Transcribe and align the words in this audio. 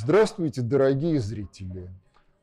Здравствуйте, 0.00 0.62
дорогие 0.62 1.18
зрители! 1.18 1.90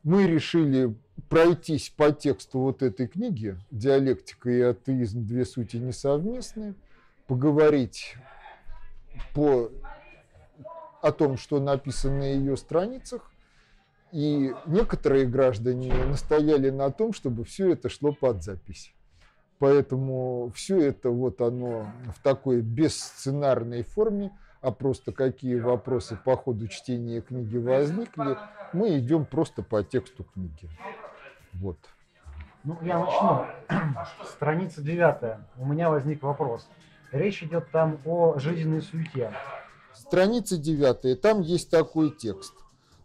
Мы 0.03 0.27
решили 0.27 0.93
пройтись 1.29 1.89
по 1.89 2.11
тексту 2.11 2.59
вот 2.59 2.83
этой 2.83 3.07
книги 3.07 3.57
«Диалектика 3.71 4.49
и 4.49 4.59
атеизм. 4.59 5.25
Две 5.25 5.45
сути 5.45 5.77
несовместны», 5.77 6.75
поговорить 7.27 8.17
по, 9.33 9.71
о 11.01 11.13
том, 11.13 11.37
что 11.37 11.61
написано 11.61 12.17
на 12.17 12.23
ее 12.23 12.57
страницах, 12.57 13.31
и 14.11 14.53
некоторые 14.65 15.25
граждане 15.25 15.93
настояли 16.07 16.71
на 16.71 16.91
том, 16.91 17.13
чтобы 17.13 17.45
все 17.45 17.71
это 17.71 17.87
шло 17.87 18.11
под 18.11 18.43
запись. 18.43 18.93
Поэтому 19.59 20.51
все 20.53 20.81
это 20.81 21.09
вот 21.09 21.39
оно 21.39 21.89
в 22.13 22.21
такой 22.21 22.59
бессценарной 22.59 23.83
форме, 23.83 24.33
а 24.65 24.71
просто 24.71 25.11
какие 25.11 25.59
вопросы 25.59 26.17
по 26.25 26.35
ходу 26.35 26.67
чтения 26.67 27.21
книги 27.21 27.55
возникли, 27.55 28.35
мы 28.73 28.97
идем 28.97 29.25
просто 29.25 29.61
по 29.61 29.83
тексту 29.83 30.23
книги. 30.23 30.67
Вот. 31.53 31.77
Ну, 32.63 32.75
я 32.81 32.97
начну. 32.97 33.45
Страница 34.25 34.81
девятая. 34.81 35.45
У 35.57 35.67
меня 35.67 35.91
возник 35.91 36.23
вопрос. 36.23 36.67
Речь 37.11 37.43
идет 37.43 37.69
там 37.69 37.99
о 38.05 38.39
жизненной 38.39 38.81
суете. 38.81 39.31
Страница 39.93 40.57
девятая. 40.57 41.15
Там 41.15 41.41
есть 41.41 41.69
такой 41.69 42.09
текст. 42.09 42.53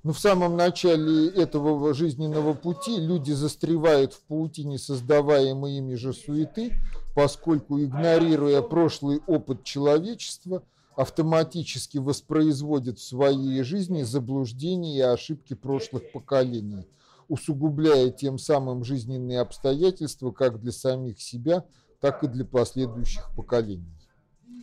Но 0.02 0.14
в 0.14 0.18
самом 0.18 0.56
начале 0.56 1.28
этого 1.28 1.92
жизненного 1.92 2.54
пути 2.54 2.98
люди 2.98 3.32
застревают 3.32 4.14
в 4.14 4.22
паутине 4.22 4.78
создаваемой 4.78 5.74
ими 5.74 5.94
же 5.94 6.14
суеты, 6.14 6.72
поскольку, 7.14 7.78
игнорируя 7.78 8.62
прошлый 8.62 9.20
опыт 9.26 9.62
человечества, 9.62 10.62
автоматически 10.96 11.98
воспроизводят 11.98 12.98
в 12.98 13.02
своей 13.02 13.62
жизни 13.62 14.02
заблуждения 14.02 14.98
и 14.98 15.00
ошибки 15.00 15.54
прошлых 15.54 16.12
поколений, 16.12 16.86
усугубляя 17.28 18.10
тем 18.10 18.38
самым 18.38 18.84
жизненные 18.84 19.40
обстоятельства 19.40 20.30
как 20.32 20.60
для 20.60 20.72
самих 20.72 21.20
себя, 21.20 21.64
так 22.00 22.24
и 22.24 22.28
для 22.28 22.44
последующих 22.44 23.30
поколений. 23.36 23.94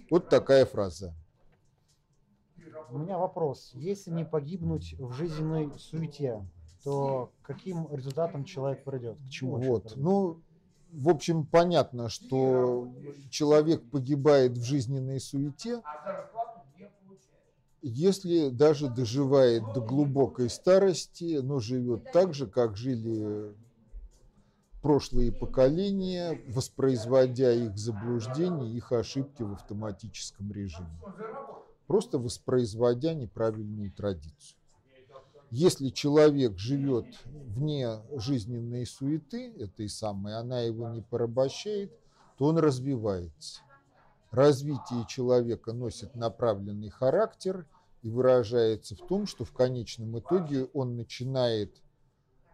Вот 0.09 0.29
такая 0.29 0.65
фраза. 0.65 1.13
У 2.89 2.97
меня 2.97 3.17
вопрос. 3.17 3.71
Если 3.73 4.11
не 4.11 4.25
погибнуть 4.25 4.95
в 4.97 5.11
жизненной 5.11 5.71
суете, 5.77 6.45
то 6.83 7.31
каким 7.41 7.93
результатом 7.93 8.45
человек 8.45 8.83
придет? 8.85 9.17
К 9.17 9.29
чему? 9.29 9.57
Вот. 9.57 9.93
Ну, 9.97 10.41
в 10.91 11.09
общем, 11.09 11.45
понятно, 11.45 12.09
что 12.09 12.91
человек 13.29 13.89
погибает 13.89 14.57
в 14.57 14.63
жизненной 14.63 15.19
суете, 15.19 15.81
если 17.81 18.49
даже 18.49 18.89
доживает 18.89 19.63
до 19.73 19.81
глубокой 19.81 20.49
старости, 20.49 21.39
но 21.41 21.59
живет 21.59 22.11
так 22.11 22.33
же, 22.33 22.47
как 22.47 22.75
жили 22.75 23.55
прошлые 24.81 25.31
поколения, 25.31 26.41
воспроизводя 26.47 27.51
их 27.51 27.77
заблуждения, 27.77 28.69
их 28.69 28.91
ошибки 28.91 29.43
в 29.43 29.53
автоматическом 29.53 30.51
режиме. 30.51 30.99
Просто 31.87 32.19
воспроизводя 32.19 33.13
неправильную 33.13 33.91
традицию. 33.91 34.57
Если 35.49 35.89
человек 35.89 36.57
живет 36.57 37.05
вне 37.25 38.01
жизненной 38.17 38.85
суеты, 38.85 39.53
этой 39.57 39.87
самой, 39.87 40.35
она 40.35 40.59
его 40.61 40.89
не 40.89 41.01
порабощает, 41.01 41.91
то 42.37 42.45
он 42.45 42.57
развивается. 42.57 43.61
Развитие 44.31 45.05
человека 45.07 45.71
носит 45.71 46.15
направленный 46.15 46.89
характер 46.89 47.65
и 48.01 48.09
выражается 48.09 48.95
в 48.95 49.07
том, 49.07 49.25
что 49.25 49.45
в 49.45 49.53
конечном 49.53 50.19
итоге 50.19 50.65
он 50.73 50.97
начинает 50.97 51.81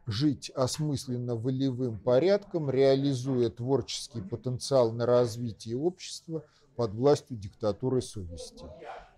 жить 0.05 0.51
осмысленно 0.51 1.35
волевым 1.35 1.97
порядком, 1.97 2.69
реализуя 2.69 3.49
творческий 3.49 4.21
потенциал 4.21 4.91
на 4.91 5.05
развитие 5.05 5.77
общества 5.77 6.43
под 6.75 6.93
властью 6.93 7.37
диктатуры 7.37 8.01
совести. 8.01 8.65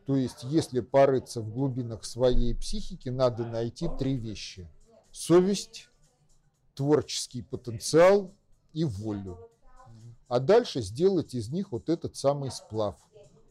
То 0.06 0.16
есть, 0.16 0.44
если 0.44 0.82
порыться 0.82 1.42
в 1.42 1.52
глубинах 1.52 2.06
своей 2.06 2.54
психики, 2.54 3.10
надо 3.10 3.46
найти 3.46 3.90
три 3.98 4.16
вещи. 4.16 4.70
Совесть, 5.12 5.90
творческий 6.76 7.42
потенциал 7.42 8.32
и 8.74 8.86
волю. 8.86 9.50
А 10.28 10.40
дальше 10.40 10.82
сделать 10.82 11.34
из 11.34 11.50
них 11.50 11.72
вот 11.72 11.90
этот 11.90 12.16
самый 12.16 12.52
сплав. 12.52 12.98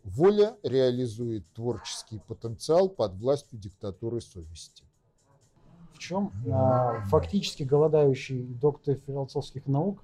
Воля 0.05 0.57
реализует 0.63 1.51
творческий 1.55 2.19
потенциал 2.19 2.89
под 2.89 3.15
властью 3.15 3.59
диктатуры 3.59 4.21
совести. 4.21 4.85
В 5.95 5.99
чем 5.99 6.33
а, 6.53 7.01
фактически 7.07 7.63
голодающий 7.63 8.43
доктор 8.43 8.97
философских 9.07 9.67
наук, 9.67 10.03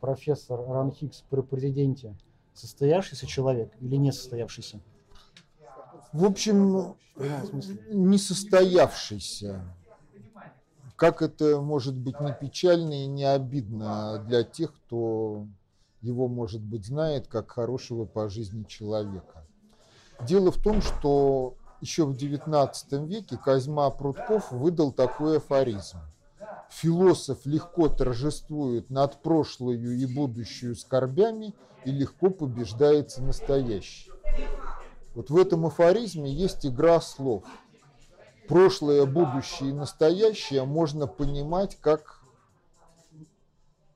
профессор 0.00 0.60
Ран 0.68 0.92
Хикс 0.92 1.24
при 1.28 1.40
президенте, 1.40 2.16
состоявшийся 2.54 3.26
человек 3.26 3.72
или 3.80 3.96
не 3.96 4.12
состоявшийся? 4.12 4.80
В 6.12 6.24
общем, 6.24 6.96
несостоявшийся. 7.90 9.62
Как 10.96 11.22
это 11.22 11.60
может 11.60 11.94
быть 11.94 12.20
не 12.20 12.32
печально 12.32 13.04
и 13.04 13.06
не 13.06 13.24
обидно 13.24 14.22
для 14.26 14.42
тех, 14.42 14.74
кто 14.74 15.46
его, 16.02 16.28
может 16.28 16.60
быть, 16.60 16.86
знает 16.86 17.26
как 17.26 17.50
хорошего 17.50 18.04
по 18.04 18.28
жизни 18.28 18.64
человека. 18.64 19.46
Дело 20.26 20.50
в 20.50 20.58
том, 20.58 20.82
что 20.82 21.54
еще 21.80 22.04
в 22.04 22.12
XIX 22.12 23.06
веке 23.06 23.38
Козьма 23.42 23.88
Прутков 23.90 24.52
выдал 24.52 24.92
такой 24.92 25.38
афоризм. 25.38 25.98
Философ 26.70 27.46
легко 27.46 27.88
торжествует 27.88 28.90
над 28.90 29.22
прошлою 29.22 29.96
и 29.96 30.06
будущую 30.06 30.76
скорбями 30.76 31.54
и 31.84 31.90
легко 31.90 32.30
побеждается 32.30 33.22
настоящий. 33.22 34.10
Вот 35.14 35.30
в 35.30 35.36
этом 35.36 35.66
афоризме 35.66 36.32
есть 36.32 36.64
игра 36.64 37.00
слов. 37.00 37.44
Прошлое, 38.48 39.06
будущее 39.06 39.70
и 39.70 39.74
настоящее 39.74 40.64
можно 40.64 41.06
понимать 41.06 41.76
как 41.80 42.20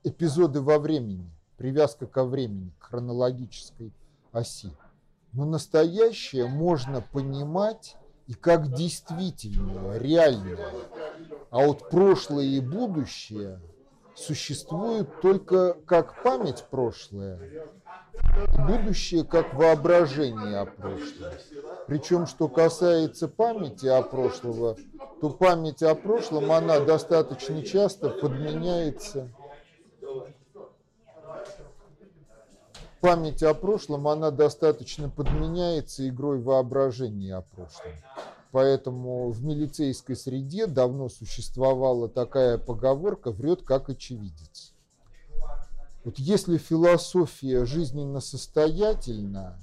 эпизоды 0.03 0.61
во 0.61 0.77
времени, 0.79 1.29
привязка 1.57 2.05
ко 2.05 2.23
времени, 2.25 2.71
к 2.79 2.85
хронологической 2.85 3.91
оси. 4.31 4.71
Но 5.31 5.45
настоящее 5.45 6.47
можно 6.47 7.01
понимать 7.01 7.97
и 8.27 8.33
как 8.33 8.73
действительное, 8.73 9.97
реальное. 9.97 10.69
А 11.49 11.65
вот 11.65 11.89
прошлое 11.89 12.45
и 12.45 12.59
будущее 12.59 13.59
существуют 14.15 15.21
только 15.21 15.73
как 15.85 16.23
память 16.23 16.65
прошлое 16.69 17.67
будущее 18.67 19.23
как 19.23 19.53
воображение 19.53 20.57
о 20.57 20.65
прошлом. 20.65 21.31
Причем, 21.87 22.27
что 22.27 22.47
касается 22.47 23.27
памяти 23.27 23.87
о 23.87 24.01
прошлом, 24.01 24.75
то 25.21 25.29
память 25.29 25.83
о 25.83 25.95
прошлом, 25.95 26.51
она 26.51 26.79
достаточно 26.79 27.61
часто 27.63 28.09
подменяется. 28.09 29.29
Память 33.01 33.43
о 33.43 33.53
прошлом, 33.53 34.07
она 34.07 34.31
достаточно 34.31 35.09
подменяется 35.09 36.07
игрой 36.09 36.39
воображения 36.39 37.35
о 37.35 37.41
прошлом. 37.41 37.91
Поэтому 38.51 39.29
в 39.31 39.43
милицейской 39.43 40.15
среде 40.15 40.65
давно 40.65 41.09
существовала 41.09 42.07
такая 42.07 42.57
поговорка 42.57 43.31
«врет 43.31 43.63
как 43.63 43.89
очевидец». 43.89 44.74
Вот 46.05 46.19
если 46.19 46.59
философия 46.59 47.65
жизненно 47.65 48.19
состоятельна, 48.19 49.59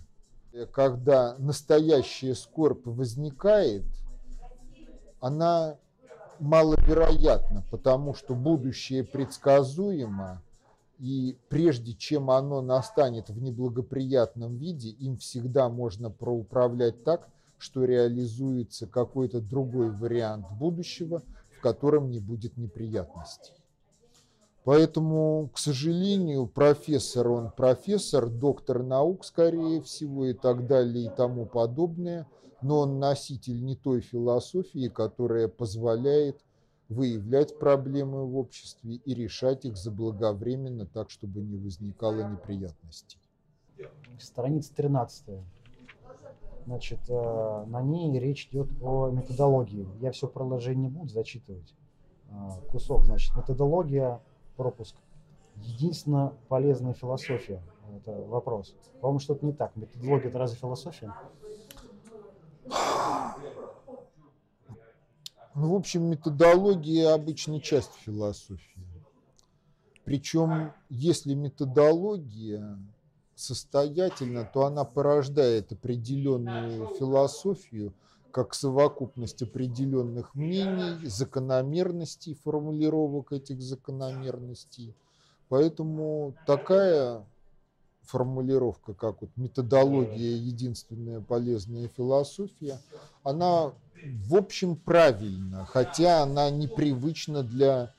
когда 0.72 1.36
настоящая 1.38 2.34
скорбь 2.34 2.84
возникает, 2.84 3.84
она 5.20 5.76
маловероятна, 6.40 7.64
потому 7.70 8.12
что 8.14 8.34
будущее 8.34 9.04
предсказуемо, 9.04 10.42
и 10.98 11.38
прежде 11.48 11.94
чем 11.94 12.28
оно 12.28 12.60
настанет 12.60 13.30
в 13.30 13.40
неблагоприятном 13.40 14.56
виде, 14.56 14.88
им 14.88 15.18
всегда 15.18 15.68
можно 15.68 16.10
проуправлять 16.10 17.04
так, 17.04 17.28
что 17.56 17.84
реализуется 17.84 18.88
какой-то 18.88 19.40
другой 19.40 19.92
вариант 19.92 20.46
будущего, 20.58 21.22
в 21.56 21.60
котором 21.60 22.10
не 22.10 22.18
будет 22.18 22.56
неприятностей. 22.56 23.61
Поэтому, 24.64 25.50
к 25.52 25.58
сожалению, 25.58 26.46
профессор, 26.46 27.28
он 27.28 27.50
профессор, 27.50 28.28
доктор 28.28 28.84
наук, 28.84 29.24
скорее 29.24 29.82
всего, 29.82 30.26
и 30.26 30.34
так 30.34 30.68
далее, 30.68 31.06
и 31.06 31.10
тому 31.10 31.46
подобное, 31.46 32.28
но 32.62 32.80
он 32.80 33.00
носитель 33.00 33.64
не 33.64 33.74
той 33.74 34.00
философии, 34.00 34.88
которая 34.88 35.48
позволяет 35.48 36.40
выявлять 36.88 37.58
проблемы 37.58 38.24
в 38.24 38.36
обществе 38.36 38.94
и 38.94 39.14
решать 39.14 39.64
их 39.64 39.76
заблаговременно, 39.76 40.86
так, 40.86 41.10
чтобы 41.10 41.40
не 41.40 41.56
возникало 41.56 42.22
неприятностей. 42.30 43.18
Страница 44.20 44.72
13. 44.76 45.40
Значит, 46.66 47.00
э, 47.08 47.64
на 47.66 47.82
ней 47.82 48.16
речь 48.20 48.48
идет 48.52 48.68
о 48.80 49.10
методологии. 49.10 49.88
Я 50.00 50.12
все 50.12 50.28
проложение 50.28 50.90
не 50.90 50.96
буду 50.96 51.08
зачитывать. 51.08 51.74
Э, 52.30 52.50
кусок, 52.70 53.04
значит, 53.04 53.34
методология, 53.34 54.20
пропуск. 54.62 54.94
Единственно 55.56 56.32
полезная 56.48 56.94
философия. 56.94 57.60
Это 57.96 58.12
вопрос. 58.12 58.74
По-моему, 59.00 59.18
что-то 59.18 59.44
не 59.44 59.52
так. 59.52 59.74
Методология– 59.74 60.28
это 60.28 60.38
разве 60.38 60.56
философия? 60.56 61.12
Ну, 65.54 65.72
в 65.72 65.74
общем, 65.74 66.04
методология 66.04 67.12
обычно 67.12 67.60
часть 67.60 67.92
философии. 67.94 68.86
Причем, 70.04 70.72
если 70.88 71.34
методология 71.34 72.78
состоятельна, 73.34 74.44
то 74.44 74.64
она 74.64 74.84
порождает 74.84 75.72
определенную 75.72 76.86
философию, 76.94 77.92
как 78.32 78.55
совокупность 78.55 79.43
определенных 79.43 80.34
мнений, 80.34 81.06
закономерностей, 81.06 82.38
формулировок 82.43 83.32
этих 83.32 83.61
закономерностей. 83.61 84.94
Поэтому 85.49 86.34
такая 86.46 87.25
формулировка, 88.02 88.94
как 88.94 89.20
вот 89.20 89.31
методология 89.37 90.37
единственная 90.37 91.20
полезная 91.20 91.88
философия, 91.88 92.81
она 93.23 93.73
в 94.26 94.34
общем 94.34 94.76
правильна, 94.76 95.64
хотя 95.67 96.23
она 96.23 96.50
непривычна 96.50 97.43
для 97.43 97.94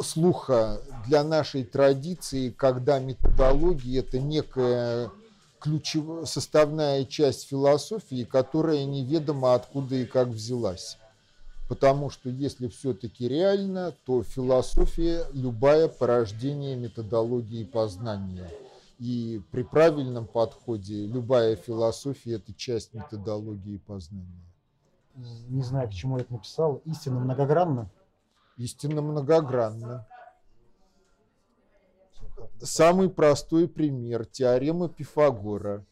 слуха 0.00 0.80
для 1.06 1.24
нашей 1.24 1.64
традиции, 1.64 2.50
когда 2.50 2.98
методология 2.98 4.00
это 4.00 4.18
некая 4.18 5.10
ключевая 5.60 6.24
составная 6.24 7.04
часть 7.04 7.48
философии, 7.48 8.24
которая 8.24 8.84
неведомо 8.84 9.54
откуда 9.54 9.96
и 9.96 10.04
как 10.04 10.28
взялась. 10.28 10.98
Потому 11.68 12.08
что 12.10 12.30
если 12.30 12.68
все-таки 12.68 13.28
реально, 13.28 13.92
то 14.06 14.22
философия 14.22 15.26
любая 15.32 15.88
порождение 15.88 16.76
методологии 16.76 17.64
познания. 17.64 18.50
И 18.98 19.42
при 19.52 19.62
правильном 19.62 20.26
подходе 20.26 21.06
любая 21.06 21.56
философия 21.56 22.34
это 22.34 22.54
часть 22.54 22.94
методологии 22.94 23.76
познания. 23.78 24.44
Не 25.48 25.62
знаю, 25.62 25.88
к 25.88 25.92
чему 25.92 26.16
я 26.16 26.22
это 26.22 26.32
написал. 26.32 26.80
Истина 26.84 27.20
многогранна 27.20 27.90
истинно 28.58 29.00
многогранна. 29.00 30.06
Самый 32.60 33.08
простой 33.08 33.68
пример– 33.68 34.26
теорема 34.26 34.88
Пифагора. 34.88 35.84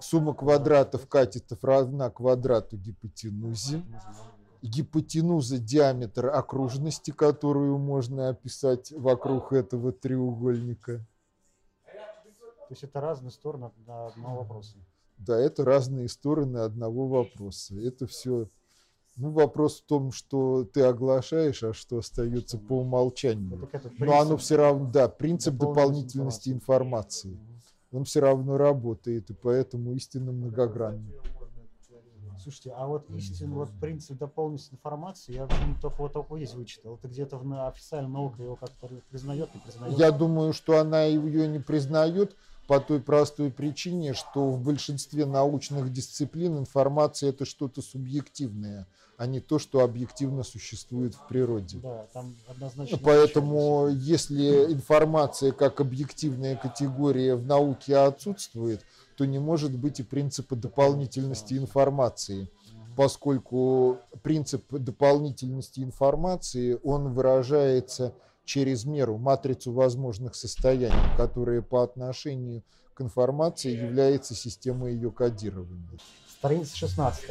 Сумма 0.00 0.34
квадратов 0.34 1.08
катетов 1.08 1.62
равна 1.62 2.10
квадрату 2.10 2.76
гипотенузы. 2.76 3.82
Гипотенуза– 4.62 5.58
диаметр 5.58 6.26
окружности, 6.26 7.10
которую 7.10 7.78
можно 7.78 8.28
описать 8.28 8.90
вокруг 8.92 9.52
этого 9.52 9.92
треугольника. 9.92 11.04
То 11.86 12.72
есть 12.74 12.84
это 12.84 13.00
разные 13.00 13.30
стороны 13.30 13.70
одного 13.86 14.38
вопроса. 14.38 14.76
Да, 15.16 15.38
это 15.38 15.64
разные 15.64 16.08
стороны 16.08 16.58
одного 16.58 17.08
вопроса. 17.08 17.74
Это 17.80 18.06
все 18.06 18.48
ну, 19.18 19.30
вопрос 19.32 19.80
в 19.80 19.84
том, 19.84 20.12
что 20.12 20.64
ты 20.64 20.82
оглашаешь, 20.82 21.62
а 21.64 21.74
что 21.74 21.98
остается 21.98 22.56
по 22.56 22.80
умолчанию. 22.80 23.68
Но 23.98 24.20
оно 24.20 24.36
все 24.36 24.56
равно, 24.56 24.88
да, 24.90 25.08
принцип 25.08 25.54
дополнительности 25.54 26.50
информации. 26.50 27.36
Он 27.90 28.04
все 28.04 28.20
равно 28.20 28.56
работает, 28.56 29.30
и 29.30 29.34
поэтому 29.34 29.92
истинно 29.92 30.30
многогранный. 30.30 31.14
Слушайте, 32.40 32.72
а 32.76 32.86
вот 32.86 33.10
истинный 33.10 33.56
вот 33.56 33.70
принцип 33.80 34.16
дополнительности 34.16 34.74
информации, 34.74 35.34
я 35.34 35.48
только 35.82 36.02
вот 36.02 36.12
только 36.12 36.36
здесь 36.36 36.54
вычитал. 36.54 36.94
Это 36.94 37.08
где-то 37.08 37.36
в 37.36 37.68
официальной 37.68 38.10
науке 38.10 38.44
его 38.44 38.54
как-то 38.54 38.88
признает, 39.10 39.52
не 39.52 39.60
признает? 39.60 39.98
Я 39.98 40.12
думаю, 40.12 40.52
что 40.52 40.78
она 40.78 41.02
ее 41.04 41.48
не 41.48 41.58
признает, 41.58 42.36
по 42.68 42.80
той 42.80 43.00
простой 43.00 43.50
причине, 43.50 44.12
что 44.12 44.50
в 44.50 44.62
большинстве 44.62 45.24
научных 45.24 45.90
дисциплин 45.90 46.58
информация 46.58 47.30
это 47.30 47.46
что-то 47.46 47.80
субъективное, 47.80 48.86
а 49.16 49.26
не 49.26 49.40
то, 49.40 49.58
что 49.58 49.80
объективно 49.80 50.42
существует 50.42 51.14
в 51.14 51.26
природе. 51.28 51.78
Да, 51.78 52.06
там 52.12 52.36
однозначно. 52.46 52.98
Поэтому, 53.02 53.88
если 53.88 54.70
информация 54.70 55.52
как 55.52 55.80
объективная 55.80 56.56
категория 56.56 57.36
в 57.36 57.46
науке 57.46 57.96
отсутствует, 57.96 58.84
то 59.16 59.24
не 59.24 59.38
может 59.38 59.74
быть 59.74 60.00
и 60.00 60.02
принципа 60.02 60.54
дополнительности 60.54 61.54
информации, 61.54 62.50
поскольку 62.98 63.96
принцип 64.22 64.62
дополнительности 64.70 65.80
информации, 65.80 66.78
он 66.84 67.14
выражается 67.14 68.12
через 68.48 68.86
меру 68.86 69.18
матрицу 69.18 69.72
возможных 69.72 70.34
состояний, 70.34 70.96
которая 71.16 71.60
по 71.60 71.82
отношению 71.82 72.62
к 72.94 73.02
информации 73.02 73.76
является 73.76 74.34
системой 74.34 74.94
ее 74.94 75.12
кодирования. 75.12 75.98
Страница 76.38 76.74
16. 76.76 77.30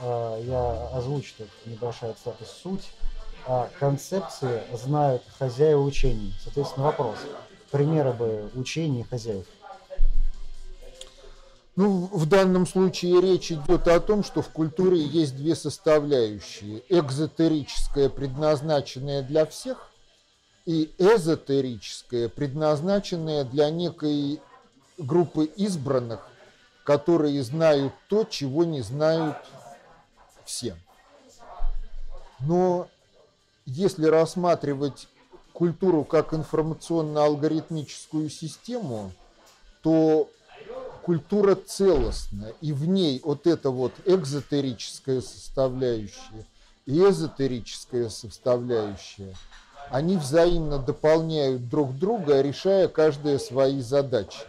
Э, 0.00 0.42
я 0.44 0.88
озвучу 0.94 1.32
тут 1.38 1.48
небольшая 1.64 2.12
цитата. 2.12 2.44
Суть 2.44 2.92
а, 3.46 3.68
концепции 3.80 4.62
знают 4.74 5.22
хозяева 5.38 5.80
учений. 5.80 6.34
Соответственно, 6.44 6.86
вопрос. 6.86 7.16
Примеры 7.70 8.12
бы 8.12 8.50
учений 8.54 9.04
хозяев. 9.04 9.46
Ну, 11.76 12.10
в 12.12 12.26
данном 12.26 12.66
случае 12.66 13.22
речь 13.22 13.50
идет 13.50 13.88
о 13.88 13.98
том, 13.98 14.22
что 14.22 14.42
в 14.42 14.50
культуре 14.50 15.02
есть 15.02 15.34
две 15.34 15.54
составляющие. 15.56 16.82
Экзотерическая, 16.90 18.10
предназначенная 18.10 19.22
для 19.22 19.46
всех, 19.46 19.91
и 20.64 20.92
эзотерическое, 20.98 22.28
предназначенное 22.28 23.44
для 23.44 23.70
некой 23.70 24.40
группы 24.98 25.44
избранных, 25.44 26.26
которые 26.84 27.42
знают 27.42 27.92
то, 28.08 28.24
чего 28.24 28.64
не 28.64 28.80
знают 28.80 29.36
все. 30.44 30.76
Но 32.40 32.88
если 33.66 34.06
рассматривать 34.06 35.08
культуру 35.52 36.04
как 36.04 36.34
информационно-алгоритмическую 36.34 38.28
систему, 38.30 39.12
то 39.82 40.28
культура 41.02 41.54
целостна, 41.56 42.52
и 42.60 42.72
в 42.72 42.86
ней 42.86 43.20
вот 43.24 43.46
эта 43.46 43.70
вот 43.70 43.92
экзотерическая 44.04 45.20
составляющая 45.20 46.46
и 46.86 46.98
эзотерическая 46.98 48.08
составляющая– 48.08 49.34
они 49.90 50.16
взаимно 50.16 50.78
дополняют 50.78 51.68
друг 51.68 51.96
друга, 51.96 52.40
решая 52.40 52.88
каждая 52.88 53.38
свои 53.38 53.80
задачи. 53.80 54.40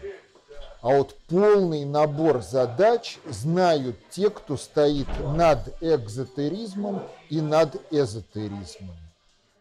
А 0.82 0.98
вот 0.98 1.16
полный 1.30 1.86
набор 1.86 2.42
задач 2.42 3.18
знают 3.30 3.96
те, 4.10 4.30
кто 4.30 4.58
стоит 4.58 5.08
над 5.36 5.82
экзотеризмом 5.82 7.04
и 7.30 7.40
над 7.40 7.82
эзотеризмом. 7.90 8.96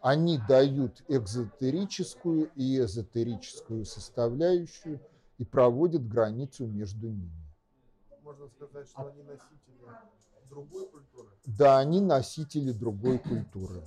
Они 0.01 0.37
дают 0.49 1.01
экзотерическую 1.07 2.51
и 2.55 2.77
эзотерическую 2.79 3.85
составляющую 3.85 4.99
и 5.37 5.45
проводят 5.45 6.05
границу 6.05 6.65
между 6.65 7.07
ними. 7.07 7.31
Можно 8.21 8.49
сказать, 8.49 8.89
что 8.89 9.07
они 9.07 9.23
носители 9.23 9.77
другой 10.49 10.87
культуры? 10.87 11.29
Да, 11.45 11.79
они 11.79 12.01
носители 12.01 12.71
другой 12.73 13.19
культуры. 13.19 13.81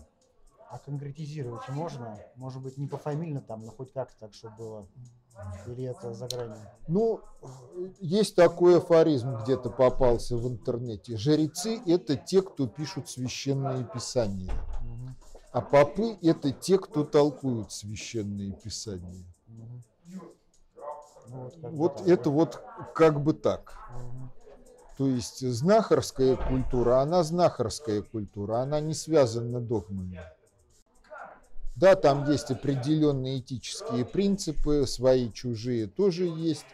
А 0.68 0.78
конкретизировать 0.78 1.68
можно? 1.68 2.18
Может 2.34 2.62
быть, 2.62 2.76
не 2.76 2.88
пофамильно 2.88 3.40
там, 3.40 3.64
но 3.64 3.70
хоть 3.70 3.92
как-то 3.92 4.18
так, 4.18 4.34
чтобы 4.34 4.56
было. 4.56 4.88
Или 5.66 5.84
это 5.84 6.12
за 6.12 6.26
гранью? 6.26 6.56
Ну, 6.88 7.20
есть 8.00 8.34
такой 8.34 8.78
афоризм, 8.78 9.36
где-то 9.42 9.70
попался 9.70 10.36
в 10.36 10.48
интернете. 10.48 11.16
Жрецы– 11.16 11.80
это 11.86 12.16
те, 12.16 12.42
кто 12.42 12.66
пишут 12.66 13.08
священные 13.08 13.84
писания. 13.84 14.52
Угу. 14.52 15.14
А 15.52 15.60
попы– 15.60 16.18
это 16.22 16.52
те, 16.52 16.78
кто 16.78 17.04
толкуют 17.04 17.70
священные 17.70 18.52
писания. 18.52 19.24
Угу. 19.48 20.20
Вот, 21.28 21.56
вот 21.62 22.00
это 22.08 22.30
вот 22.30 22.62
как 22.94 23.22
бы 23.22 23.34
так. 23.34 23.74
Угу. 23.94 24.30
То 24.96 25.06
есть 25.06 25.46
знахарская 25.46 26.36
культура, 26.36 27.00
она 27.00 27.22
знахарская 27.22 28.00
культура, 28.02 28.60
она 28.60 28.80
не 28.80 28.94
связана 28.94 29.60
догмами. 29.60 30.20
Да, 31.76 31.94
там 31.94 32.30
есть 32.30 32.50
определенные 32.50 33.40
этические 33.40 34.06
принципы, 34.06 34.86
свои, 34.86 35.30
чужие 35.30 35.86
тоже 35.86 36.24
есть 36.24 36.64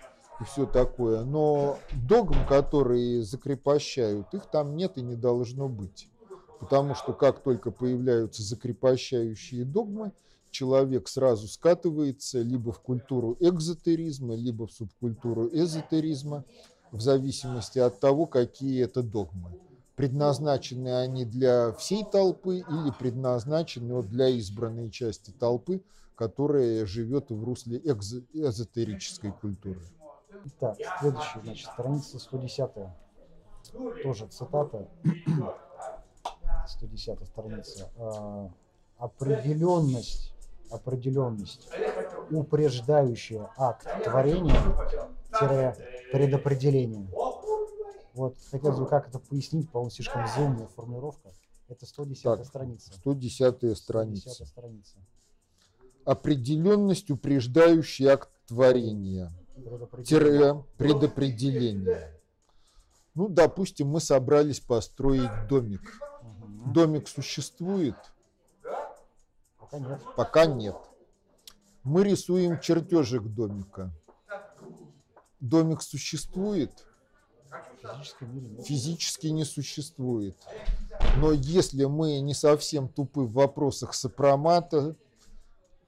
и 0.40 0.44
все 0.44 0.64
такое. 0.64 1.24
Но 1.24 1.78
догм, 2.08 2.46
которые 2.48 3.22
закрепощают, 3.24 4.32
их 4.32 4.46
там 4.46 4.76
нет 4.76 4.98
и 4.98 5.02
не 5.02 5.16
должно 5.16 5.68
быть. 5.68 6.08
Потому 6.60 6.94
что 6.94 7.12
как 7.12 7.42
только 7.42 7.72
появляются 7.72 8.44
закрепощающие 8.44 9.64
догмы, 9.64 10.12
человек 10.52 11.08
сразу 11.08 11.48
скатывается 11.48 12.40
либо 12.40 12.70
в 12.70 12.78
культуру 12.78 13.36
экзотеризма, 13.40 14.36
либо 14.36 14.68
в 14.68 14.72
субкультуру 14.72 15.48
эзотеризма, 15.52 16.44
в 16.92 17.00
зависимости 17.00 17.80
от 17.80 17.98
того, 17.98 18.26
какие 18.26 18.84
это 18.84 19.02
догмы. 19.02 19.50
Предназначены 19.96 20.88
они 21.00 21.24
для 21.24 21.72
всей 21.72 22.04
толпы 22.04 22.58
или 22.58 22.90
предназначены 22.98 23.94
вот 23.94 24.08
для 24.08 24.28
избранной 24.28 24.90
части 24.90 25.30
толпы, 25.30 25.82
которая 26.14 26.86
живет 26.86 27.30
в 27.30 27.44
русле 27.44 27.78
экзо- 27.78 28.24
эзотерической 28.32 29.32
культуры. 29.32 29.80
Так, 30.58 30.76
следующая, 31.00 31.40
значит, 31.44 31.66
страница 31.70 32.18
110. 32.18 32.70
Тоже 34.02 34.26
цитата. 34.28 34.88
110 36.66 37.26
страница. 37.26 37.90
А, 37.98 38.50
определенность, 38.98 40.32
определенность, 40.70 41.68
упреждающая 42.30 43.50
акт 43.56 43.86
творения, 44.04 44.60
тире 45.38 45.76
предопределение. 46.12 47.08
Вот, 48.14 48.36
хотелось 48.50 48.78
бы 48.78 48.86
как 48.86 49.08
это 49.08 49.18
пояснить, 49.18 49.70
по-моему, 49.70 49.90
слишком 49.90 50.26
зумная 50.28 50.66
формулировка. 50.68 51.30
Это 51.68 51.86
110 51.86 52.22
Так, 52.22 52.44
страница. 52.44 52.92
110 52.92 53.76
страница. 53.78 54.30
110 54.30 54.48
страница. 54.48 54.98
Определенность, 56.04 57.10
упреждающий 57.10 58.06
акт 58.06 58.28
творения. 58.46 59.32
Предопределение. 59.54 60.04
тире 60.04 60.64
предопределение. 60.76 62.20
Ну, 63.14 63.28
допустим, 63.28 63.88
мы 63.88 64.00
собрались 64.00 64.60
построить 64.60 65.30
домик. 65.48 65.98
Мгм. 66.22 66.72
Домик 66.72 67.08
существует? 67.08 67.96
Пока 69.58 69.78
нет. 69.78 70.02
Пока 70.16 70.46
нет. 70.46 70.76
Мы 71.82 72.04
рисуем 72.04 72.60
чертежик 72.60 73.22
домика. 73.22 73.90
Домик 75.40 75.82
существует? 75.82 76.84
Физически 78.64 79.28
не 79.28 79.44
существует. 79.44 80.36
Но 81.16 81.32
если 81.32 81.84
мы 81.84 82.20
не 82.20 82.34
совсем 82.34 82.88
тупы 82.88 83.22
в 83.22 83.32
вопросах 83.32 83.94
сопромата, 83.94 84.96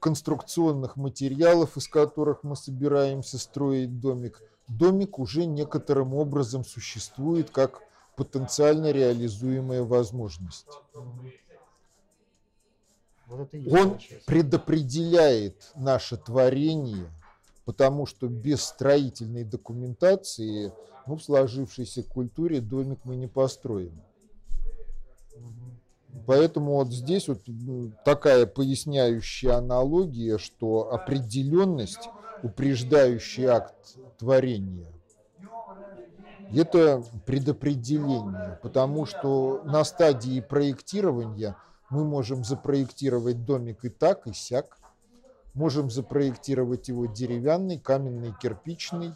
конструкционных 0.01 0.97
материалов, 0.97 1.77
из 1.77 1.89
которых 1.89 2.43
мы 2.43 2.57
собираемся 2.57 3.39
строить 3.39 4.01
домик, 4.01 4.43
домик 4.69 5.19
уже 5.19 5.47
некоторым 5.47 6.15
образом 6.15 6.65
существует 6.65 7.51
как 7.51 7.83
потенциально 8.17 8.91
реализуемая 8.93 9.83
возможность. 9.83 10.69
Вот 13.27 13.55
Он 13.71 13.99
предопределяет 14.27 15.73
наше 15.75 16.17
творение, 16.17 17.11
потому 17.65 18.07
что 18.07 18.29
без 18.29 18.63
строительной 18.63 19.45
документации 19.45 20.73
ну, 21.07 21.17
в 21.17 21.23
сложившейся 21.23 22.03
культуре 22.03 22.61
домик 22.61 23.01
мы 23.05 23.17
не 23.17 23.27
построим. 23.27 24.01
Поэтому 26.27 26.75
вот 26.77 26.89
здесь 26.93 27.29
вот 27.29 27.43
ну, 27.47 27.93
такая 28.05 28.47
поясняющая 28.47 29.57
аналогия, 29.57 30.39
что 30.39 30.93
определенность, 30.93 32.09
упреждающий 32.43 33.45
акт 33.47 33.97
творения, 34.19 34.87
это 36.55 37.03
предопределение, 37.27 38.59
потому 38.63 39.07
что 39.07 39.63
на 39.65 39.83
стадии 39.85 40.41
проектирования 40.41 41.57
мы 41.91 42.05
можем 42.05 42.45
запроектировать 42.45 43.45
домик 43.45 43.85
и 43.85 43.89
так, 43.89 44.27
и 44.27 44.33
сяк, 44.33 44.79
можем 45.55 45.91
запроектировать 45.91 46.89
его 46.89 47.07
деревянный, 47.07 47.79
каменный, 47.79 48.35
кирпичный, 48.41 49.15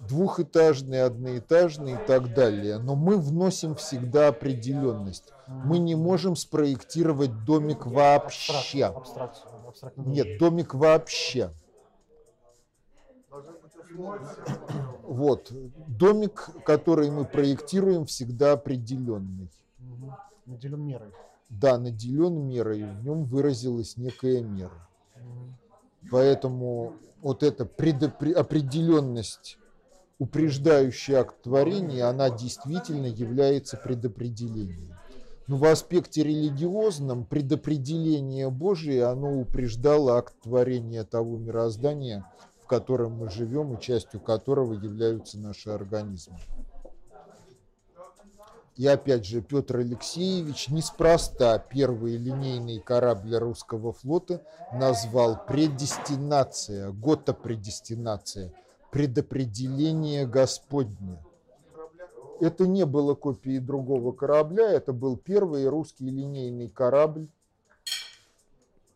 двухэтажный, 0.00 1.02
одноэтажный 1.02 1.92
и 1.92 2.06
так 2.06 2.34
далее. 2.34 2.78
Но 2.78 2.96
мы 2.96 3.18
вносим 3.18 3.74
всегда 3.74 4.28
определенность. 4.28 5.32
Мы 5.46 5.78
не 5.78 5.94
можем 5.94 6.36
спроектировать 6.36 7.44
домик 7.44 7.86
вообще. 7.86 8.84
Абстракцию, 8.84 8.96
абстракцию, 8.96 9.68
абстрактно 9.68 10.02
Нет, 10.02 10.38
домик 10.38 10.74
вообще. 10.74 11.52
Вот. 15.02 15.50
Домик, 15.86 16.50
который 16.64 17.10
мы 17.10 17.24
проектируем, 17.24 18.06
всегда 18.06 18.52
определенный. 18.52 19.50
Наделен 20.46 20.80
мерой. 20.80 21.12
Да, 21.48 21.78
наделен 21.78 22.46
мерой, 22.46 22.84
в 22.84 23.02
нем 23.02 23.24
выразилась 23.24 23.96
некая 23.96 24.42
мера. 24.42 24.88
Поэтому 26.10 26.94
вот 27.22 27.42
эта 27.42 27.64
предопре- 27.64 28.32
определенность, 28.32 29.58
упреждающий 30.18 31.14
акт 31.14 31.42
творения, 31.42 32.06
она 32.08 32.30
действительно 32.30 33.06
является 33.06 33.76
предопределением. 33.76 34.94
Но 35.46 35.56
в 35.56 35.64
аспекте 35.64 36.22
религиозном 36.22 37.24
предопределение 37.24 38.50
Божие, 38.50 39.04
оно 39.04 39.40
упреждало 39.40 40.18
акт 40.18 40.34
творения 40.42 41.04
того 41.04 41.38
мироздания, 41.38 42.30
в 42.62 42.66
котором 42.66 43.12
мы 43.12 43.30
живем 43.30 43.74
и 43.74 43.80
частью 43.80 44.20
которого 44.20 44.74
являются 44.74 45.38
наши 45.38 45.70
организмы. 45.70 46.38
И 48.78 48.86
опять 48.86 49.26
же, 49.26 49.42
Петр 49.42 49.78
Алексеевич 49.78 50.68
неспроста 50.68 51.58
первый 51.58 52.16
линейный 52.16 52.78
корабль 52.78 53.34
русского 53.34 53.92
флота 53.92 54.40
назвал 54.72 55.44
предестинация, 55.46 56.92
гота 56.92 57.34
предестинация, 57.34 58.52
предопределение 58.92 60.28
Господне. 60.28 61.18
Это 62.40 62.68
не 62.68 62.86
было 62.86 63.16
копией 63.16 63.58
другого 63.58 64.12
корабля, 64.12 64.70
это 64.70 64.92
был 64.92 65.16
первый 65.16 65.66
русский 65.66 66.08
линейный 66.08 66.68
корабль. 66.68 67.28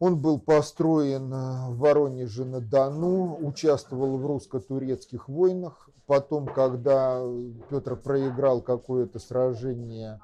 Он 0.02 0.20
был 0.20 0.40
построен 0.40 1.32
э, 1.32 1.70
в 1.70 1.78
Воронеже 1.78 2.44
на 2.44 2.60
Дону, 2.60 3.38
участвовал 3.40 4.18
в 4.18 4.26
русско-турецких 4.26 5.28
войнах. 5.28 5.88
Потом, 6.06 6.46
когда 6.46 7.22
Петр 7.70 7.94
проиграл 7.94 8.62
какое-то 8.62 9.20
сражение 9.20 10.18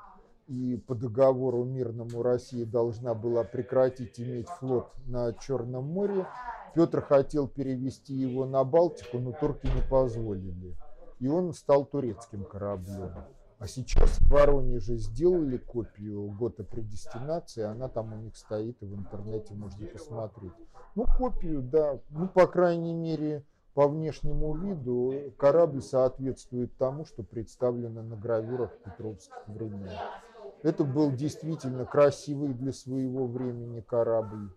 и 0.49 0.83
по 0.85 0.97
договору 0.97 1.63
мирному 1.63 2.25
Россия 2.25 2.67
должна 2.67 3.15
была 3.15 3.45
прекратить 3.45 4.19
иметь 4.19 4.49
флот 4.49 4.89
на 5.07 5.33
Черном 5.35 5.85
море, 5.85 6.27
Петр 6.75 7.01
хотел 7.01 7.47
перевести 7.47 8.15
его 8.15 8.47
на 8.47 8.65
Балтику, 8.65 9.21
но 9.21 9.31
турки 9.31 9.67
не 9.67 9.89
позволили. 9.89 10.75
И 11.21 11.29
он 11.29 11.53
стал 11.53 11.85
турецким 11.85 12.45
кораблем. 12.45 13.13
А 13.59 13.67
сейчас 13.67 14.21
в 14.21 14.29
Воронеже 14.31 14.97
сделали 14.97 15.57
копию 15.57 16.31
года 16.31 16.63
предестинации, 16.63 17.65
она 17.65 17.89
там 17.89 18.13
у 18.13 18.17
них 18.17 18.37
стоит, 18.37 18.81
и 18.83 18.87
в 18.87 18.95
интернете 18.95 19.55
можно 19.55 19.85
посмотреть. 19.87 20.53
Ну, 20.95 21.05
копию, 21.05 21.63
да. 21.63 21.99
Ну, 22.11 22.29
по 22.29 22.47
крайней 22.47 22.95
мере, 22.95 23.45
по 23.75 23.89
внешнему 23.89 24.55
виду 24.55 25.33
корабль 25.37 25.83
соответствует 25.83 26.77
тому, 26.79 27.05
что 27.05 27.25
представлено 27.25 28.03
на 28.03 28.17
гравюрах 28.17 28.71
петровских 28.85 29.43
времен. 29.49 29.91
Это 30.63 30.85
был 30.85 31.11
действительно 31.11 31.85
красивый 31.85 32.55
для 32.55 32.73
своего 32.73 33.27
времени 33.27 33.81
корабль. 33.81 34.51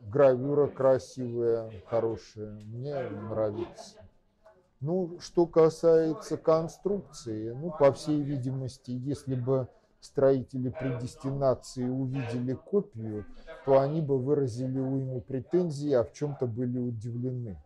Гравюра 0.00 0.66
красивая, 0.66 1.72
хорошая. 1.86 2.60
Мне 2.64 2.96
нравится. 3.28 4.07
Ну, 4.80 5.18
что 5.18 5.46
касается 5.46 6.36
конструкции, 6.36 7.50
ну, 7.50 7.72
по 7.76 7.92
всей 7.92 8.20
видимости, 8.20 8.92
если 8.92 9.34
бы 9.34 9.68
строители 10.00 10.68
предестинации 10.68 11.88
увидели 11.88 12.54
копию, 12.54 13.24
то 13.64 13.80
они 13.80 14.00
бы 14.00 14.18
выразили 14.18 14.78
уйму 14.78 15.20
претензий, 15.20 15.92
а 15.94 16.04
в 16.04 16.12
чем-то 16.12 16.46
были 16.46 16.78
удивлены. 16.78 17.60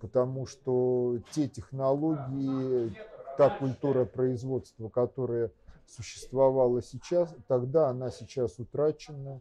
Потому 0.00 0.46
что 0.46 1.18
те 1.32 1.48
технологии, 1.48 2.96
та 3.36 3.50
культура 3.50 4.04
производства, 4.04 4.88
которая 4.88 5.50
существовала 5.86 6.80
сейчас, 6.80 7.34
тогда 7.48 7.88
она 7.88 8.10
сейчас 8.10 8.58
утрачена. 8.58 9.40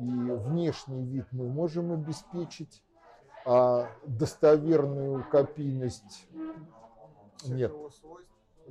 И 0.00 0.04
внешний 0.04 1.04
вид 1.04 1.26
мы 1.32 1.48
можем 1.48 1.92
обеспечить, 1.92 2.82
а 3.50 3.90
достоверную 4.04 5.24
копийность 5.30 6.28
нет, 7.46 7.72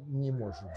не 0.06 0.32
можем. 0.32 0.70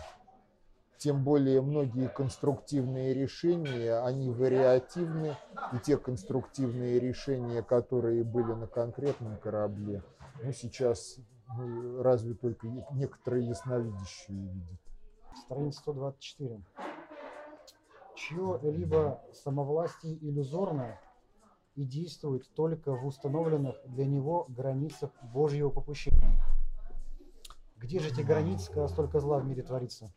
Тем 0.96 1.22
более 1.22 1.60
многие 1.60 2.08
конструктивные 2.08 3.12
решения, 3.12 3.98
они 4.02 4.30
вариативны, 4.30 5.36
и 5.74 5.78
те 5.80 5.98
конструктивные 5.98 6.98
решения, 6.98 7.62
которые 7.62 8.24
были 8.24 8.52
на 8.52 8.66
конкретном 8.66 9.36
корабле, 9.36 10.02
ну, 10.42 10.50
сейчас 10.52 11.18
ну, 11.58 12.02
разве 12.02 12.32
только 12.32 12.68
некоторые 12.92 13.48
ясновидящие 13.48 14.48
видят. 14.48 14.80
Страница 15.44 15.80
124. 15.80 16.62
Чье-либо 18.14 19.22
самовластие 19.34 20.16
иллюзорное 20.26 20.98
и 21.74 21.84
действует 21.84 22.48
только 22.54 22.92
в 22.92 23.06
установленных 23.06 23.76
для 23.84 24.06
него 24.06 24.46
границах 24.48 25.10
Божьего 25.22 25.70
попущения. 25.70 26.42
Где 27.76 27.98
же 27.98 28.10
эти 28.10 28.20
границы, 28.20 28.66
когда 28.66 28.88
столько 28.88 29.20
зла 29.20 29.38
в 29.38 29.46
мире 29.46 29.62
творится? 29.62 30.12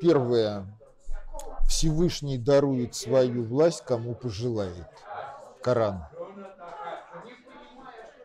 Первое. 0.00 0.66
Всевышний 1.66 2.38
дарует 2.38 2.94
свою 2.94 3.44
власть, 3.44 3.84
кому 3.84 4.14
пожелает. 4.14 4.88
Коран. 5.62 6.04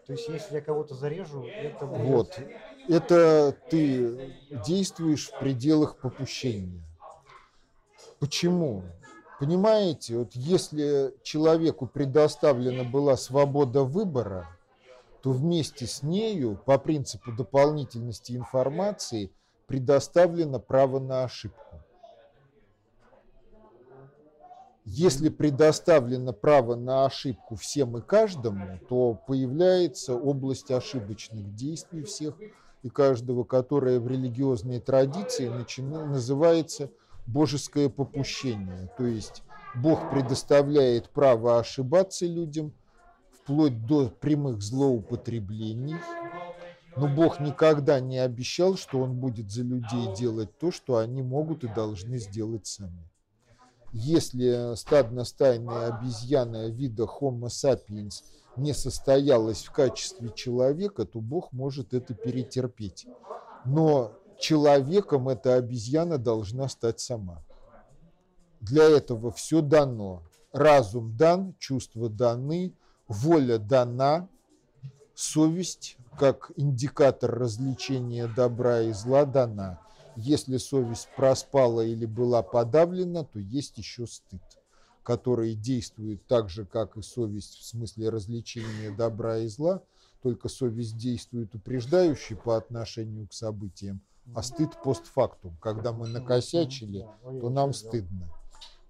То 0.05 0.13
есть, 0.13 0.27
если 0.27 0.55
я 0.55 0.61
кого-то 0.61 0.95
зарежу, 0.95 1.43
это 1.43 1.85
будет... 1.85 2.07
Вот. 2.07 2.39
Это 2.87 3.55
ты 3.69 4.35
действуешь 4.65 5.29
в 5.29 5.39
пределах 5.39 5.97
попущения. 5.97 6.88
Почему? 8.19 8.83
Понимаете, 9.39 10.17
вот 10.17 10.33
если 10.33 11.15
человеку 11.23 11.87
предоставлена 11.87 12.83
была 12.83 13.15
свобода 13.15 13.83
выбора, 13.83 14.47
то 15.21 15.31
вместе 15.31 15.85
с 15.87 16.03
нею, 16.03 16.59
по 16.65 16.77
принципу 16.77 17.31
дополнительности 17.31 18.33
информации, 18.33 19.31
предоставлено 19.67 20.59
право 20.59 20.99
на 20.99 21.23
ошибку. 21.23 21.81
Если 24.83 25.29
предоставлено 25.29 26.33
право 26.33 26.75
на 26.75 27.05
ошибку 27.05 27.55
всем 27.55 27.97
и 27.97 28.01
каждому, 28.01 28.79
то 28.89 29.13
появляется 29.27 30.15
область 30.15 30.71
ошибочных 30.71 31.53
действий 31.53 32.03
всех 32.03 32.35
и 32.81 32.89
каждого, 32.89 33.43
которая 33.43 33.99
в 33.99 34.07
религиозной 34.07 34.79
традиции 34.79 35.47
начина, 35.47 36.05
называется 36.05 36.89
божеское 37.31 37.89
попущение. 37.89 38.89
То 38.97 39.05
есть 39.05 39.43
Бог 39.75 40.09
предоставляет 40.09 41.09
право 41.09 41.59
ошибаться 41.59 42.25
людям, 42.25 42.73
вплоть 43.31 43.85
до 43.85 44.09
прямых 44.09 44.61
злоупотреблений. 44.61 45.97
Но 46.95 47.07
Бог 47.07 47.39
никогда 47.39 47.99
не 47.99 48.17
обещал, 48.17 48.75
что 48.75 48.99
Он 48.99 49.15
будет 49.19 49.51
за 49.51 49.63
людей 49.63 50.13
делать 50.15 50.57
то, 50.57 50.71
что 50.71 50.97
они 50.97 51.21
могут 51.21 51.63
и 51.63 51.67
должны 51.67 52.17
сделать 52.17 52.67
сами. 52.67 53.09
Если 53.91 54.75
стадно-стайная 54.75 55.93
обезьяна 55.93 56.69
вида 56.69 57.03
Homo 57.03 57.47
sapiens 57.47 58.23
не 58.55 58.73
состоялась 58.73 59.63
в 59.63 59.71
качестве 59.71 60.29
человека, 60.29 61.05
то 61.05 61.19
Бог 61.19 61.51
может 61.51 61.93
это 61.93 62.13
перетерпеть. 62.13 63.07
Но 63.65 64.13
человеком 64.39 65.29
эта 65.29 65.55
обезьяна 65.55 66.17
должна 66.17 66.67
стать 66.69 66.99
сама. 66.99 67.43
Для 68.61 68.83
этого 68.83 69.31
все 69.31 69.61
дано. 69.61 70.23
Разум 70.51 71.15
дан, 71.15 71.55
чувства 71.59 72.09
даны, 72.09 72.73
воля 73.07 73.59
дана, 73.59 74.27
совесть 75.13 75.97
как 76.17 76.51
индикатор 76.55 77.31
развлечения 77.31 78.27
добра 78.27 78.81
и 78.81 78.91
зла 78.91 79.25
дана. 79.25 79.79
Если 80.15 80.57
совесть 80.57 81.07
проспала 81.15 81.81
или 81.81 82.05
была 82.05 82.41
подавлена, 82.41 83.23
то 83.23 83.39
есть 83.39 83.77
еще 83.77 84.05
стыд, 84.07 84.41
который 85.03 85.53
действует 85.53 86.25
так 86.27 86.49
же, 86.49 86.65
как 86.65 86.97
и 86.97 87.01
совесть 87.01 87.57
в 87.59 87.65
смысле 87.65 88.09
развлечения 88.09 88.91
добра 88.91 89.37
и 89.37 89.47
зла, 89.47 89.81
только 90.21 90.49
совесть 90.49 90.97
действует 90.97 91.55
упреждающе 91.55 92.35
по 92.35 92.57
отношению 92.57 93.27
к 93.27 93.33
событиям, 93.33 94.01
а 94.35 94.43
стыд 94.43 94.81
постфактум. 94.83 95.57
Когда 95.61 95.91
мы 95.91 96.07
накосячили, 96.07 97.07
то 97.23 97.49
нам 97.49 97.73
стыдно. 97.73 98.29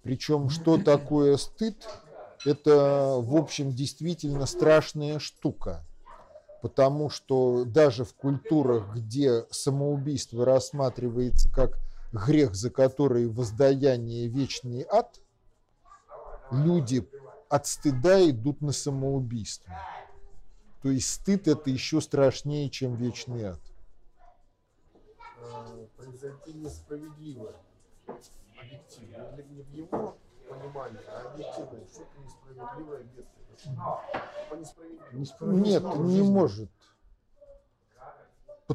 Причем, 0.02 0.48
что 0.48 0.78
такое 0.78 1.36
стыд, 1.36 1.88
это, 2.44 3.16
в 3.18 3.36
общем, 3.36 3.70
действительно 3.72 4.46
страшная 4.46 5.18
штука. 5.18 5.84
Потому 6.62 7.08
что 7.08 7.64
даже 7.64 8.04
в 8.04 8.14
культурах, 8.14 8.94
где 8.94 9.46
самоубийство 9.50 10.44
рассматривается 10.44 11.50
как 11.50 11.78
грех, 12.12 12.54
за 12.54 12.70
который 12.70 13.28
воздаяние 13.28 14.26
вечный 14.26 14.86
ад, 14.90 15.20
люди 16.50 17.08
от 17.48 17.66
стыда 17.66 18.28
идут 18.28 18.60
на 18.60 18.72
самоубийство. 18.72 19.74
То 20.82 20.90
есть 20.90 21.10
стыд 21.10 21.48
это 21.48 21.70
еще 21.70 22.00
страшнее, 22.00 22.70
чем 22.70 22.94
вечный 22.94 23.44
ад. 23.44 23.60
Э, 26.50 26.52
Произойти 26.52 26.54
несправедливо 26.54 27.52
объективно. 28.60 29.42
Не 29.50 29.62
в 29.62 29.70
его 29.70 30.16
понимании, 30.48 31.00
а 31.08 31.30
объективно. 31.32 31.78
Что-то 31.86 32.18
несправедливое 32.24 33.02
бедствие. 33.16 33.76
По 34.50 34.54
несправедливости. 34.54 35.44
Нет, 35.44 35.82
не 35.98 36.22
может. 36.22 36.70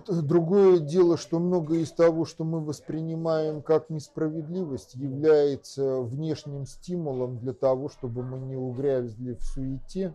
Другое 0.08 0.80
дело, 0.80 1.18
что 1.18 1.40
многое 1.40 1.80
из 1.80 1.92
того, 1.92 2.26
что 2.26 2.44
мы 2.44 2.64
воспринимаем 2.64 3.62
как 3.62 3.90
несправедливость, 3.90 4.96
является 4.96 6.02
внешним 6.02 6.66
стимулом 6.66 7.40
для 7.40 7.54
того, 7.54 7.88
чтобы 7.88 8.22
мы 8.24 8.38
не 8.40 8.58
угрязли 8.58 9.36
в 9.36 9.42
суете. 9.42 10.14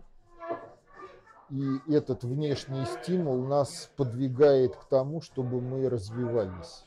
И 1.49 1.79
этот 1.91 2.23
внешний 2.23 2.85
стимул 2.85 3.43
нас 3.45 3.91
подвигает 3.97 4.75
к 4.75 4.85
тому, 4.85 5.19
чтобы 5.19 5.59
мы 5.59 5.89
развивались. 5.89 6.85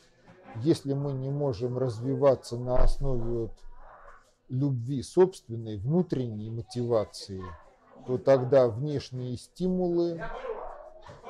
Если 0.57 0.93
мы 0.93 1.13
не 1.13 1.31
можем 1.31 1.79
развиваться 1.79 2.57
на 2.57 2.77
основе 2.77 3.23
вот 3.23 3.53
любви 4.49 5.03
собственной, 5.03 5.79
внутренней 5.79 6.51
мотивации, 6.51 7.43
то 8.07 8.19
тогда 8.19 8.69
внешние 8.69 9.37
стимулы, 9.37 10.23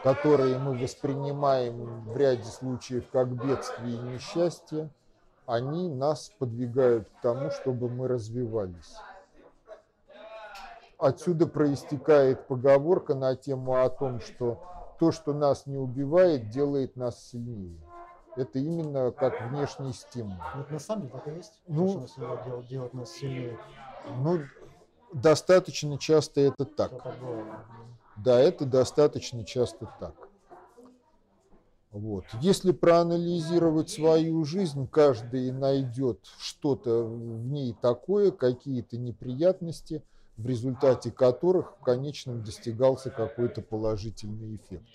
которые 0.02 0.58
мы 0.58 0.76
воспринимаем 0.76 2.04
в 2.04 2.16
ряде 2.16 2.44
случаев 2.44 3.08
как 3.10 3.28
бедствие 3.28 3.94
и 3.94 3.98
несчастье, 3.98 4.90
они 5.46 5.88
нас 5.88 6.30
подвигают 6.38 7.08
к 7.08 7.22
тому, 7.22 7.50
чтобы 7.50 7.88
мы 7.88 8.08
развивались. 8.08 8.94
Отсюда 10.98 11.46
проистекает 11.46 12.46
поговорка 12.46 13.14
на 13.14 13.36
тему 13.36 13.76
о 13.76 13.88
том, 13.88 14.20
что 14.20 14.62
то, 14.98 15.12
что 15.12 15.32
нас 15.32 15.66
не 15.66 15.76
убивает, 15.76 16.50
делает 16.50 16.96
нас 16.96 17.22
сильнее. 17.28 17.78
Это 18.36 18.58
именно 18.58 19.12
как 19.12 19.40
внешний 19.50 19.92
стимул. 19.92 20.36
Вот 20.56 20.70
на 20.70 20.78
самом 20.78 21.02
деле 21.02 21.12
так 21.12 21.28
и 21.28 21.36
есть. 21.36 21.62
Ну, 21.68 22.06
что 22.08 22.20
нас 22.20 22.66
делает 22.68 22.94
нас 22.94 23.12
сильнее. 23.12 23.58
Ну, 24.18 24.40
достаточно 25.12 25.98
часто 25.98 26.40
это 26.40 26.64
так. 26.64 26.92
Да, 28.16 28.40
это 28.40 28.64
достаточно 28.64 29.44
часто 29.44 29.88
так. 30.00 30.14
Вот. 31.90 32.24
Если 32.40 32.72
проанализировать 32.72 33.88
свою 33.88 34.44
жизнь, 34.44 34.88
каждый 34.88 35.52
найдет 35.52 36.18
что-то 36.40 37.04
в 37.04 37.46
ней 37.46 37.72
такое, 37.80 38.32
какие-то 38.32 38.96
неприятности, 38.98 40.02
в 40.36 40.44
результате 40.44 41.12
которых 41.12 41.76
в 41.76 41.84
конечном 41.84 42.42
достигался 42.42 43.10
какой-то 43.10 43.62
положительный 43.62 44.56
эффект. 44.56 44.88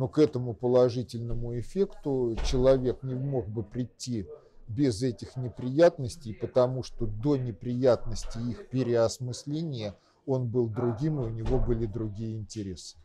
Но 0.00 0.08
к 0.08 0.18
этому 0.18 0.54
положительному 0.54 1.60
эффекту 1.60 2.34
человек 2.46 3.02
не 3.02 3.14
мог 3.14 3.46
бы 3.48 3.62
прийти 3.62 4.26
без 4.66 5.02
этих 5.02 5.36
неприятностей, 5.36 6.32
потому 6.32 6.82
что 6.82 7.04
до 7.04 7.36
неприятностей 7.36 8.40
их 8.50 8.70
переосмысления 8.70 9.94
он 10.24 10.48
был 10.48 10.68
другим, 10.68 11.20
и 11.20 11.24
у 11.24 11.28
него 11.28 11.58
были 11.58 11.84
другие 11.84 12.38
интересы. 12.38 12.96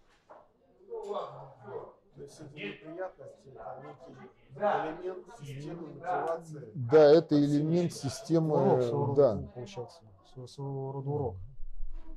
То 2.15 2.21
есть 2.21 2.39
эти 2.39 2.59
неприятности 2.59 3.49
это 3.49 3.81
некий 3.83 5.03
элемент 5.03 5.27
системы 5.37 5.87
мотивации. 5.87 6.71
Да, 6.75 7.11
это 7.11 7.43
элемент 7.43 7.91
системы, 7.91 8.55
своего 8.55 9.05
рода, 9.07 9.35
да, 9.35 9.47
получается. 9.53 10.01
Своего, 10.47 10.93
рода 10.93 11.09
урок. 11.09 11.35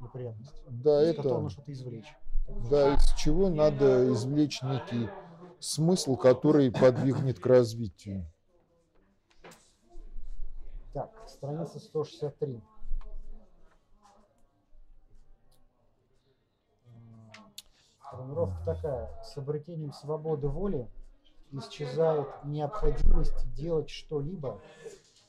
Неприятность. 0.01 0.63
да, 0.69 1.05
которого 1.05 1.11
это, 1.11 1.29
нужно 1.31 1.51
что-то 1.51 1.73
извлечь. 1.73 2.15
Да, 2.71 2.95
из 2.95 3.13
чего 3.15 3.49
надо 3.49 4.13
извлечь 4.13 4.63
некий 4.63 5.09
смысл, 5.61 6.17
который 6.17 6.71
подвигнет 6.71 7.39
к 7.39 7.47
развитию. 7.47 8.27
Так, 10.93 11.11
страница 11.29 11.79
163. 11.79 12.61
М, 16.87 17.33
Формулировка 17.99 18.65
такая. 18.65 19.23
С 19.23 19.37
обретением 19.37 19.93
свободы 19.93 20.49
воли 20.49 20.89
исчезает 21.53 22.29
необходимость 22.45 23.53
делать 23.55 23.89
что-либо, 23.91 24.61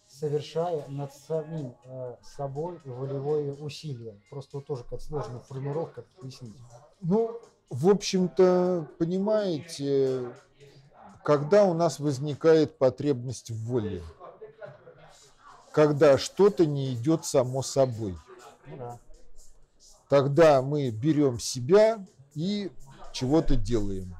совершая 0.10 0.86
над 0.88 1.14
самим 1.14 1.76
э, 1.86 2.16
собой 2.22 2.82
волевое 2.84 3.54
усилие. 3.54 4.20
Просто 4.30 4.58
вот 4.58 4.66
тоже 4.66 4.84
как 4.84 5.02
сложная 5.02 5.40
формулировка, 5.40 6.02
как 6.02 6.06
пояснить. 6.20 6.58
Ну, 7.00 7.40
в 7.70 7.88
общем-то, 7.88 8.88
понимаете, 8.98 10.34
когда 11.24 11.64
у 11.64 11.74
нас 11.74 12.00
возникает 12.00 12.78
потребность 12.78 13.52
в 13.52 13.66
воле? 13.66 14.04
когда 15.72 16.18
что-то 16.18 16.66
не 16.66 16.94
идет 16.94 17.26
само 17.26 17.62
собой. 17.62 18.18
Ну 18.68 18.78
да. 18.78 19.00
Тогда 20.10 20.62
мы 20.62 20.90
берем 20.90 21.40
себя 21.40 22.06
и 22.34 22.72
чего-то 23.14 23.56
делаем. 23.56 24.16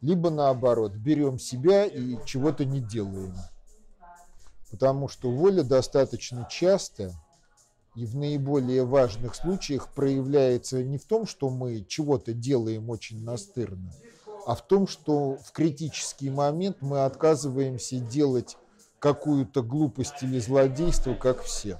Либо 0.00 0.30
наоборот, 0.30 0.92
берем 0.92 1.38
себя 1.38 1.84
и 1.84 2.16
чего-то 2.24 2.64
не 2.64 2.80
делаем. 2.80 3.34
Потому 4.72 5.06
что 5.06 5.30
воля 5.30 5.62
достаточно 5.62 6.48
часто 6.50 7.12
и 7.94 8.06
в 8.06 8.16
наиболее 8.16 8.84
важных 8.84 9.34
случаях 9.34 9.92
проявляется 9.92 10.82
не 10.82 10.96
в 10.96 11.04
том, 11.04 11.26
что 11.26 11.50
мы 11.50 11.84
чего-то 11.86 12.32
делаем 12.32 12.88
очень 12.88 13.22
настырно, 13.22 13.92
а 14.46 14.54
в 14.54 14.66
том, 14.66 14.88
что 14.88 15.36
в 15.36 15.52
критический 15.52 16.30
момент 16.30 16.78
мы 16.80 17.04
отказываемся 17.04 17.98
делать 17.98 18.56
какую-то 18.98 19.62
глупость 19.62 20.22
или 20.22 20.38
злодейство, 20.38 21.12
как 21.12 21.42
все. 21.42 21.78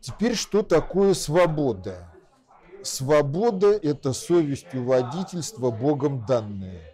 Теперь 0.00 0.36
что 0.36 0.62
такое 0.62 1.14
свобода? 1.14 2.08
Свобода– 2.84 3.72
это 3.82 4.12
совестью 4.12 4.84
водительства 4.84 5.70
Богом 5.70 6.24
данное. 6.26 6.91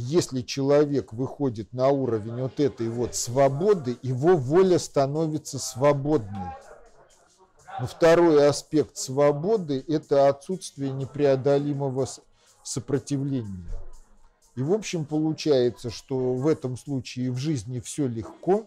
Если 0.00 0.42
человек 0.42 1.12
выходит 1.12 1.72
на 1.72 1.88
уровень 1.88 2.40
вот 2.40 2.60
этой 2.60 2.88
вот 2.88 3.16
свободы, 3.16 3.98
его 4.02 4.36
воля 4.36 4.78
становится 4.78 5.58
свободной. 5.58 6.52
Но 7.80 7.86
второй 7.86 8.46
аспект 8.46 8.96
свободы– 8.96 9.84
это 9.88 10.28
отсутствие 10.28 10.92
непреодолимого 10.92 12.06
сопротивления. 12.62 13.68
И 14.54 14.62
в 14.62 14.72
общем 14.72 15.04
получается, 15.04 15.90
что 15.90 16.34
в 16.34 16.46
этом 16.46 16.76
случае 16.76 17.32
в 17.32 17.36
жизни 17.36 17.80
все 17.80 18.06
легко, 18.06 18.66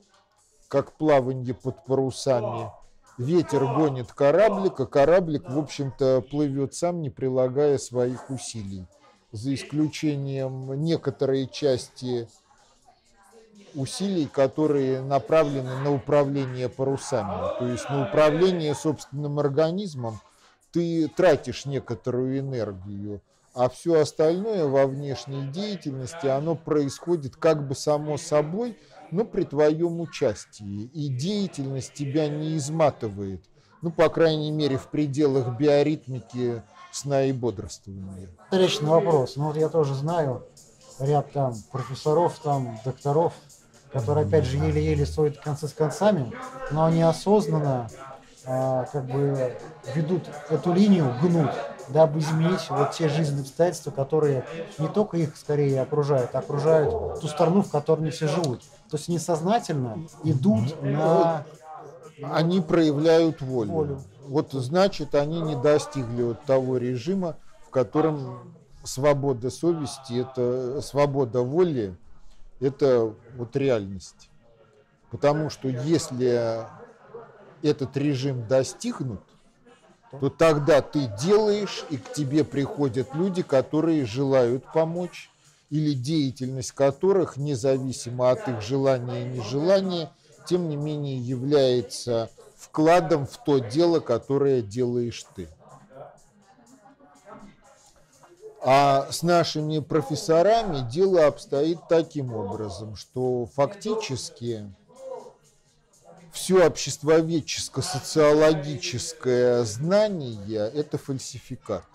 как 0.67 0.97
плавание 0.97 1.53
под 1.53 1.85
парусами. 1.85 2.71
Ветер 3.17 3.65
гонит 3.65 4.11
кораблик, 4.11 4.81
а 4.81 4.85
кораблик, 4.85 5.49
в 5.49 5.57
общем-то, 5.57 6.23
плывет 6.29 6.73
сам, 6.73 7.01
не 7.01 7.09
прилагая 7.09 7.77
своих 7.77 8.29
усилий. 8.29 8.85
За 9.31 9.53
исключением 9.53 10.73
некоторой 10.83 11.47
части 11.47 12.27
усилий, 13.73 14.25
которые 14.25 15.01
направлены 15.01 15.77
на 15.77 15.93
управление 15.93 16.69
парусами. 16.69 17.57
То 17.59 17.67
есть 17.67 17.89
на 17.89 18.07
управление 18.07 18.75
собственным 18.75 19.39
организмом 19.39 20.19
ты 20.71 21.07
тратишь 21.07 21.65
некоторую 21.65 22.39
энергию, 22.39 23.21
а 23.53 23.69
все 23.69 23.99
остальное 23.99 24.65
во 24.65 24.87
внешней 24.87 25.47
деятельности, 25.47 26.27
оно 26.27 26.55
происходит 26.55 27.35
как 27.35 27.67
бы 27.67 27.75
само 27.75 28.17
собой, 28.17 28.77
но 29.11 29.25
при 29.25 29.43
твоем 29.43 29.99
участии. 29.99 30.89
И 30.93 31.09
деятельность 31.09 31.93
тебя 31.93 32.29
не 32.29 32.55
изматывает, 32.57 33.43
ну, 33.81 33.91
по 33.91 34.09
крайней 34.09 34.51
мере, 34.51 34.77
в 34.77 34.87
пределах 34.87 35.57
биоритмики 35.57 36.63
сна 36.91 37.23
и 37.23 37.31
бодрствования. 37.31 38.29
Встречный 38.45 38.89
вопрос. 38.89 39.35
Ну, 39.35 39.47
вот 39.47 39.57
я 39.57 39.69
тоже 39.69 39.95
знаю 39.95 40.45
ряд 40.99 41.31
там 41.31 41.55
профессоров, 41.71 42.39
там, 42.43 42.79
докторов, 42.85 43.33
которые, 43.91 44.25
опять 44.25 44.45
же, 44.45 44.57
еле-еле 44.57 45.05
сводят 45.05 45.39
концы 45.39 45.67
с 45.67 45.73
концами, 45.73 46.31
но 46.71 46.85
они 46.85 47.01
осознанно 47.01 47.89
а, 48.45 48.85
как 48.85 49.05
бы 49.05 49.55
ведут 49.93 50.23
эту 50.49 50.73
линию, 50.73 51.13
гнут, 51.21 51.51
дабы 51.89 52.19
изменить 52.19 52.69
вот 52.69 52.91
те 52.91 53.09
жизненные 53.09 53.41
обстоятельства, 53.43 53.91
которые 53.91 54.45
не 54.77 54.87
только 54.87 55.17
их 55.17 55.35
скорее 55.37 55.81
окружают, 55.81 56.33
а 56.33 56.39
окружают 56.39 57.19
ту 57.19 57.27
страну, 57.27 57.61
в 57.61 57.69
которой 57.69 58.01
они 58.01 58.11
все 58.11 58.27
живут. 58.27 58.61
То 58.89 58.97
есть 58.97 59.09
несознательно 59.09 59.99
идут 60.23 60.81
на... 60.81 61.45
Они 62.23 62.61
проявляют 62.61 63.41
волю. 63.41 63.71
волю. 63.71 64.01
Вот 64.31 64.53
значит, 64.53 65.13
они 65.13 65.41
не 65.41 65.57
достигли 65.57 66.23
вот 66.23 66.45
того 66.45 66.77
режима, 66.77 67.35
в 67.67 67.69
котором 67.69 68.55
свобода 68.81 69.49
совести, 69.49 70.21
это 70.21 70.79
свобода 70.81 71.41
воли, 71.41 71.97
это 72.61 73.13
вот 73.35 73.57
реальность. 73.57 74.29
Потому 75.09 75.49
что 75.49 75.67
если 75.67 76.65
этот 77.61 77.97
режим 77.97 78.47
достигнут, 78.47 79.19
то 80.21 80.29
тогда 80.29 80.81
ты 80.81 81.11
делаешь, 81.21 81.83
и 81.89 81.97
к 81.97 82.13
тебе 82.13 82.45
приходят 82.45 83.13
люди, 83.13 83.41
которые 83.41 84.05
желают 84.05 84.63
помочь, 84.73 85.29
или 85.69 85.91
деятельность 85.91 86.71
которых, 86.71 87.35
независимо 87.35 88.31
от 88.31 88.47
их 88.47 88.61
желания 88.61 89.23
и 89.23 89.39
нежелания, 89.39 90.09
тем 90.47 90.69
не 90.69 90.77
менее 90.77 91.17
является 91.17 92.29
вкладом 92.61 93.25
в 93.25 93.43
то 93.43 93.57
дело, 93.57 93.99
которое 93.99 94.61
делаешь 94.61 95.25
ты. 95.35 95.49
А 98.63 99.11
с 99.11 99.23
нашими 99.23 99.79
профессорами 99.79 100.87
дело 100.87 101.25
обстоит 101.25 101.79
таким 101.89 102.35
образом, 102.35 102.95
что 102.95 103.47
фактически 103.47 104.71
все 106.31 106.67
обществоведческо-социологическое 106.67 109.63
знание– 109.63 110.69
это 110.75 110.99
фальсификат. 110.99 111.85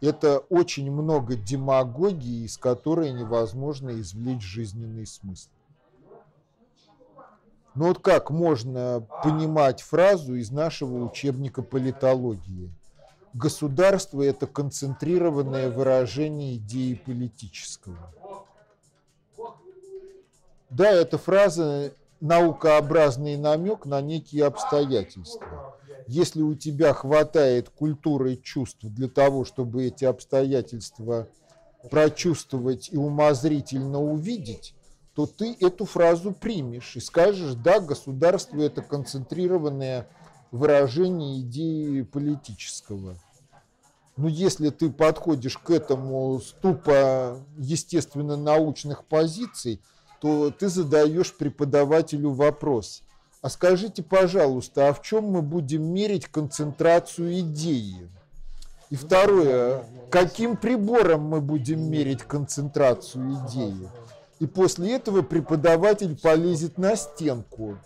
Это 0.00 0.38
очень 0.48 0.92
много 0.92 1.34
демагогии, 1.34 2.44
из 2.46 2.56
которой 2.56 3.12
невозможно 3.12 4.00
извлечь 4.00 4.42
жизненный 4.42 5.06
смысл. 5.06 5.48
Ну 7.74 7.86
вот 7.86 8.00
как 8.00 8.30
можно 8.30 9.06
понимать 9.22 9.82
фразу 9.82 10.34
из 10.34 10.50
нашего 10.50 11.04
учебника 11.04 11.62
политологии? 11.62 12.72
Государство– 13.32 14.22
это 14.22 14.48
концентрированное 14.48 15.70
выражение 15.70 16.56
идеи 16.56 16.94
политического. 16.94 18.12
Да, 20.68 20.90
эта 20.90 21.16
фраза 21.16 21.92
наукообразный 22.20 23.36
намек 23.36 23.86
на 23.86 24.00
некие 24.00 24.46
обстоятельства. 24.46 25.76
Если 26.06 26.42
у 26.42 26.54
тебя 26.54 26.92
хватает 26.92 27.68
культуры 27.70 28.34
и 28.34 28.42
чувств 28.42 28.80
для 28.82 29.08
того, 29.08 29.44
чтобы 29.44 29.84
эти 29.84 30.04
обстоятельства 30.04 31.28
прочувствовать 31.88 32.88
и 32.92 32.96
умозрительно 32.96 34.00
увидеть, 34.00 34.74
то 35.20 35.26
ты 35.26 35.54
эту 35.60 35.84
фразу 35.84 36.32
примешь 36.32 36.96
и 36.96 37.00
скажешь, 37.00 37.52
да, 37.52 37.78
государство 37.78 38.58
это 38.62 38.80
концентрированное 38.80 40.08
выражение 40.50 41.40
идеи 41.40 42.00
политического. 42.00 43.16
Но 44.16 44.28
если 44.28 44.70
ты 44.70 44.88
подходишь 44.88 45.58
к 45.58 45.68
этому 45.68 46.40
с 46.40 46.52
тупо 46.62 47.38
естественно-научных 47.58 49.04
позиций, 49.04 49.82
то 50.22 50.50
ты 50.50 50.68
задаешь 50.68 51.36
преподавателю 51.36 52.30
вопрос. 52.30 53.02
А 53.42 53.50
скажите, 53.50 54.02
пожалуйста, 54.02 54.88
а 54.88 54.94
в 54.94 55.02
чем 55.02 55.24
мы 55.24 55.42
будем 55.42 55.82
мерить 55.82 56.28
концентрацию 56.28 57.40
идеи? 57.40 58.08
И 58.88 58.96
второе, 58.96 59.84
каким 60.10 60.56
прибором 60.56 61.24
мы 61.24 61.42
будем 61.42 61.90
мерить 61.90 62.22
концентрацию 62.22 63.34
идеи? 63.34 63.90
И 64.40 64.46
после 64.46 64.96
этого 64.96 65.22
преподаватель 65.22 66.18
полезет 66.18 66.78
на 66.78 66.96
стенку, 66.96 67.78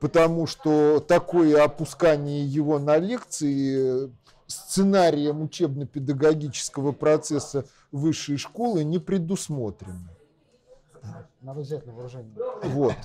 потому 0.00 0.46
что 0.46 0.98
такое 0.98 1.62
опускание 1.62 2.44
его 2.44 2.78
на 2.78 2.96
лекции 2.96 4.10
сценарием 4.46 5.42
учебно-педагогического 5.42 6.92
процесса 6.92 7.66
высшей 7.92 8.38
школы 8.38 8.82
не 8.82 8.98
предусмотрено. 8.98 10.08
Надо 11.42 11.60
взять 11.60 11.86
на 11.86 11.92
вооружение. 11.92 12.32
Вот. 12.62 12.96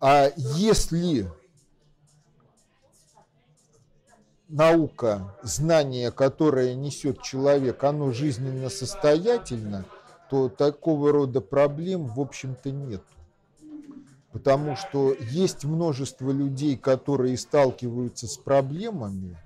А 0.00 0.30
если 0.36 1.28
наука, 4.48 5.36
знание, 5.42 6.12
которое 6.12 6.74
несет 6.76 7.22
человек, 7.22 7.82
оно 7.82 8.12
жизненно 8.12 8.70
состоятельно, 8.70 9.84
то 10.30 10.48
такого 10.48 11.12
рода 11.12 11.40
проблем, 11.40 12.06
в 12.06 12.20
общем-то, 12.20 12.70
нет. 12.70 13.02
Потому 14.32 14.76
что 14.76 15.14
есть 15.30 15.64
множество 15.64 16.30
людей, 16.30 16.76
которые 16.76 17.38
сталкиваются 17.38 18.26
с 18.26 18.36
проблемами, 18.36 19.38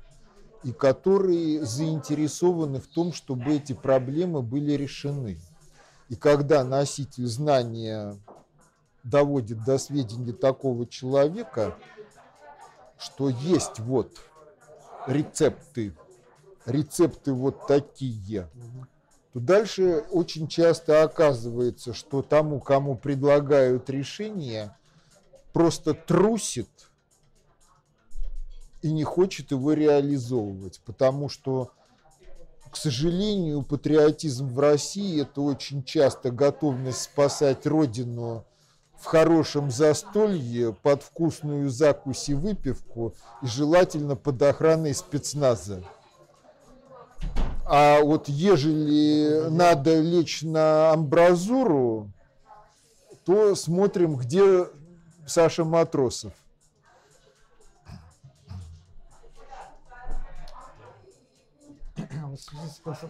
и 0.65 0.73
которые 0.73 1.65
заинтересованы 1.65 2.81
в 2.81 2.87
том, 2.87 3.13
чтобы 3.13 3.55
эти 3.55 3.75
проблемы 3.75 4.43
были 4.43 4.73
решены. 4.73 5.39
И 6.09 6.17
когда 6.17 6.65
носитель 6.65 7.27
знания 7.27 8.17
доводит 9.05 9.63
до 9.65 9.79
сведения 9.79 10.33
такого 10.33 10.87
человека, 10.87 11.77
что 12.99 13.29
есть 13.29 13.79
вот 13.79 14.17
рецепты, 15.07 15.95
рецепты 16.67 17.33
вот 17.33 17.67
такие, 17.67 18.49
дальше 19.39 20.05
очень 20.11 20.49
часто 20.49 21.03
оказывается, 21.03 21.95
что 21.95 22.23
тому, 22.23 22.61
кому 22.61 22.97
предлагают 22.97 23.91
решение, 23.91 24.77
просто 25.53 25.95
трусит 25.95 26.69
и 28.83 28.93
не 28.93 29.05
хочет 29.05 29.51
его 29.51 29.73
реализовывать, 29.73 30.81
потому 30.85 31.29
что, 31.29 31.73
к 32.71 32.77
сожалению, 32.77 33.63
патриотизм 33.63 34.49
в 34.49 34.59
России– 34.59 35.21
это 35.23 35.41
очень 35.41 35.83
часто 35.83 36.31
готовность 36.31 37.03
спасать 37.03 37.67
Родину 37.67 38.45
в 38.99 39.05
хорошем 39.05 39.71
застолье, 39.71 40.73
под 40.73 41.03
вкусную 41.03 41.71
закусь 41.71 42.29
и 42.29 42.35
выпивку, 42.35 43.15
и 43.43 43.47
желательно 43.47 44.17
под 44.17 44.43
охраной 44.43 44.95
спецназа. 44.95 45.83
А 47.71 48.01
вот 48.01 48.31
ежели 48.31 49.51
надо 49.51 50.01
лечь 50.01 50.41
на 50.41 50.93
амбразуру, 50.93 52.11
то 53.27 53.55
смотрим, 53.55 54.17
где 54.17 54.67
Саша 55.27 55.67
Матросов. 55.67 56.33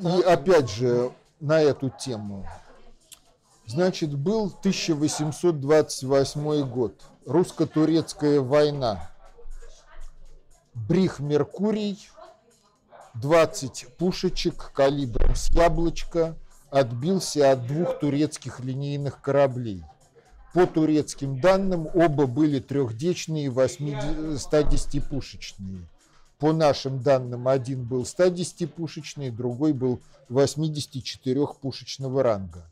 И 0.01 0.23
опять 0.23 0.69
же 0.69 1.13
на 1.39 1.61
эту 1.61 1.91
тему. 1.91 2.45
Значит, 3.67 4.13
был 4.13 4.47
1828 4.47 6.69
год. 6.69 7.01
Русско-турецкая 7.27 8.41
война. 8.41 9.09
Брих 10.75 11.21
Меркурий, 11.21 12.11
20 13.15 13.87
пушечек 13.97 14.73
калибром 14.75 15.35
с 15.35 15.49
яблочко 15.51 16.37
отбился 16.71 17.53
от 17.53 17.67
двух 17.67 17.99
турецких 17.99 18.61
линейных 18.61 19.21
кораблей. 19.21 19.83
По 20.55 20.67
турецким 20.67 21.41
данным, 21.41 21.89
оба 21.95 22.27
были 22.27 22.61
трехдечные 22.61 23.49
110-пушечные. 23.49 25.87
По 26.39 26.53
нашим 26.53 27.03
данным, 27.03 27.49
один 27.49 27.83
был 27.85 28.03
110-пушечный, 28.03 29.31
другой 29.31 29.73
был 29.73 30.01
84-пушечного 30.29 32.23
ранга. 32.23 32.71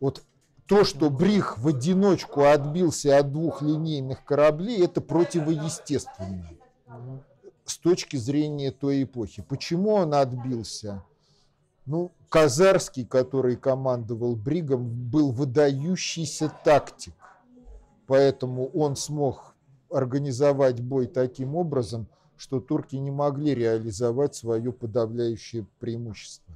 Вот 0.00 0.22
то, 0.66 0.84
что 0.84 1.08
Брих 1.10 1.58
в 1.58 1.68
одиночку 1.68 2.44
отбился 2.44 3.18
от 3.18 3.32
двух 3.32 3.62
линейных 3.62 4.24
кораблей, 4.24 4.84
это 4.84 5.00
противоестественно 5.00 6.48
с 7.64 7.78
точки 7.78 8.16
зрения 8.16 8.70
той 8.70 9.04
эпохи. 9.04 9.42
Почему 9.48 9.90
он 9.90 10.14
отбился? 10.14 11.02
Ну, 11.86 12.12
Казарский, 12.28 13.04
который 13.04 13.56
командовал 13.56 14.36
Бригом, 14.36 14.88
был 15.10 15.32
выдающийся 15.32 16.52
тактик. 16.64 17.14
Поэтому 18.06 18.66
он 18.68 18.96
смог 18.96 19.54
организовать 19.90 20.80
бой 20.80 21.06
таким 21.06 21.54
образом, 21.56 22.06
что 22.36 22.60
турки 22.60 22.96
не 22.96 23.10
могли 23.10 23.54
реализовать 23.54 24.34
свое 24.34 24.72
подавляющее 24.72 25.66
преимущество. 25.78 26.54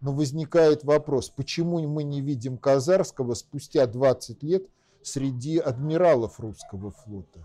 Но 0.00 0.12
возникает 0.12 0.84
вопрос, 0.84 1.30
почему 1.30 1.80
мы 1.88 2.02
не 2.02 2.20
видим 2.20 2.58
Казарского 2.58 3.34
спустя 3.34 3.86
20 3.86 4.42
лет 4.42 4.66
среди 5.02 5.58
адмиралов 5.58 6.38
русского 6.38 6.90
флота? 6.90 7.40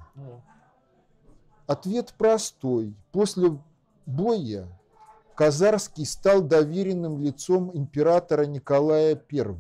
Ответ 1.70 2.16
простой. 2.18 2.96
После 3.12 3.56
боя 4.08 4.68
Казарский 5.36 6.04
стал 6.04 6.42
доверенным 6.42 7.20
лицом 7.20 7.70
императора 7.78 8.48
Николая 8.48 9.16
I. 9.32 9.56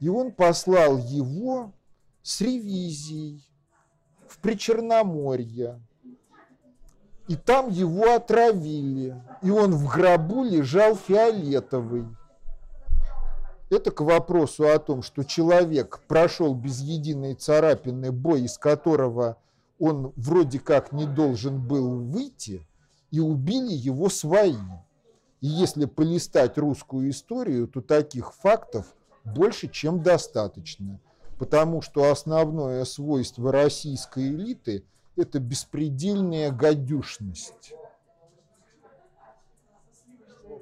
И 0.00 0.08
он 0.08 0.32
послал 0.32 0.96
его 0.96 1.74
с 2.22 2.40
ревизией 2.40 3.46
в 4.26 4.38
Причерноморье, 4.38 5.78
и 7.28 7.36
там 7.36 7.68
его 7.68 8.14
отравили. 8.14 9.22
И 9.42 9.50
он 9.50 9.72
в 9.72 9.86
гробу 9.92 10.42
лежал 10.42 10.96
фиолетовый. 10.96 12.06
Это 13.68 13.90
к 13.90 14.00
вопросу 14.00 14.66
о 14.66 14.78
том, 14.78 15.02
что 15.02 15.22
человек 15.22 16.00
прошел 16.08 16.54
без 16.54 16.80
единой 16.80 17.34
царапины 17.34 18.10
бой, 18.10 18.44
из 18.44 18.56
которого 18.56 19.36
он 19.78 20.12
вроде 20.16 20.58
как 20.58 20.92
не 20.92 21.06
должен 21.06 21.66
был 21.66 22.00
выйти, 22.00 22.66
и 23.10 23.20
убили 23.20 23.72
его 23.72 24.08
свои. 24.08 24.56
И 25.40 25.46
если 25.46 25.84
полистать 25.84 26.58
русскую 26.58 27.10
историю, 27.10 27.68
то 27.68 27.80
таких 27.80 28.34
фактов 28.34 28.94
больше, 29.24 29.68
чем 29.68 30.02
достаточно. 30.02 31.00
Потому 31.38 31.82
что 31.82 32.10
основное 32.10 32.84
свойство 32.84 33.52
российской 33.52 34.28
элиты– 34.28 34.84
это 35.16 35.38
беспредельная 35.38 36.50
гадюшность. 36.50 37.74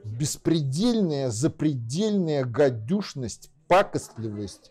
Беспредельная, 0.05 1.31
запредельная 1.31 2.45
гадюшность, 2.45 3.51
пакостливость, 3.69 4.71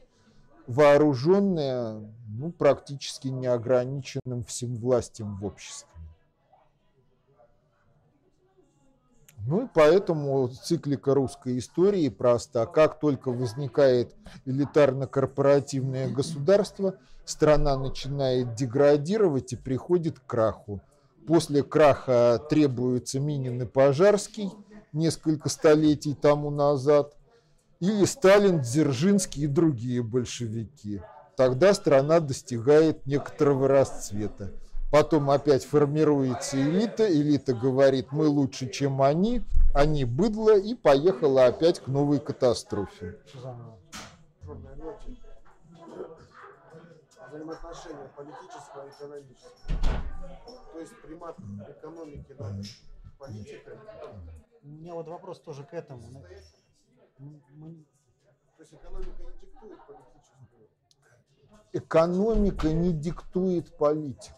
вооруженная 0.67 2.01
ну, 2.27 2.51
практически 2.51 3.27
неограниченным 3.27 4.43
всем 4.43 4.75
властям 4.77 5.37
в 5.37 5.45
обществе. 5.45 5.89
Ну 9.45 9.65
и 9.65 9.67
поэтому 9.73 10.47
циклика 10.47 11.13
русской 11.13 11.57
истории 11.57 12.07
проста. 12.07 12.65
Как 12.65 12.99
только 12.99 13.29
возникает 13.29 14.15
элитарно-корпоративное 14.45 16.09
государство, 16.09 16.95
страна 17.25 17.77
начинает 17.77 18.55
деградировать 18.55 19.51
и 19.51 19.57
приходит 19.57 20.19
к 20.19 20.25
краху. 20.25 20.79
После 21.27 21.61
краха 21.61 22.41
требуется 22.49 23.19
Минин 23.19 23.61
и 23.61 23.65
Пожарский 23.65 24.49
несколько 24.93 25.49
столетий 25.49 26.13
тому 26.13 26.49
назад, 26.49 27.15
или 27.83 28.05
Сталин, 28.05 28.61
Дзержинский 28.61 29.43
и 29.43 29.47
другие 29.47 30.01
большевики. 30.01 31.01
Тогда 31.35 31.73
страна 31.73 32.21
достигает 32.21 33.05
некоторого 33.05 33.67
расцвета. 33.67 34.53
Потом 34.89 35.29
опять 35.29 35.65
формируется 35.65 36.55
элита, 36.55 37.11
элита 37.11 37.53
говорит, 37.53 38.13
мы 38.13 38.27
лучше, 38.27 38.69
чем 38.69 39.01
они, 39.01 39.41
они 39.75 40.05
быдло, 40.05 40.57
и 40.57 40.75
поехала 40.75 41.47
опять 41.47 41.81
к 41.81 41.87
новой 41.87 42.21
катастрофе. 42.21 43.17
Взаимоотношения 47.31 48.09
политического 48.15 48.87
и 48.87 48.91
экономического. 48.91 49.51
То 50.71 50.79
есть 50.79 51.01
примат 51.01 51.35
экономики 51.67 52.33
над 52.39 52.65
политикой. 53.19 53.77
У 54.61 54.67
меня 54.67 54.93
вот 54.93 55.07
вопрос 55.09 55.41
тоже 55.41 55.65
к 55.65 55.73
этому. 55.73 56.23
Мы... 57.19 57.85
То 58.57 58.63
есть 58.63 58.73
экономика 58.73 59.23
не 59.23 59.33
диктует 59.33 59.79
политическую? 59.87 60.69
Экономика 61.73 62.73
не 62.73 62.93
диктует 62.93 63.77
политику. 63.77 64.37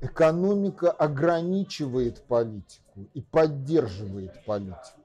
Экономика 0.00 0.90
ограничивает 0.92 2.22
политику 2.26 3.08
и 3.14 3.20
поддерживает 3.20 4.44
политику. 4.44 5.00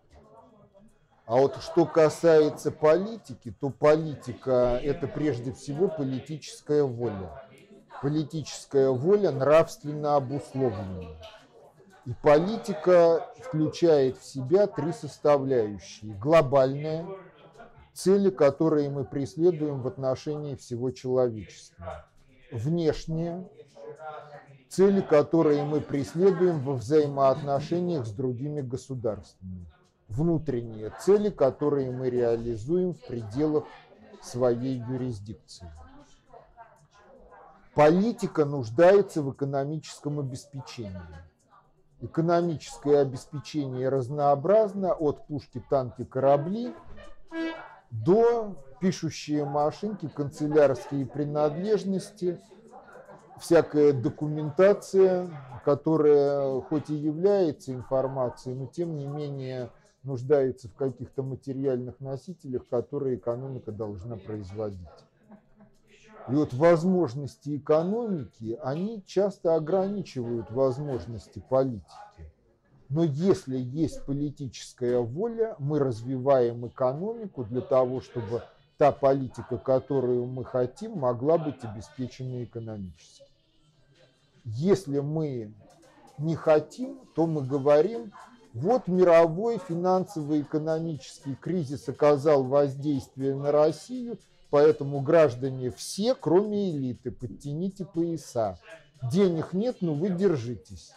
А 1.25 1.37
вот 1.37 1.55
что 1.61 1.85
касается 1.85 2.69
политики, 2.69 3.55
то 3.59 3.69
политика– 3.69 4.79
это 4.83 5.07
прежде 5.07 5.53
всего 5.53 5.87
политическая 5.87 6.83
воля. 6.83 7.47
Политическая 8.01 8.89
воля 8.89 9.31
нравственно 9.31 10.17
обусловленная. 10.17 11.17
И 12.05 12.13
политика 12.21 13.29
включает 13.39 14.17
в 14.17 14.25
себя 14.25 14.67
три 14.67 14.91
составляющие. 14.91 16.13
Глобальная, 16.15 17.07
цели, 17.93 18.29
которые 18.29 18.89
мы 18.89 19.05
преследуем 19.05 19.81
в 19.81 19.87
отношении 19.87 20.55
всего 20.55 20.91
человечества. 20.91 22.05
Внешняя, 22.51 23.47
цели, 24.69 25.01
которые 25.01 25.63
мы 25.63 25.79
преследуем 25.79 26.59
во 26.59 26.73
взаимоотношениях 26.73 28.05
с 28.05 28.11
другими 28.11 28.61
государствами. 28.61 29.65
Внутренние 30.09 30.91
цели, 30.99 31.29
которые 31.29 31.89
мы 31.91 32.09
реализуем 32.09 32.93
в 32.93 32.99
пределах 33.07 33.63
своей 34.21 34.79
юрисдикции. 34.79 35.71
Политика 37.75 38.45
нуждается 38.45 39.21
в 39.21 39.31
экономическом 39.31 40.19
обеспечении. 40.19 41.01
Экономическое 42.03 42.99
обеспечение 42.99 43.89
разнообразно 43.89 44.93
от 44.93 45.25
пушки, 45.25 45.63
танки, 45.69 46.03
корабли 46.03 46.75
до 47.89 48.55
пишущие 48.79 49.45
машинки, 49.45 50.07
канцелярские 50.07 51.05
принадлежности– 51.05 52.39
всякая 53.39 53.93
документация, 53.93 55.29
которая 55.65 56.61
хоть 56.61 56.89
и 56.89 56.95
является 56.95 57.73
информацией, 57.73 58.55
но 58.55 58.67
тем 58.67 58.97
не 58.97 59.05
менее 59.05 59.69
нуждается 60.03 60.67
в 60.69 60.75
каких-то 60.75 61.23
материальных 61.23 61.99
носителях, 61.99 62.67
которые 62.69 63.17
экономика 63.17 63.71
должна 63.71 64.17
производить. 64.17 64.79
И 66.29 66.31
вот 66.33 66.53
возможности 66.53 67.57
экономики, 67.57 68.57
они 68.63 69.03
часто 69.05 69.55
ограничивают 69.55 70.49
возможности 70.51 71.43
политики. 71.49 71.83
Но 72.89 73.03
если 73.03 73.57
есть 73.57 74.05
политическая 74.05 74.99
воля, 74.99 75.55
мы 75.59 75.79
развиваем 75.79 76.67
экономику 76.67 77.43
для 77.43 77.61
того, 77.61 78.01
чтобы 78.01 78.43
та 78.77 78.91
политика, 78.91 79.57
которую 79.57 80.27
мы 80.27 80.45
хотим, 80.45 80.99
могла 80.99 81.37
быть 81.37 81.63
обеспечена 81.63 82.43
экономически. 82.43 83.25
Если 84.45 84.99
мы 84.99 85.53
не 86.17 86.35
хотим, 86.35 86.99
то 87.15 87.25
мы 87.25 87.45
говорим, 87.45 88.13
вот 88.53 88.87
мировой 88.87 89.57
финансово-экономический 89.57 91.35
кризис 91.35 91.89
оказал 91.89 92.43
воздействие 92.43 93.35
на 93.35 93.51
Россию, 93.51 94.19
поэтому 94.53 95.01
граждане 95.01 95.71
все, 95.71 96.13
кроме 96.13 96.69
элиты, 96.69 97.09
подтяните 97.09 97.85
пояса. 97.85 98.59
Денег 99.11 99.53
нет, 99.53 99.77
но 99.81 99.95
вы 99.95 100.09
держитесь. 100.09 100.91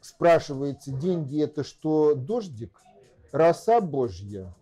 Спрашивается, 0.00 0.90
деньги 0.90 1.40
это 1.40 1.62
что, 1.62 2.16
дождик? 2.16 2.82
Роса 3.30 3.80
Божья? 3.80 4.52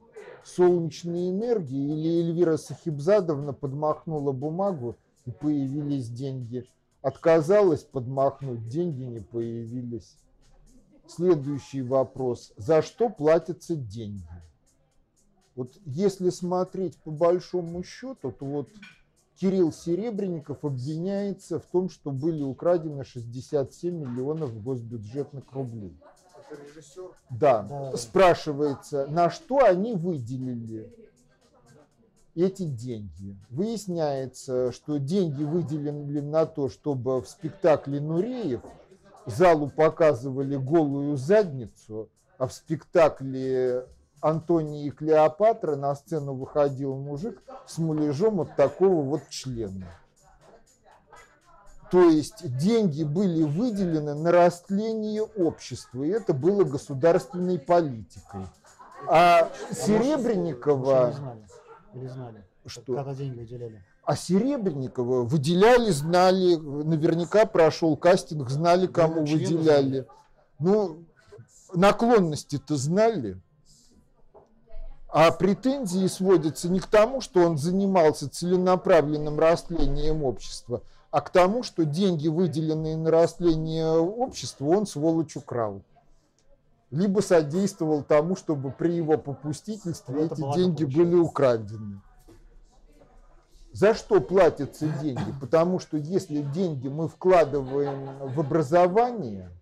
Солнечная 0.45 1.31
энергия? 1.31 1.87
Или 1.87 2.21
Эльвира 2.21 2.59
Сахибзадовна 2.59 3.55
подмахнула 3.55 4.33
бумагу 4.33 4.99
и 5.25 5.31
появились 5.31 6.11
деньги? 6.11 6.67
Отказалась 7.01 7.83
подмахнуть, 7.83 8.69
деньги 8.69 9.05
не 9.05 9.21
появились. 9.21 10.19
Следующий 11.07 11.81
вопрос. 11.81 12.53
За 12.59 12.83
что 12.83 13.09
платятся 13.09 13.75
деньги? 13.75 14.50
Вот 15.61 15.75
если 15.85 16.31
смотреть 16.31 16.97
по 16.97 17.11
большому 17.11 17.83
счету, 17.83 18.33
то 18.33 18.47
вот 18.47 18.69
Кирилл 19.39 19.75
Серебренников 19.75 20.65
обвиняется 20.65 21.59
в 21.59 21.67
том, 21.67 21.91
что 21.91 22.13
были 22.13 22.43
украдены 22.43 23.05
67 23.05 23.95
миллионов 23.95 24.59
госбюджетных 24.63 25.53
рублей. 25.53 25.95
Это 26.51 26.63
режиссер? 26.63 27.11
Да. 27.29 27.65
да. 27.65 27.95
Спрашивается, 27.99 29.07
на 29.09 29.29
что 29.29 29.59
они 29.63 29.93
выделили 29.93 30.91
эти 32.35 32.63
деньги. 32.63 33.37
Выясняется, 33.51 34.73
что 34.73 34.97
деньги 34.97 35.43
выделены 35.43 36.23
на 36.23 36.47
то, 36.47 36.71
чтобы 36.71 37.21
в 37.21 37.29
спектакле 37.29 38.01
Нуреев 38.01 38.63
залу 39.27 39.69
показывали 39.69 40.57
голую 40.57 41.19
задницу, 41.19 42.09
а 42.39 42.47
в 42.47 42.55
спектакле 42.55 43.85
Антоний 44.21 44.87
и 44.87 44.91
Клеопатра 44.91 45.77
на 45.77 45.95
сцену 45.95 46.35
выходил 46.35 46.97
мужик 46.97 47.43
с 47.67 47.79
муляжом 47.79 48.41
от 48.41 48.57
такого 48.57 49.03
вот 49.03 49.23
члена. 49.31 49.87
То 51.91 52.09
есть 52.09 52.57
деньги 52.57 53.03
были 53.03 53.43
выделены 53.43 54.15
на 54.15 54.31
растление 54.31 55.23
общества, 55.23 56.05
и 56.05 56.09
это 56.09 56.33
было 56.33 56.63
государственной 56.63 57.59
политикой. 57.59 58.47
А, 59.09 59.41
а 59.41 59.75
Серебренникова... 59.75 61.15
Или 61.95 62.07
знали? 62.07 62.45
Что? 62.67 62.95
Когда 62.95 63.15
деньги 63.15 63.41
выделяли? 63.41 63.85
А 64.05 64.17
Серебренникова 64.17 65.23
выделяли, 65.23 65.91
знали, 65.91 66.57
наверняка 66.57 67.45
прошел 67.45 67.97
кастинг, 67.97 68.51
знали, 68.51 68.87
кому 68.87 69.23
ну, 69.23 69.27
выделяли. 69.27 70.07
Ну, 70.59 71.05
наклонности-то 71.75 72.77
знали. 72.77 73.41
А 75.13 75.33
претензии 75.33 76.07
сводятся 76.07 76.69
не 76.69 76.79
к 76.79 76.87
тому, 76.87 77.21
что 77.21 77.41
он 77.41 77.59
занимался 77.59 78.31
целенаправленным 78.31 79.41
растлением 79.41 80.23
общества, 80.23 80.83
а 81.11 81.21
к 81.21 81.31
тому, 81.31 81.65
что 81.65 81.85
деньги, 81.85 82.29
выделенные 82.29 82.97
на 82.97 83.11
растление 83.11 83.89
общества, 83.89 84.67
он, 84.67 84.87
сволочь, 84.87 85.37
украл. 85.37 85.83
Либо 86.93 87.21
содействовал 87.21 88.05
тому, 88.05 88.37
чтобы 88.37 88.71
при 88.71 88.93
его 88.95 89.19
попустительстве 89.19 90.15
ну, 90.15 90.27
эти 90.27 90.57
деньги 90.57 90.85
были 90.85 91.17
украдены. 91.17 92.01
За 93.73 93.95
что 93.95 94.21
платятся 94.21 94.87
деньги? 95.01 95.35
Потому 95.41 95.81
что 95.81 95.97
если 95.97 96.43
деньги 96.43 96.87
мы 96.89 97.09
вкладываем 97.09 98.33
в 98.33 98.39
образование– 98.39 99.51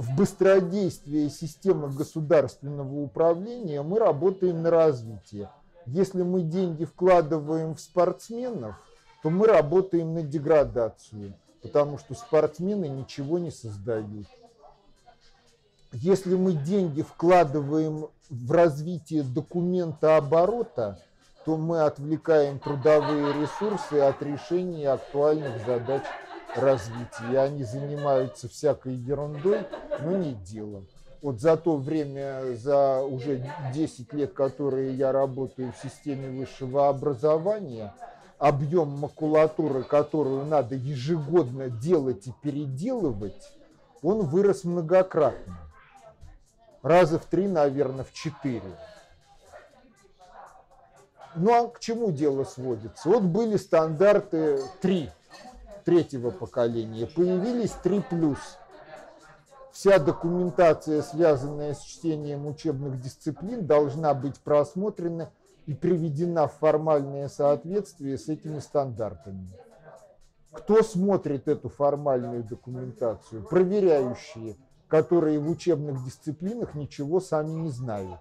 в 0.00 0.16
быстродействии 0.16 1.28
системы 1.28 1.90
государственного 1.90 3.02
управления 3.02 3.82
мы 3.82 3.98
работаем 3.98 4.62
на 4.62 4.70
развитие. 4.70 5.50
Если 5.84 6.22
мы 6.22 6.40
деньги 6.40 6.86
вкладываем 6.86 7.74
в 7.74 7.80
спортсменов, 7.80 8.76
то 9.22 9.28
мы 9.28 9.46
работаем 9.46 10.14
на 10.14 10.22
деградацию, 10.22 11.34
потому 11.60 11.98
что 11.98 12.14
спортсмены 12.14 12.88
ничего 12.88 13.38
не 13.38 13.50
создают. 13.50 14.26
Если 15.92 16.34
мы 16.34 16.54
деньги 16.54 17.02
вкладываем 17.02 18.08
в 18.30 18.52
развитие 18.52 19.22
документа 19.22 20.16
оборота, 20.16 20.98
то 21.44 21.58
мы 21.58 21.82
отвлекаем 21.82 22.58
трудовые 22.58 23.34
ресурсы 23.34 24.00
от 24.00 24.22
решения 24.22 24.88
актуальных 24.88 25.62
задач 25.66 26.04
развития. 26.56 27.40
Они 27.40 27.64
занимаются 27.64 28.48
всякой 28.48 28.94
ерундой, 28.94 29.66
но 30.00 30.16
не 30.16 30.34
делом. 30.34 30.86
Вот 31.22 31.40
за 31.40 31.56
то 31.56 31.76
время, 31.76 32.56
за 32.56 33.02
уже 33.02 33.46
10 33.74 34.12
лет, 34.14 34.32
которые 34.32 34.94
я 34.94 35.12
работаю 35.12 35.72
в 35.72 35.82
системе 35.82 36.30
высшего 36.30 36.88
образования, 36.88 37.94
объем 38.38 38.88
макулатуры, 38.98 39.82
которую 39.82 40.46
надо 40.46 40.74
ежегодно 40.74 41.68
делать 41.68 42.26
и 42.26 42.32
переделывать, 42.42 43.52
он 44.02 44.22
вырос 44.26 44.64
многократно. 44.64 45.58
Раза 46.82 47.18
в 47.18 47.26
три, 47.26 47.46
наверное, 47.46 48.04
в 48.04 48.12
четыре. 48.14 48.62
Ну 51.34 51.52
а 51.52 51.68
к 51.68 51.80
чему 51.80 52.10
дело 52.10 52.44
сводится? 52.44 53.08
Вот 53.08 53.22
были 53.22 53.58
стандарты 53.58 54.62
три 54.80 55.10
третьего 55.84 56.30
поколения. 56.30 57.06
Появились 57.06 57.74
3+. 57.82 58.36
Вся 59.72 59.98
документация, 59.98 61.02
связанная 61.02 61.74
с 61.74 61.80
чтением 61.82 62.46
учебных 62.46 63.00
дисциплин, 63.00 63.66
должна 63.66 64.14
быть 64.14 64.38
просмотрена 64.40 65.30
и 65.66 65.74
приведена 65.74 66.48
в 66.48 66.54
формальное 66.54 67.28
соответствие 67.28 68.18
с 68.18 68.28
этими 68.28 68.58
стандартами. 68.58 69.48
Кто 70.52 70.82
смотрит 70.82 71.46
эту 71.46 71.68
формальную 71.68 72.42
документацию? 72.42 73.44
Проверяющие, 73.44 74.56
которые 74.88 75.38
в 75.38 75.48
учебных 75.48 76.04
дисциплинах 76.04 76.74
ничего 76.74 77.20
сами 77.20 77.52
не 77.52 77.70
знают. 77.70 78.18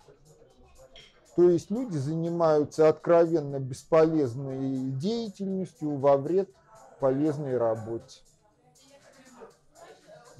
То 1.35 1.49
есть 1.49 1.71
люди 1.71 1.97
занимаются 1.97 2.89
откровенно 2.89 3.59
бесполезной 3.59 4.91
деятельностью 4.91 5.97
во 5.97 6.17
вред 6.17 6.49
полезной 6.99 7.57
работе. 7.57 8.21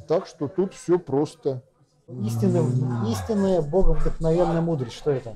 Так 0.07 0.25
что 0.25 0.47
тут 0.47 0.73
все 0.73 0.97
просто. 0.97 1.63
Истинная, 2.07 2.63
истинная 3.11 3.61
боговдохновенная 3.61 4.61
мудрость, 4.61 4.95
что 4.95 5.11
это? 5.11 5.35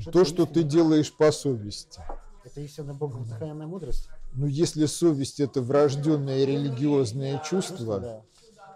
Что 0.00 0.10
То, 0.10 0.24
что 0.24 0.46
ты 0.46 0.64
делаешь 0.64 1.12
по 1.16 1.30
совести. 1.30 2.00
Это 2.44 2.60
истинная 2.60 2.94
боговдохновенная 2.94 3.66
мудрость? 3.66 4.08
Ну, 4.32 4.46
если 4.46 4.86
совесть 4.86 5.38
это 5.38 5.62
врожденное 5.62 6.44
религиозное 6.44 7.38
чувство, 7.38 7.76
чувство 7.76 8.00
да. 8.00 8.22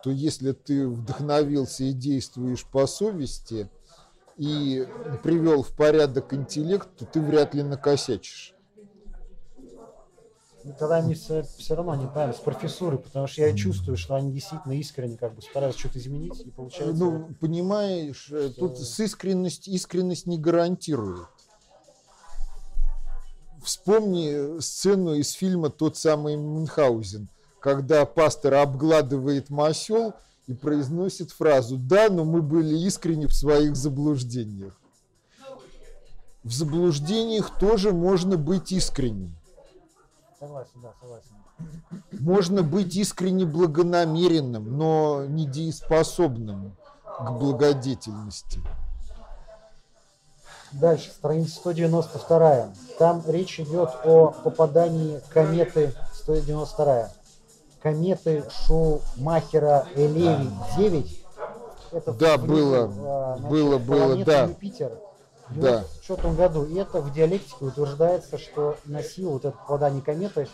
то 0.04 0.10
если 0.10 0.52
ты 0.52 0.86
вдохновился 0.86 1.84
и 1.84 1.92
действуешь 1.92 2.64
по 2.64 2.86
совести 2.86 3.68
и 4.36 4.86
привел 5.22 5.62
в 5.62 5.74
порядок 5.76 6.32
интеллект, 6.32 6.88
то 6.96 7.04
ты 7.04 7.20
вряд 7.20 7.54
ли 7.54 7.62
накосячишь. 7.62 8.54
Ну, 10.64 10.74
тогда 10.78 10.96
они 10.96 11.14
все, 11.14 11.42
все 11.42 11.74
равно 11.74 11.96
неправильно 11.96 12.36
с 12.36 12.40
профессурой, 12.40 12.98
потому 12.98 13.26
что 13.26 13.42
я 13.42 13.52
чувствую, 13.56 13.96
что 13.96 14.14
они 14.14 14.32
действительно 14.32 14.72
искренне 14.72 15.16
как 15.16 15.34
бы 15.34 15.42
стараются 15.42 15.80
что-то 15.80 15.98
изменить, 15.98 16.40
и 16.40 16.50
получается... 16.50 16.94
Ну, 16.94 17.34
понимаешь, 17.40 18.28
э, 18.30 18.50
что... 18.50 18.68
тут 18.68 18.78
с 18.78 19.00
искренность, 19.00 19.66
искренность 19.66 20.26
не 20.26 20.38
гарантирует. 20.38 21.26
Вспомни 23.62 24.60
сцену 24.60 25.14
из 25.14 25.32
фильма 25.32 25.70
«Тот 25.70 25.96
самый 25.96 26.36
Мюнхгаузен», 26.36 27.28
когда 27.60 28.06
пастор 28.06 28.54
обгладывает 28.54 29.50
масел 29.50 30.14
и 30.46 30.52
произносит 30.52 31.32
фразу 31.32 31.76
«Да, 31.76 32.08
но 32.08 32.24
мы 32.24 32.40
были 32.42 32.76
искренни 32.76 33.26
в 33.26 33.34
своих 33.34 33.74
заблуждениях». 33.74 34.78
В 36.44 36.52
заблуждениях 36.52 37.56
тоже 37.58 37.92
можно 37.92 38.36
быть 38.36 38.72
искренним. 38.72 39.36
Согласен, 40.42 40.80
да, 40.82 40.92
согласен. 41.00 41.36
Можно 42.10 42.64
быть 42.64 42.96
искренне 42.96 43.46
благонамеренным, 43.46 44.76
но 44.76 45.24
недееспособным. 45.24 46.76
к 47.04 47.30
благодетельности. 47.30 48.60
Дальше, 50.72 51.12
страница 51.12 51.56
192. 51.56 52.70
Там 52.98 53.22
речь 53.28 53.60
идет 53.60 53.90
о 54.04 54.32
попадании 54.32 55.20
кометы 55.32 55.94
192. 56.14 57.10
Кометы 57.80 58.44
Шумахера 58.50 59.86
Элеви 59.94 60.50
9. 60.76 61.24
Это 61.92 62.12
да, 62.14 62.36
было, 62.36 62.90
а, 62.90 63.36
значит, 63.38 63.48
было, 63.48 63.78
было, 63.78 64.24
да. 64.24 64.44
Юпитер. 64.46 64.98
Да. 65.60 65.84
В 66.08 66.16
том 66.16 66.36
году. 66.36 66.64
И 66.64 66.74
это 66.74 67.00
в 67.00 67.12
диалектике 67.12 67.64
утверждается, 67.64 68.38
что 68.38 68.76
носил 68.84 69.32
вот 69.32 69.44
это 69.44 69.56
попадание 69.56 70.02
кометы 70.02 70.48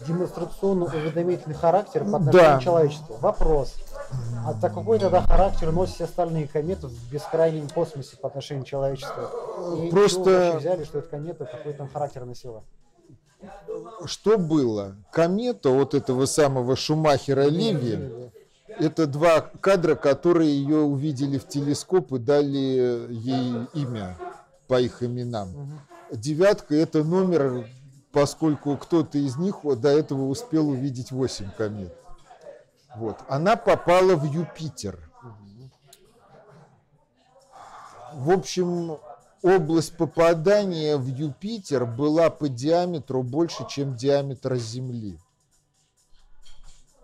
демонстрационно-уведомительный 0.00 1.54
характер 1.54 2.04
по 2.04 2.16
отношению 2.16 2.50
да. 2.50 2.58
к 2.58 2.62
человечеству. 2.62 3.16
Вопрос. 3.20 3.74
А 4.46 4.54
так 4.54 4.74
какой 4.74 4.98
тогда 4.98 5.22
характер 5.22 5.72
носят 5.72 6.02
остальные 6.02 6.48
кометы 6.48 6.86
в 6.88 7.10
бескрайнем 7.10 7.68
космосе 7.68 8.16
по 8.16 8.28
отношению 8.28 8.64
к 8.64 8.68
человечеству? 8.68 9.22
И 9.82 9.90
Просто... 9.90 10.56
взяли, 10.58 10.84
что 10.84 10.98
эта 10.98 11.08
комета 11.08 11.44
какой 11.46 11.72
там 11.72 11.88
характер 11.88 12.24
носила? 12.24 12.62
Что 14.04 14.38
было? 14.38 14.96
Комета 15.12 15.70
вот 15.70 15.94
этого 15.94 16.26
самого 16.26 16.76
Шумахера 16.76 17.48
Леви, 17.48 18.30
это 18.78 19.06
два 19.06 19.40
кадра, 19.40 19.94
которые 19.94 20.50
ее 20.50 20.78
увидели 20.78 21.38
в 21.38 21.48
телескоп 21.48 22.12
и 22.12 22.18
дали 22.18 23.12
ей 23.12 23.66
имя 23.74 24.16
по 24.66 24.80
их 24.80 25.02
именам. 25.02 25.80
Девятка 26.10 26.74
это 26.74 27.04
номер, 27.04 27.68
поскольку 28.12 28.76
кто-то 28.76 29.18
из 29.18 29.36
них 29.36 29.56
до 29.62 29.88
этого 29.88 30.28
успел 30.28 30.68
увидеть 30.68 31.12
8 31.12 31.50
комет. 31.56 31.96
Вот. 32.96 33.18
Она 33.28 33.56
попала 33.56 34.16
в 34.16 34.24
Юпитер. 34.24 35.10
В 38.14 38.30
общем, 38.30 38.98
область 39.42 39.96
попадания 39.96 40.96
в 40.96 41.06
Юпитер 41.06 41.84
была 41.84 42.30
по 42.30 42.48
диаметру 42.48 43.22
больше, 43.22 43.66
чем 43.68 43.94
диаметр 43.94 44.56
Земли. 44.56 45.18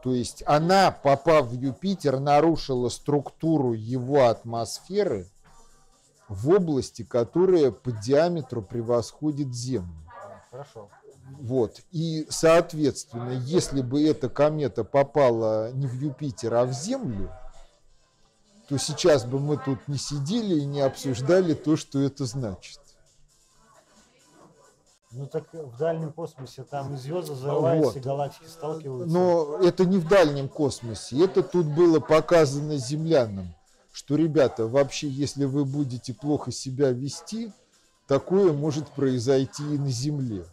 То 0.03 0.15
есть 0.15 0.43
она, 0.47 0.91
попав 0.91 1.49
в 1.49 1.53
Юпитер, 1.53 2.19
нарушила 2.19 2.89
структуру 2.89 3.73
его 3.73 4.27
атмосферы 4.27 5.29
в 6.33 6.49
области, 6.51 7.03
которая 7.03 7.71
по 7.71 7.93
диаметру 7.93 8.63
превосходит 8.63 9.55
Землю. 9.55 9.95
Хорошо. 10.51 10.89
Вот. 11.41 11.81
И, 11.91 12.27
соответственно, 12.31 13.33
если 13.33 13.83
бы 13.83 14.05
эта 14.07 14.29
комета 14.29 14.85
попала 14.85 15.73
не 15.73 15.87
в 15.87 15.95
Юпитер, 15.95 16.55
а 16.55 16.65
в 16.65 16.73
Землю, 16.73 17.31
то 18.69 18.79
сейчас 18.79 19.25
бы 19.25 19.39
мы 19.39 19.57
тут 19.57 19.87
не 19.89 19.99
сидели 19.99 20.61
и 20.61 20.65
не 20.65 20.81
обсуждали 20.81 21.55
то, 21.55 21.77
что 21.77 22.01
это 22.01 22.25
значит. 22.25 22.81
Ну 25.15 25.27
так 25.27 25.45
в 25.53 25.77
дальнем 25.77 26.11
космосе 26.11 26.65
там 26.65 26.95
и 26.95 26.97
звезды 26.97 27.35
взрываются, 27.35 27.95
вот. 27.95 28.03
галактики 28.03 28.49
сталкиваются. 28.49 29.15
Но 29.15 29.59
это 29.59 29.85
не 29.85 29.99
в 29.99 30.09
дальнем 30.09 30.49
космосе. 30.49 31.23
Это 31.23 31.43
тут 31.43 31.67
было 31.67 32.01
показано 32.01 32.79
землянам, 32.79 33.55
что, 33.93 34.17
ребята, 34.17 34.67
вообще, 34.67 35.09
если 35.09 35.45
вы 35.45 35.65
будете 35.65 36.15
плохо 36.15 36.51
себя 36.51 36.91
вести, 36.91 37.53
такое 38.09 38.53
может 38.53 38.89
произойти 38.89 39.63
и 39.63 39.79
на 39.79 39.91
Земле. 39.91 40.45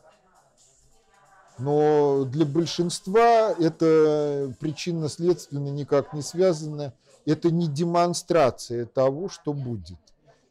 Но 1.58 2.26
для 2.26 2.46
большинства 2.46 3.52
это 3.52 4.54
причинно-следственно 4.60 5.70
никак 5.70 6.14
не 6.14 6.22
связано. 6.22 6.94
Это 7.26 7.52
не 7.52 7.68
демонстрация 7.68 8.86
того, 8.86 9.28
что 9.30 9.54
будет, 9.54 9.98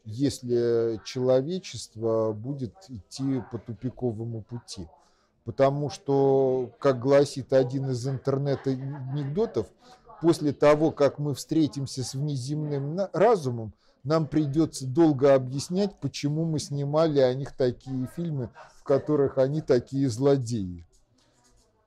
если 0.05 1.01
человечество 1.03 2.31
будет 2.31 2.73
идти 2.89 3.41
по 3.51 3.57
тупиковому 3.57 4.41
пути. 4.41 4.87
Потому 5.45 5.89
что, 5.89 6.69
как 6.79 6.99
гласит 6.99 7.53
один 7.53 7.89
из 7.89 8.07
интернет-анекдотов, 8.07 9.65
после 10.21 10.53
того, 10.53 10.91
как 10.91 11.19
мы 11.19 11.33
встретимся 11.33 12.03
с 12.03 12.13
внеземным 12.13 12.99
разумом, 13.13 13.73
нам 14.03 14.27
придется 14.27 14.87
долго 14.87 15.33
объяснять, 15.33 15.99
почему 15.99 16.45
мы 16.45 16.59
снимали 16.59 17.19
о 17.19 17.33
них 17.33 17.55
такие 17.55 18.07
фильмы, 18.15 18.49
в 18.75 18.83
которых 18.83 19.37
они 19.37 19.61
такие 19.61 20.09
злодеи 20.09 20.85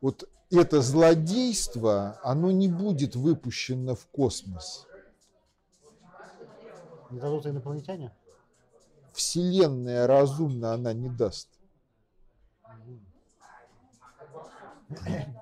вот 0.03 0.29
это 0.51 0.83
злодейство, 0.83 2.21
оно 2.23 2.51
не 2.51 2.69
будет 2.69 3.17
выпущено 3.17 3.95
в 3.95 4.07
космос. 4.09 4.87
Не 7.11 7.21
дадут 7.21 7.47
инопланетяне? 7.47 8.13
Вселенная 9.13 10.07
разумно 10.07 10.75
она 10.75 10.93
не 10.93 11.09
даст. 11.09 11.49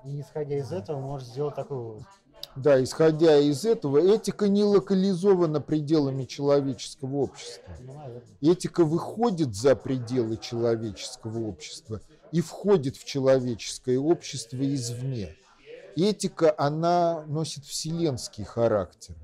И 0.05 0.21
исходя 0.21 0.57
из 0.57 0.71
этого, 0.71 0.99
может 1.01 1.27
сделать 1.27 1.55
такой 1.55 1.77
вывод. 1.77 2.03
Да, 2.55 2.83
исходя 2.83 3.37
из 3.37 3.65
этого, 3.65 3.97
этика 3.97 4.49
не 4.49 4.63
локализована 4.63 5.61
пределами 5.61 6.25
человеческого 6.25 7.17
общества. 7.17 7.73
Этика 8.41 8.83
выходит 8.83 9.55
за 9.55 9.75
пределы 9.75 10.37
человеческого 10.37 11.47
общества 11.47 12.01
и 12.31 12.41
входит 12.41 12.97
в 12.97 13.05
человеческое 13.05 13.97
общество 13.97 14.57
извне. 14.57 15.35
Этика, 15.95 16.53
она 16.57 17.23
носит 17.27 17.65
вселенский 17.65 18.43
характер. 18.43 19.15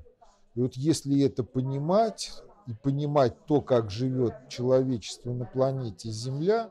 И 0.54 0.60
вот 0.60 0.74
если 0.74 1.22
это 1.22 1.44
понимать, 1.44 2.32
и 2.66 2.72
понимать 2.72 3.34
то, 3.46 3.60
как 3.60 3.90
живет 3.90 4.34
человечество 4.48 5.32
на 5.32 5.44
планете 5.44 6.10
Земля, 6.10 6.70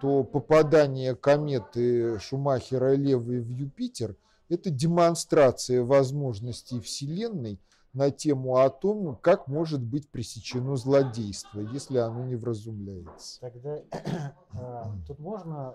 то 0.00 0.24
попадание 0.24 1.14
кометы 1.14 2.18
Шумахера-Левой 2.18 3.40
в 3.40 3.50
Юпитер– 3.50 4.14
это 4.48 4.70
демонстрация 4.70 5.82
возможностей 5.82 6.80
Вселенной 6.80 7.60
на 7.92 8.10
тему 8.10 8.58
о 8.58 8.68
том, 8.68 9.16
как 9.16 9.48
может 9.48 9.82
быть 9.82 10.08
пресечено 10.08 10.76
злодейство, 10.76 11.60
если 11.60 11.98
оно 11.98 12.24
не 12.24 12.36
вразумляется. 12.36 13.40
Тогда 13.40 13.80
а, 14.52 14.92
тут 15.06 15.18
можно 15.18 15.74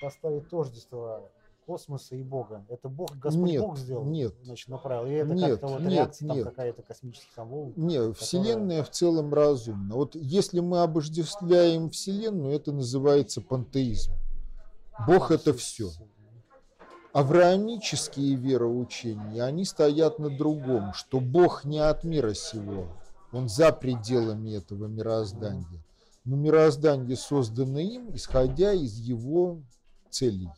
поставить 0.00 0.48
тождество 0.48 1.30
космоса 1.66 2.14
и 2.14 2.22
Бога. 2.22 2.64
Это 2.68 2.88
Бог, 2.88 3.16
Господь 3.16 3.50
нет, 3.50 3.62
Бог 3.62 3.78
сделал? 3.78 4.04
Нет. 4.04 4.34
Значит, 4.42 4.68
направил? 4.68 5.06
Или 5.06 5.16
это 5.16 5.34
нет, 5.34 5.50
как-то 5.50 5.66
вот 5.66 5.80
нет, 5.80 5.92
реакция 5.92 6.28
нет. 6.30 6.44
какая-то 6.44 6.82
космических 6.82 7.34
там 7.34 7.48
волн? 7.48 7.72
Нет, 7.76 7.94
которая... 7.94 8.12
Вселенная 8.14 8.84
в 8.84 8.90
целом 8.90 9.34
разумна. 9.34 9.94
Вот 9.94 10.14
если 10.14 10.60
мы 10.60 10.82
обождествляем 10.82 11.90
Вселенную, 11.90 12.54
это 12.54 12.70
называется 12.70 13.40
пантеизм. 13.40 14.12
Бог 15.06 15.30
а, 15.30 15.34
это 15.34 15.52
все. 15.52 15.88
все 15.88 16.04
авраамические 17.14 18.34
вероучения, 18.34 19.44
они 19.44 19.64
стоят 19.64 20.18
на 20.18 20.36
другом, 20.36 20.92
что 20.94 21.20
Бог 21.20 21.64
не 21.64 21.78
от 21.78 22.02
мира 22.02 22.34
сего, 22.34 22.88
Он 23.32 23.48
за 23.48 23.72
пределами 23.72 24.56
этого 24.56 24.86
мироздания. 24.86 25.84
Но 26.24 26.36
мироздание 26.36 27.16
создано 27.16 27.78
им, 27.78 28.10
исходя 28.14 28.72
из 28.72 28.98
его 28.98 29.62
целей. 30.10 30.50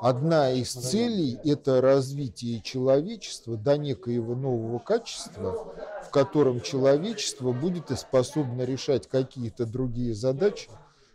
Одна 0.00 0.50
из 0.50 0.72
целей– 0.72 1.38
это 1.44 1.80
развитие 1.80 2.60
человечества 2.60 3.56
до 3.56 3.76
некоего 3.76 4.34
нового 4.34 4.80
качества, 4.80 5.72
в 6.06 6.10
котором 6.10 6.60
человечество 6.60 7.52
будет 7.52 7.96
способно 7.96 8.62
решать 8.62 9.06
какие-то 9.06 9.64
другие 9.64 10.12
задачи, 10.12 10.70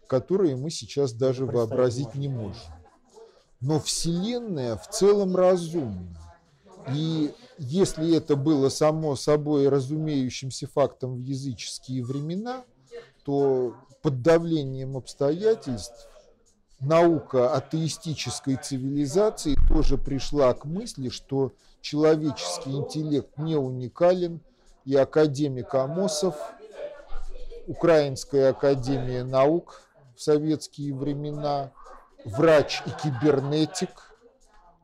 которые 0.07 0.55
мы 0.55 0.70
сейчас 0.70 1.11
даже 1.11 1.45
вообразить 1.45 2.16
не 2.16 2.30
можем 2.30 2.74
но 3.62 3.80
Вселенная 3.80 4.76
в 4.76 4.89
целом 4.89 5.36
разумна. 5.36 6.18
И 6.93 7.34
если 7.58 8.16
это 8.16 8.36
было 8.36 8.70
само 8.70 9.16
собой 9.16 9.70
разумеющимся 9.70 10.68
фактом 10.68 11.16
в 11.16 11.20
языческие 11.20 12.03
времена, 12.03 12.64
то 13.24 13.76
под 14.03 14.22
давлением 14.22 14.97
обстоятельств 14.97 16.08
наука 16.80 17.53
атеистической 17.56 18.58
цивилизации 18.58 19.56
тоже 19.68 19.97
пришла 19.97 20.53
к 20.53 20.66
мысли, 20.66 21.10
что 21.10 21.53
человеческий 21.82 22.72
интеллект 22.72 23.38
не 23.38 23.56
уникален, 23.56 24.41
и 24.84 24.95
академик 24.95 25.74
Амосов, 25.74 26.36
Украинская 27.66 28.51
академия 28.51 29.24
наук 29.24 29.82
в 30.16 30.22
советские 30.22 30.93
времена– 30.93 31.72
врач 32.26 32.82
и 32.86 32.89
кибернетик, 33.01 33.89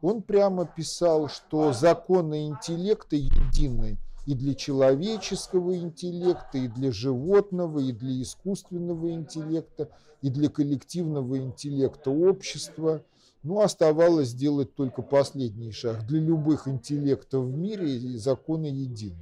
он 0.01 0.21
прямо 0.21 0.65
писал, 0.65 1.27
что 1.27 1.73
законы 1.73 2.47
интеллекта 2.47 3.15
едины 3.15 3.97
и 4.25 4.33
для 4.35 4.53
человеческого 4.53 5.75
интеллекта, 5.77 6.59
и 6.59 6.67
для 6.67 6.91
животного, 6.91 7.79
и 7.79 7.91
для 7.91 8.21
искусственного 8.21 9.11
интеллекта, 9.11 9.89
и 10.21 10.29
для 10.29 10.49
коллективного 10.49 11.37
интеллекта 11.37 12.11
общества. 12.11 13.03
Ну, 13.43 13.61
оставалось 13.61 14.29
сделать 14.29 14.75
только 14.75 15.01
последний 15.01 15.71
шаг. 15.71 16.05
Для 16.05 16.19
любых 16.19 16.67
интеллектов 16.67 17.45
в 17.45 17.57
мире 17.57 17.99
законы 18.17 18.67
едины. 18.67 19.17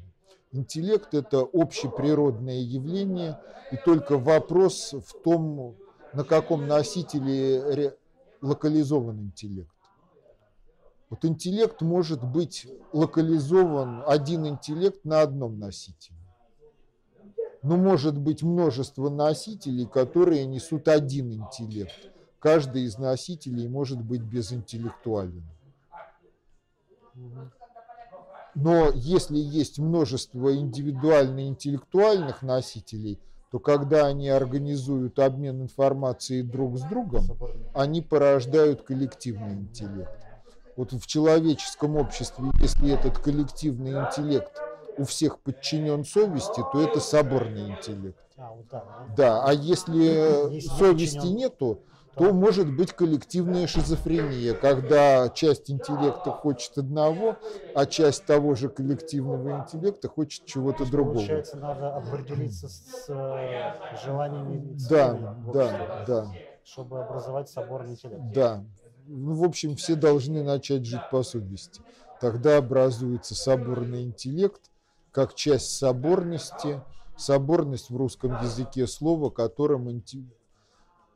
Интеллект– 0.51 1.07
это 1.13 1.47
общеприродное 1.53 2.59
явление, 2.59 3.39
и 3.71 3.77
только 3.77 4.17
вопрос 4.17 4.93
в 4.93 5.23
том, 5.23 5.75
на 6.11 6.23
каком 6.25 6.67
носителе 6.67 7.95
локализован 8.41 9.19
интеллект. 9.19 9.73
Вот 11.09 11.25
интеллект 11.25 11.81
может 11.81 12.23
быть 12.23 12.67
локализован, 12.93 14.03
один 14.05 14.45
интеллект 14.47 15.03
на 15.05 15.21
одном 15.21 15.57
носителе. 15.57 16.17
Но 17.63 17.77
может 17.77 18.17
быть 18.17 18.43
множество 18.43 19.09
носителей, 19.09 19.85
которые 19.87 20.45
несут 20.45 20.87
один 20.87 21.31
интеллект. 21.31 22.11
Каждый 22.39 22.83
из 22.83 22.97
носителей 22.97 23.67
может 23.67 24.01
быть 24.01 24.21
безинтеллектуален. 24.21 25.43
Но 28.55 28.89
если 28.93 29.37
есть 29.37 29.79
множество 29.79 30.55
индивидуально-интеллектуальных 30.55 32.41
носителей, 32.41 33.19
то 33.51 33.59
когда 33.59 34.05
они 34.05 34.29
организуют 34.29 35.17
обмен 35.19 35.63
информацией 35.63 36.43
друг 36.43 36.77
с 36.77 36.81
другом, 36.81 37.23
они 37.73 38.01
порождают 38.01 38.83
коллективный 38.83 39.53
интеллект. 39.53 40.11
Вот 40.75 40.93
в 40.93 41.05
человеческом 41.07 41.95
обществе, 41.97 42.45
если 42.61 42.93
этот 42.93 43.17
коллективный 43.17 44.05
интеллект 44.05 44.61
у 44.97 45.03
всех 45.03 45.39
подчинен 45.39 46.05
совести, 46.05 46.61
то 46.71 46.81
это 46.81 46.99
соборный 46.99 47.71
интеллект. 47.71 48.17
А, 48.37 48.53
вот 48.53 48.69
так, 48.69 48.85
да? 48.97 49.15
да, 49.17 49.43
а 49.43 49.53
если, 49.53 50.59
совести 50.61 51.27
нету, 51.27 51.81
то 52.15 52.33
может 52.33 52.75
быть 52.75 52.93
коллективная 52.93 53.67
шизофрения, 53.67 54.53
когда 54.53 55.29
часть 55.29 55.71
интеллекта 55.71 56.31
хочет 56.31 56.77
одного, 56.77 57.37
а 57.75 57.85
часть 57.85 58.25
того 58.25 58.55
же 58.55 58.69
коллективного 58.69 59.59
интеллекта 59.59 60.09
хочет 60.09 60.45
чего-то 60.45 60.85
другого. 60.85 61.15
Получается, 61.15 61.57
надо 61.57 61.95
определиться 61.95 62.67
с 62.67 63.05
э, 63.09 63.73
желаниями 64.05 64.77
Да, 64.89 65.35
да, 65.53 66.05
да. 66.05 66.27
Чтобы 66.63 67.01
образовать 67.01 67.49
соборный 67.49 67.91
интеллект. 67.91 68.21
Да. 68.33 68.63
Ну, 69.07 69.33
в 69.33 69.43
общем, 69.43 69.75
все 69.75 69.95
должны 69.95 70.43
начать 70.43 70.85
жить 70.85 71.01
по 71.09 71.23
совести. 71.23 71.81
Тогда 72.19 72.57
образуется 72.57 73.33
соборный 73.33 74.03
интеллект, 74.03 74.61
как 75.11 75.35
часть 75.35 75.77
соборности. 75.77 76.81
Соборность 77.17 77.89
в 77.89 77.97
русском 77.97 78.41
языке 78.41 78.87
слово, 78.87 79.29
которым 79.29 79.89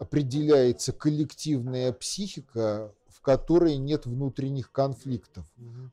определяется 0.03 0.91
коллективная 0.91 1.93
психика, 1.93 2.93
в 3.07 3.21
которой 3.21 3.77
нет 3.77 4.05
внутренних 4.05 4.71
конфликтов, 4.71 5.45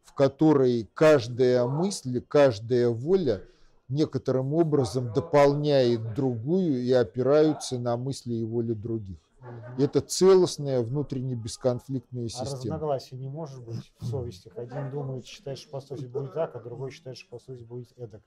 в 0.04 0.14
которой 0.14 0.88
каждая 0.94 1.64
мысль, 1.66 2.20
каждая 2.20 2.88
воля 2.88 3.42
некоторым 3.88 4.52
образом 4.54 5.12
дополняет 5.12 6.14
другую 6.14 6.82
и 6.82 6.92
опираются 6.92 7.78
на 7.78 7.96
мысли 7.96 8.34
и 8.34 8.44
воли 8.44 8.72
других. 8.72 9.18
Угу. 9.40 9.82
Это 9.82 10.00
целостная 10.00 10.80
внутренне 10.80 11.34
бесконфликтная 11.34 12.28
система. 12.28 12.74
А 12.74 12.78
разногласий 12.78 13.16
не 13.16 13.28
может 13.28 13.64
быть 13.64 13.92
в 13.98 14.06
совести. 14.06 14.52
Один 14.54 14.90
думает, 14.90 15.24
считает, 15.24 15.58
что 15.58 15.70
по 15.70 15.80
совести 15.80 16.06
будет 16.06 16.34
так, 16.34 16.54
а 16.56 16.61
другой 16.61 16.90
считает, 16.90 17.16
что 17.16 17.30
по 17.30 17.38
совести 17.38 17.64
будет 17.64 17.92
эдак. 17.96 18.22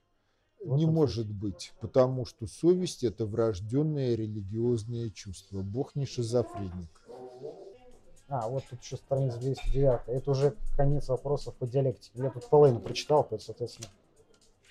Вот 0.65 0.77
не 0.77 0.85
может 0.85 1.29
быть, 1.29 1.73
потому 1.81 2.25
что 2.25 2.47
совесть– 2.47 3.03
это 3.05 3.25
врожденное 3.25 4.15
религиозное 4.15 5.09
чувство. 5.09 5.61
Бог 5.61 5.95
не 5.95 6.05
шизофреник. 6.05 6.89
А, 8.29 8.47
вот 8.47 8.63
тут 8.69 8.81
еще 8.81 8.95
страница 8.97 9.39
209. 9.39 10.01
Это 10.07 10.31
уже 10.31 10.55
конец 10.77 11.09
вопросов 11.09 11.53
по 11.55 11.67
диалектике. 11.67 12.11
Я 12.15 12.29
тут 12.29 12.49
половину 12.49 12.79
прочитал, 12.79 13.27
соответственно 13.39 13.89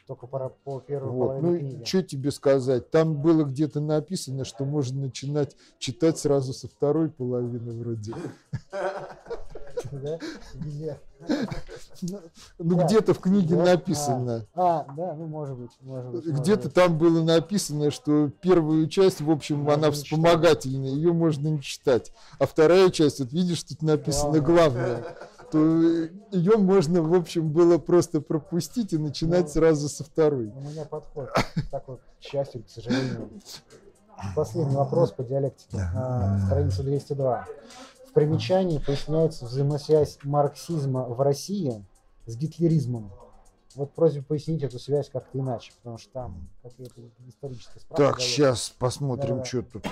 только 0.07 0.27
по, 0.27 0.49
по 0.65 0.81
первой 0.81 1.11
вот. 1.11 1.27
половине 1.27 1.51
ну, 1.51 1.59
книги. 1.59 1.85
Что 1.85 2.03
тебе 2.03 2.31
сказать? 2.31 2.91
Там 2.91 3.21
было 3.21 3.45
где-то 3.45 3.81
написано, 3.81 4.45
что 4.45 4.65
можно 4.65 5.01
начинать 5.01 5.57
читать 5.79 6.19
сразу 6.19 6.53
со 6.53 6.69
второй 6.69 7.11
половины 7.11 7.73
вроде. 7.73 8.15
Ну, 12.59 12.85
где-то 12.85 13.15
в 13.15 13.21
книге 13.21 13.57
написано. 13.57 14.47
А, 14.55 14.85
да, 14.97 15.15
ну, 15.15 15.27
может 15.27 15.57
быть. 15.57 15.71
Где-то 16.25 16.69
там 16.69 16.99
было 16.99 17.23
написано, 17.23 17.91
что 17.91 18.29
первую 18.29 18.89
часть, 18.89 19.21
в 19.21 19.31
общем, 19.31 19.69
она 19.71 19.91
вспомогательная, 19.91 20.91
ее 20.91 21.13
можно 21.13 21.49
не 21.49 21.63
читать. 21.63 22.13
А 22.39 22.47
вторая 22.47 22.91
часть, 22.91 23.21
вот 23.21 23.33
видишь, 23.33 23.63
тут 23.63 23.83
написано 23.83 24.41
главное 24.41 25.05
то 25.53 25.59
ее 25.59 26.57
можно, 26.57 27.03
в 27.03 27.13
общем, 27.13 27.51
было 27.51 27.77
просто 27.77 28.23
пропустить 28.23 28.95
и 28.95 28.99
начинать 28.99 29.43
ну, 29.43 29.49
сразу 29.49 29.89
со 29.91 30.03
второй. 30.03 30.47
У 30.47 30.61
меня 30.61 30.87
подход 30.87 31.29
такой, 31.71 31.99
к 31.99 32.23
счастью, 32.23 32.65
к 32.65 32.71
сожалению. 32.71 33.29
Последний 34.35 34.75
вопрос 34.75 35.11
по 35.13 35.23
диалектике. 35.23 35.77
А, 35.95 36.39
страница 36.47 36.83
202. 36.83 37.47
В 38.13 38.15
примечании 38.15 38.77
поясняется 38.77 39.47
взаимосвязь 39.47 40.19
марксизма 40.23 41.05
в 41.05 41.19
России 41.23 41.83
с 42.27 42.37
гитлеризмом. 42.37 43.11
Вот 43.75 43.95
просьба 43.95 44.23
пояснить 44.23 44.63
эту 44.63 44.79
связь 44.79 45.09
как-то 45.09 45.39
иначе, 45.39 45.73
потому 45.79 45.97
что 45.97 46.13
там 46.13 46.47
какая-то 46.63 47.01
историческая 47.27 47.81
справка. 47.81 48.05
Так, 48.05 48.17
дает. 48.19 48.29
сейчас 48.29 48.69
посмотрим, 48.79 49.39
да, 49.39 49.45
что 49.47 49.63
тут. 49.63 49.87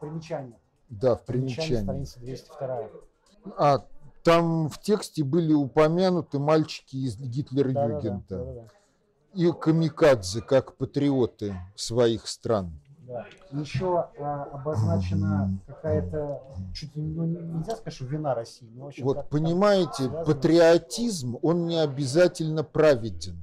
Примечание. 0.00 0.58
Да, 0.88 1.14
в 1.16 1.26
примечании. 1.26 1.82
Страница 1.82 2.20
202. 2.20 2.88
А, 3.58 3.84
там 4.24 4.70
в 4.70 4.80
тексте 4.80 5.22
были 5.22 5.52
упомянуты 5.52 6.38
мальчики 6.38 6.96
из 6.96 7.18
Гитлер-Югента 7.18 8.22
да, 8.30 8.44
да, 8.44 8.52
да, 8.62 8.68
и 9.34 9.52
камикадзе, 9.52 10.40
как 10.40 10.74
патриоты 10.76 11.54
своих 11.76 12.28
стран. 12.28 12.80
Да. 13.08 13.26
Еще 13.52 14.06
а, 14.18 14.44
обозначена 14.52 15.58
какая-то, 15.66 16.42
чуть 16.74 16.94
ну, 16.94 17.24
нельзя 17.24 17.74
сказать, 17.76 17.94
что 17.94 18.04
вина 18.04 18.34
России. 18.34 18.68
Но, 18.74 18.88
общем, 18.88 19.02
вот 19.02 19.30
понимаете, 19.30 20.10
патриотизм, 20.10 21.38
он 21.40 21.66
не 21.66 21.78
обязательно 21.78 22.62
праведен. 22.62 23.42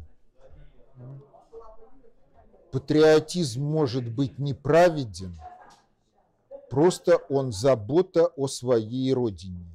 Патриотизм 2.72 3.64
может 3.64 4.08
быть 4.08 4.38
неправеден, 4.38 5.36
просто 6.70 7.18
он 7.30 7.52
забота 7.52 8.28
о 8.28 8.48
своей 8.48 9.12
родине 9.16 9.66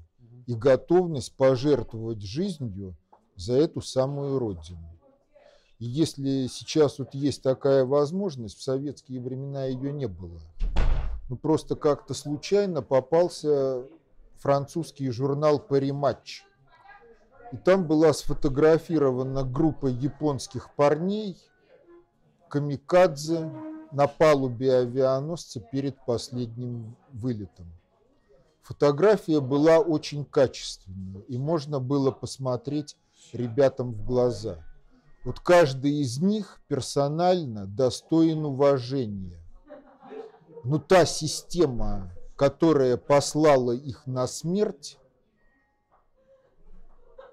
и 0.47 0.55
готовность 0.55 1.35
пожертвовать 1.35 2.23
жизнью 2.23 2.95
за 3.35 3.55
эту 3.55 3.81
самую 3.81 4.39
родину. 4.39 4.90
Если 5.83 6.47
сейчас 6.47 6.99
вот 6.99 7.15
есть 7.15 7.43
такая 7.43 7.87
возможность, 7.87 8.59
в 8.59 8.63
советские 8.63 9.19
времена 9.21 9.65
ее 9.65 9.93
не 9.93 10.07
было. 10.07 10.39
Ну 11.31 11.37
просто 11.37 11.75
как-то 11.75 12.13
случайно 12.13 12.83
попался 12.83 13.87
французский 14.37 15.11
журнал 15.11 15.59
«Париматч». 15.59 16.45
И 17.53 17.57
там 17.57 17.87
была 17.87 18.13
сфотографирована 18.13 19.43
группа 19.43 19.87
японских 19.87 20.75
парней, 20.75 21.39
камикадзе, 22.49 23.51
на 23.91 24.07
палубе 24.07 24.75
авианосца 24.75 25.61
перед 25.61 25.97
последним 26.05 26.95
вылетом. 27.11 27.67
Фотография 28.63 29.41
была 29.41 29.79
очень 29.79 30.25
качественная, 30.25 31.23
и 31.23 31.39
можно 31.39 31.81
было 31.81 32.11
посмотреть 32.11 32.97
ребятам 33.33 33.93
в 33.93 34.05
глаза. 34.05 34.63
Вот 35.25 35.41
каждый 35.41 36.01
из 36.01 36.19
них 36.19 36.61
персонально 36.67 37.67
достоин 37.67 38.45
уважения. 38.45 39.39
Но 40.65 40.79
та 40.79 41.05
система, 41.05 42.11
которая 42.37 42.97
послала 42.97 43.73
их 43.73 44.07
на 44.07 44.27
смерть, 44.27 44.99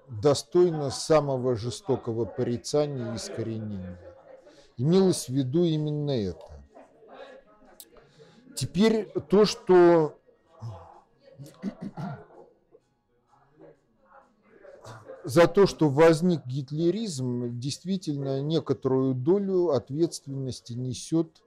достойна 0.08 0.90
самого 0.90 1.56
жестокого 1.56 2.24
порицания 2.24 3.12
и 3.12 3.16
искоренения. 3.16 3.98
Имелось 4.76 5.26
в 5.26 5.32
виду 5.32 5.64
именно 5.64 6.10
это. 6.10 6.64
Теперь 8.54 9.10
то, 9.28 9.44
что 9.44 10.18
за 15.28 15.46
то, 15.46 15.66
что 15.66 15.90
возник 15.90 16.46
гитлеризм, 16.46 17.58
действительно 17.58 18.40
некоторую 18.40 19.14
долю 19.14 19.72
ответственности 19.72 20.72
несет 20.72 21.42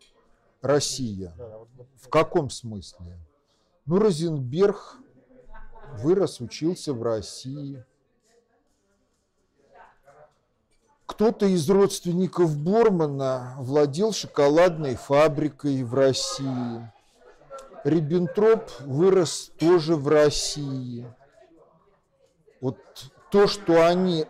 Россия. 0.61 1.33
В 1.95 2.07
каком 2.07 2.51
смысле? 2.51 3.17
Ну, 3.87 3.97
Розенберг 3.97 4.97
вырос, 5.97 6.41
учился 6.41 6.93
в 6.93 7.01
России. 7.01 7.83
Кто-то 11.07 11.47
из 11.47 11.67
родственников 11.67 12.55
Бормана 12.57 13.55
владел 13.57 14.13
шоколадной 14.13 14.93
фабрикой 14.93 15.83
в 15.83 15.95
России. 15.95 16.91
Риббентроп 17.83 18.69
вырос 18.81 19.51
тоже 19.57 19.95
в 19.95 20.07
России. 20.07 21.11
Вот 22.61 22.77
то, 23.31 23.47
что 23.47 23.85
они 23.85 24.27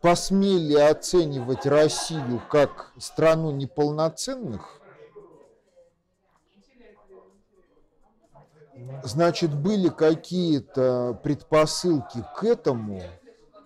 посмели 0.00 0.74
оценивать 0.74 1.64
Россию 1.64 2.42
как 2.50 2.92
страну 2.98 3.50
неполноценных, 3.50 4.80
значит, 9.02 9.54
были 9.54 9.88
какие-то 9.88 11.18
предпосылки 11.22 12.22
к 12.36 12.44
этому 12.44 13.02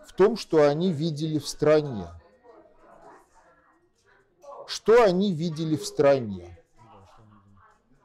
в 0.07 0.12
том, 0.12 0.36
что 0.36 0.68
они 0.68 0.93
видели 0.93 1.39
в 1.41 1.49
стране. 1.49 2.07
Что 4.68 5.03
они 5.03 5.32
видели 5.32 5.76
в 5.76 5.84
стране? 5.84 6.62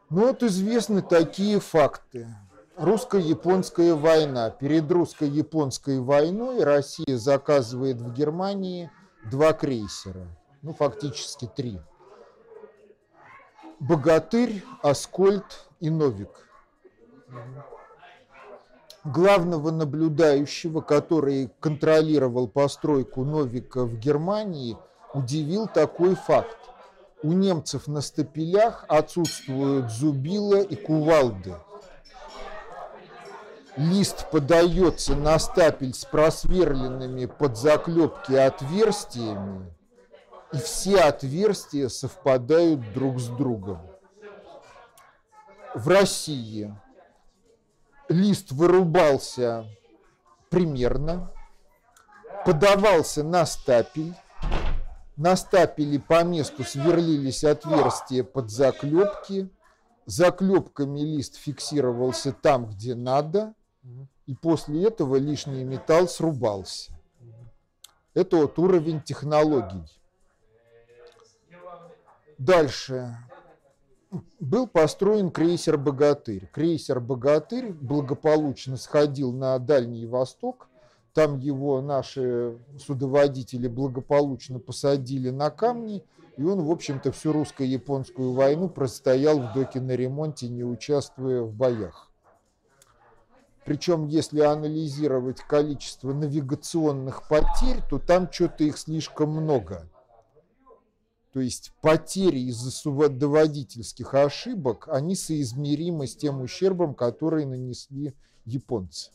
Ну 0.10 0.28
вот 0.28 0.42
известны 0.42 1.02
такие 1.02 1.60
факты. 1.60 2.28
Русско-японская 2.78 3.94
война. 3.94 4.50
Перед 4.50 4.92
русско-японской 4.92 6.00
войной 6.00 6.64
Россия 6.64 7.18
заказывает 7.18 8.02
в 8.02 8.12
Германии 8.14 8.90
два 9.30 9.54
крейсера. 9.54 10.26
Ну, 10.64 10.74
фактически 10.74 11.46
три. 11.46 11.80
Богатырь, 13.80 14.64
Аскольд 14.82 15.68
и 15.80 15.92
Новик. 15.92 16.50
Главного 19.04 19.70
наблюдающего, 19.70 20.82
который 20.82 21.52
контролировал 21.60 22.48
постройку 22.48 23.24
Новика 23.24 23.84
в 23.84 24.00
Германии, 24.00 24.78
удивил 25.14 25.68
такой 25.68 26.16
факт. 26.16 26.58
У 27.22 27.34
немцев 27.34 27.88
на 27.88 28.02
стапелях 28.02 28.86
отсутствуют 28.88 29.92
зубила 29.92 30.60
и 30.60 30.76
кувалды 30.76 31.54
лист 33.76 34.30
подается 34.30 35.16
на 35.16 35.40
стапель 35.40 35.94
с 35.94 36.06
просверленными 36.06 37.26
под 37.26 37.58
заклепки 37.58 38.34
отверстиями, 38.34 39.74
и 40.52 40.58
все 40.58 41.00
отверстия 41.02 41.90
совпадают 41.90 42.94
друг 42.94 43.20
с 43.20 43.28
другом. 43.28 43.82
В 45.74 45.88
России 45.88 46.76
лист 48.10 48.52
вырубался 48.52 49.66
примерно, 50.52 51.32
подавался 52.46 53.24
на 53.24 53.46
стапель, 53.48 54.14
на 55.16 55.36
стапеле 55.36 56.00
по 56.00 56.24
месту 56.24 56.64
сверлились 56.64 57.44
отверстия 57.44 58.24
под 58.24 58.52
заклепки, 58.52 59.50
заклепками 60.06 61.00
лист 61.00 61.38
фиксировался 61.38 62.34
там, 62.34 62.68
где 62.68 62.94
надо– 62.94 63.56
и 64.26 64.36
после 64.36 64.86
этого 64.88 65.18
лишний 65.18 65.64
металл 65.64 66.08
срубался. 66.08 66.92
Это 68.14 68.38
вот 68.38 68.58
уровень 68.60 69.02
технологий. 69.02 69.84
Дальше. 72.38 73.18
Был 74.40 74.68
построен 74.68 75.32
крейсер 75.32 75.78
«Богатырь». 75.78 76.48
Крейсер 76.52 77.00
«Богатырь» 77.00 77.72
благополучно 77.72 78.78
сходил 78.78 79.34
на 79.34 79.58
Дальний 79.58 80.06
Восток. 80.06 80.68
Там 81.14 81.40
его 81.40 81.82
наши 81.82 82.58
судоводители 82.80 83.68
благополучно 83.68 84.60
посадили 84.60 85.30
на 85.32 85.50
камни. 85.50 86.04
И 86.38 86.44
он, 86.44 86.64
в 86.64 86.72
общем-то, 86.72 87.12
всю 87.12 87.32
русско-японскую 87.32 88.34
войну 88.34 88.70
простоял 88.70 89.40
в 89.40 89.54
доке 89.54 89.80
на 89.82 89.92
ремонте, 89.92 90.48
не 90.48 90.64
участвуя 90.64 91.42
в 91.42 91.54
боях. 91.54 92.13
Причем, 93.66 94.08
если 94.08 94.42
анализировать 94.42 95.40
количество 95.40 96.14
навигационных 96.14 97.28
потерь, 97.28 97.82
то 97.90 97.98
там 97.98 98.32
что-то 98.32 98.66
их 98.66 98.78
слишком 98.78 99.30
много. 99.30 99.90
То 101.32 101.40
есть 101.40 101.72
потери 101.82 102.40
из-за 102.42 102.70
судоводительских 102.70 104.14
ошибок, 104.14 104.88
они 104.88 105.16
соизмеримы 105.16 106.08
с 106.08 106.16
тем 106.16 106.42
ущербом, 106.42 106.94
который 106.94 107.46
нанесли 107.46 108.14
японцы. 108.46 109.12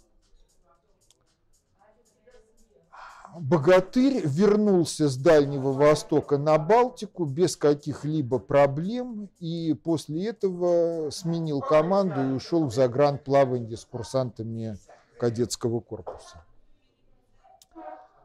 Богатырь 3.37 4.23
вернулся 4.25 5.09
с 5.09 5.17
Дальнего 5.17 5.73
Востока 5.73 6.39
на 6.39 6.59
Балтику 6.59 7.25
без 7.25 7.57
каких-либо 7.57 8.39
проблем 8.39 9.31
и 9.39 9.75
после 9.75 10.29
этого 10.29 11.11
сменил 11.11 11.61
команду 11.61 12.23
и 12.23 12.33
ушел 12.33 12.65
в 12.67 12.75
загранплавание 12.75 13.77
с 13.77 13.85
курсантами 13.85 14.79
кадетского 15.19 15.81
корпуса. 15.81 16.45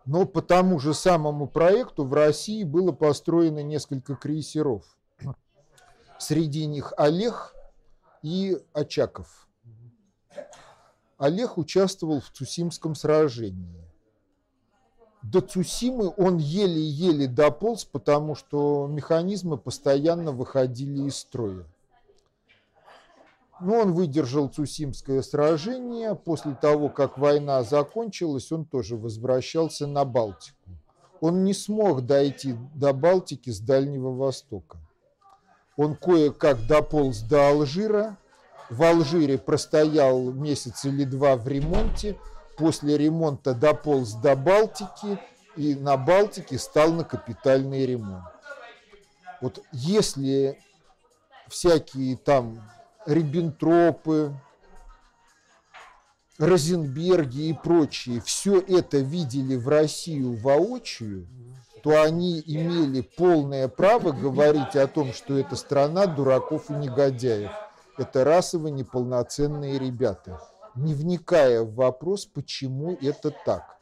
Но 0.06 0.26
по 0.26 0.42
тому 0.42 0.80
же 0.80 0.94
самому 0.94 1.48
проекту 1.48 2.06
в 2.06 2.14
России 2.14 2.64
было 2.64 2.92
построено 2.92 3.62
несколько 3.62 4.16
крейсеров. 4.16 4.84
Среди 6.18 6.66
них 6.66 6.94
Олег 6.98 7.54
и 8.22 8.58
Очаков. 8.74 9.48
Олег 11.18 11.58
участвовал 11.58 12.20
в 12.20 12.30
Цусимском 12.30 12.96
сражении 12.96 13.83
до 15.24 15.40
Цусимы 15.40 16.14
он 16.18 16.38
еле-еле 16.38 17.28
дополз, 17.28 17.86
потому 17.86 18.36
что 18.36 18.88
механизмы 18.88 19.58
постоянно 19.58 20.32
выходили 20.32 21.08
из 21.08 21.16
строя. 21.18 21.66
Но 23.62 23.80
он 23.80 23.94
выдержал 23.94 24.50
Цусимское 24.50 25.22
сражение. 25.22 26.16
После 26.16 26.54
того, 26.54 26.90
как 26.90 27.18
война 27.18 27.64
закончилась, 27.64 28.52
он 28.52 28.66
тоже 28.66 28.98
возвращался 28.98 29.88
на 29.88 30.04
Балтику. 30.04 30.58
Он 31.22 31.46
не 31.46 31.54
смог 31.54 32.06
дойти 32.06 32.56
до 32.76 32.92
Балтики 32.92 33.50
с 33.50 33.60
Дальнего 33.60 34.10
Востока. 34.10 34.78
Он 35.78 35.96
кое-как 35.96 36.68
дополз 36.68 37.22
до 37.22 37.48
Алжира. 37.48 38.18
В 38.70 38.84
Алжире 38.84 39.38
простоял 39.38 40.34
месяц 40.34 40.84
или 40.84 41.06
два 41.06 41.38
в 41.38 41.48
ремонте– 41.48 42.18
после 42.58 42.98
ремонта 42.98 43.54
дополз 43.54 44.14
до 44.14 44.36
Балтики 44.36 45.20
и 45.56 45.76
на 45.76 45.98
Балтике 45.98 46.58
стал 46.58 46.94
на 46.94 47.04
капитальный 47.04 47.86
ремонт. 47.86 48.24
Вот 49.42 49.64
если 49.72 50.60
всякие 51.50 52.18
там 52.18 52.62
Риббентропы, 53.06 54.34
Розенберги 56.40 57.50
и 57.50 57.54
прочие 57.54 58.20
все 58.22 58.60
это 58.60 58.98
видели 58.98 59.56
в 59.56 59.68
Россию 59.68 60.36
воочию, 60.36 61.28
то 61.84 62.02
они 62.02 62.42
имели 62.46 63.02
полное 63.02 63.68
право 63.68 64.12
говорить 64.12 64.76
о 64.76 64.88
том, 64.88 65.14
что 65.14 65.38
это 65.38 65.56
страна 65.56 66.08
дураков 66.08 66.72
и 66.72 66.74
негодяев. 66.74 67.52
Это 67.98 68.24
расово 68.24 68.70
неполноценные 68.70 69.78
ребята 69.78 70.42
не 70.76 70.94
вникая 70.94 71.62
в 71.62 71.76
вопрос, 71.76 72.26
почему 72.26 72.98
это 73.02 73.34
так. 73.46 73.78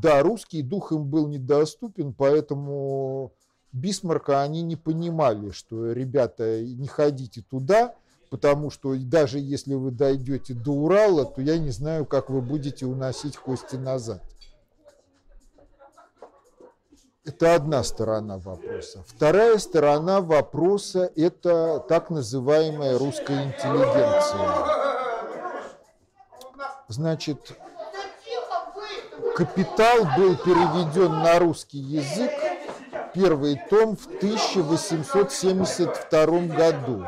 Да, 0.00 0.22
русский 0.22 0.62
дух 0.62 0.92
им 0.92 1.04
был 1.04 1.28
недоступен, 1.28 2.14
поэтому 2.14 3.32
Бисмарка 3.72 4.42
они 4.42 4.62
не 4.62 4.76
понимали, 4.76 5.50
что, 5.50 5.92
ребята, 5.92 6.62
не 6.62 6.86
ходите 6.86 7.42
туда, 7.42 7.94
потому 8.30 8.70
что 8.70 8.94
даже 8.96 9.38
если 9.38 9.74
вы 9.74 9.90
дойдете 9.90 10.54
до 10.54 10.72
Урала, 10.72 11.24
то 11.26 11.42
я 11.42 11.58
не 11.58 11.70
знаю, 11.70 12.06
как 12.06 12.30
вы 12.30 12.40
будете 12.40 12.86
уносить 12.86 13.36
кости 13.36 13.76
назад. 13.76 14.22
Это 17.24 17.54
одна 17.54 17.84
сторона 17.84 18.38
вопроса. 18.38 19.04
Вторая 19.06 19.58
сторона 19.58 20.20
вопроса– 20.20 21.12
это 21.16 21.78
так 21.88 22.10
называемая 22.10 22.98
русская 22.98 23.44
интеллигенция. 23.44 24.91
Значит, 26.88 27.56
«Капитал» 29.36 30.04
был 30.16 30.36
переведен 30.36 31.22
на 31.22 31.38
русский 31.38 31.78
язык, 31.78 32.32
первый 33.14 33.56
том 33.70 33.96
в 33.96 34.06
1872 34.06 36.26
году. 36.54 37.06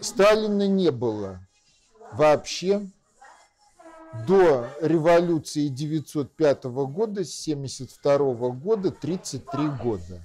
Сталина 0.00 0.68
не 0.68 0.90
было 0.90 1.40
вообще 2.12 2.86
до 4.26 4.68
революции 4.80 5.68
905 5.68 6.64
года, 6.64 7.24
с 7.24 7.42
1972 7.42 8.50
года 8.50 8.90
33 8.90 9.68
года. 9.82 10.20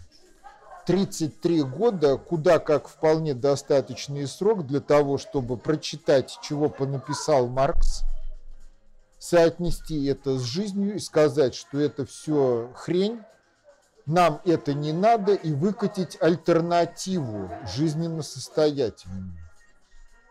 33 0.91 1.63
года, 1.63 2.17
куда 2.17 2.59
как 2.59 2.89
вполне 2.89 3.33
достаточный 3.33 4.27
срок 4.27 4.67
для 4.67 4.81
того, 4.81 5.17
чтобы 5.17 5.55
прочитать, 5.55 6.37
чего 6.41 6.67
понаписал 6.67 7.47
Маркс, 7.47 8.01
соотнести 9.17 10.03
это 10.07 10.37
с 10.37 10.41
жизнью 10.41 10.95
и 10.95 10.99
сказать, 10.99 11.55
что 11.55 11.79
это 11.79 12.05
все 12.05 12.73
хрень, 12.75 13.21
нам 14.05 14.41
это 14.43 14.73
не 14.73 14.91
надо, 14.91 15.33
и 15.33 15.53
выкатить 15.53 16.17
альтернативу 16.19 17.49
жизненно 17.73 18.21
состоятельную. 18.21 19.31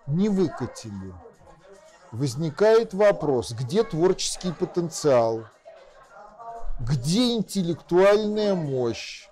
не 0.07 0.29
выкатили. 0.29 1.15
Возникает 2.13 2.93
вопрос, 2.93 3.53
где 3.53 3.83
творческий 3.83 4.53
потенциал, 4.53 5.47
где 6.81 7.33
интеллектуальная 7.33 8.55
мощь, 8.55 9.30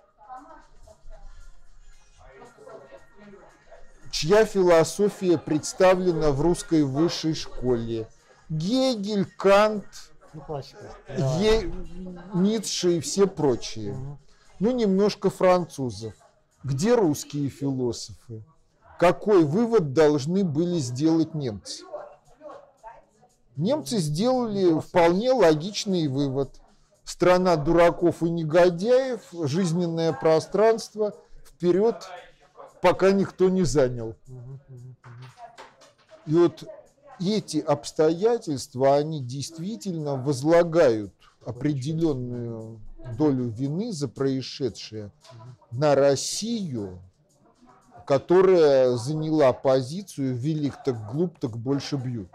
чья 4.18 4.44
философия 4.44 5.38
представлена 5.38 6.32
в 6.32 6.40
русской 6.40 6.82
высшей 6.82 7.34
школе. 7.34 8.08
Гегель, 8.48 9.24
Кант, 9.24 9.84
Ну, 10.34 10.40
классика. 10.40 10.92
Е... 11.38 11.72
Ницше 12.34 12.96
и 12.96 13.00
все 13.00 13.28
прочие. 13.28 13.96
Ну, 14.58 14.72
немножко 14.72 15.30
французов. 15.30 16.14
Где 16.64 16.96
русские 16.96 17.48
философы? 17.48 18.42
Какой 18.98 19.44
вывод 19.44 19.92
должны 19.92 20.42
были 20.42 20.78
сделать 20.78 21.34
немцы? 21.34 21.84
Немцы 23.54 23.98
сделали 23.98 24.80
вполне 24.80 25.30
логичный 25.30 26.08
вывод. 26.08 26.60
Страна 27.04 27.54
дураков 27.54 28.22
и 28.24 28.30
негодяев, 28.30 29.20
жизненное 29.44 30.12
пространство, 30.12 31.14
вперед, 31.46 32.04
пока 32.80 33.12
никто 33.12 33.48
не 33.48 33.64
занял. 33.64 34.16
И 36.26 36.34
вот 36.34 36.64
эти 37.20 37.58
обстоятельства, 37.58 38.96
они 38.96 39.22
действительно 39.22 40.16
возлагают 40.16 41.12
определенную 41.44 42.80
долю 43.16 43.48
вины 43.48 43.92
за 43.92 44.08
происшедшее 44.08 45.10
на 45.70 45.94
Россию, 45.94 47.00
которая 48.06 48.96
заняла 48.96 49.52
позицию 49.52 50.34
«велик 50.36 50.74
так 50.84 51.10
глуп, 51.10 51.38
так 51.38 51.56
больше 51.56 51.96
бьют». 51.96 52.28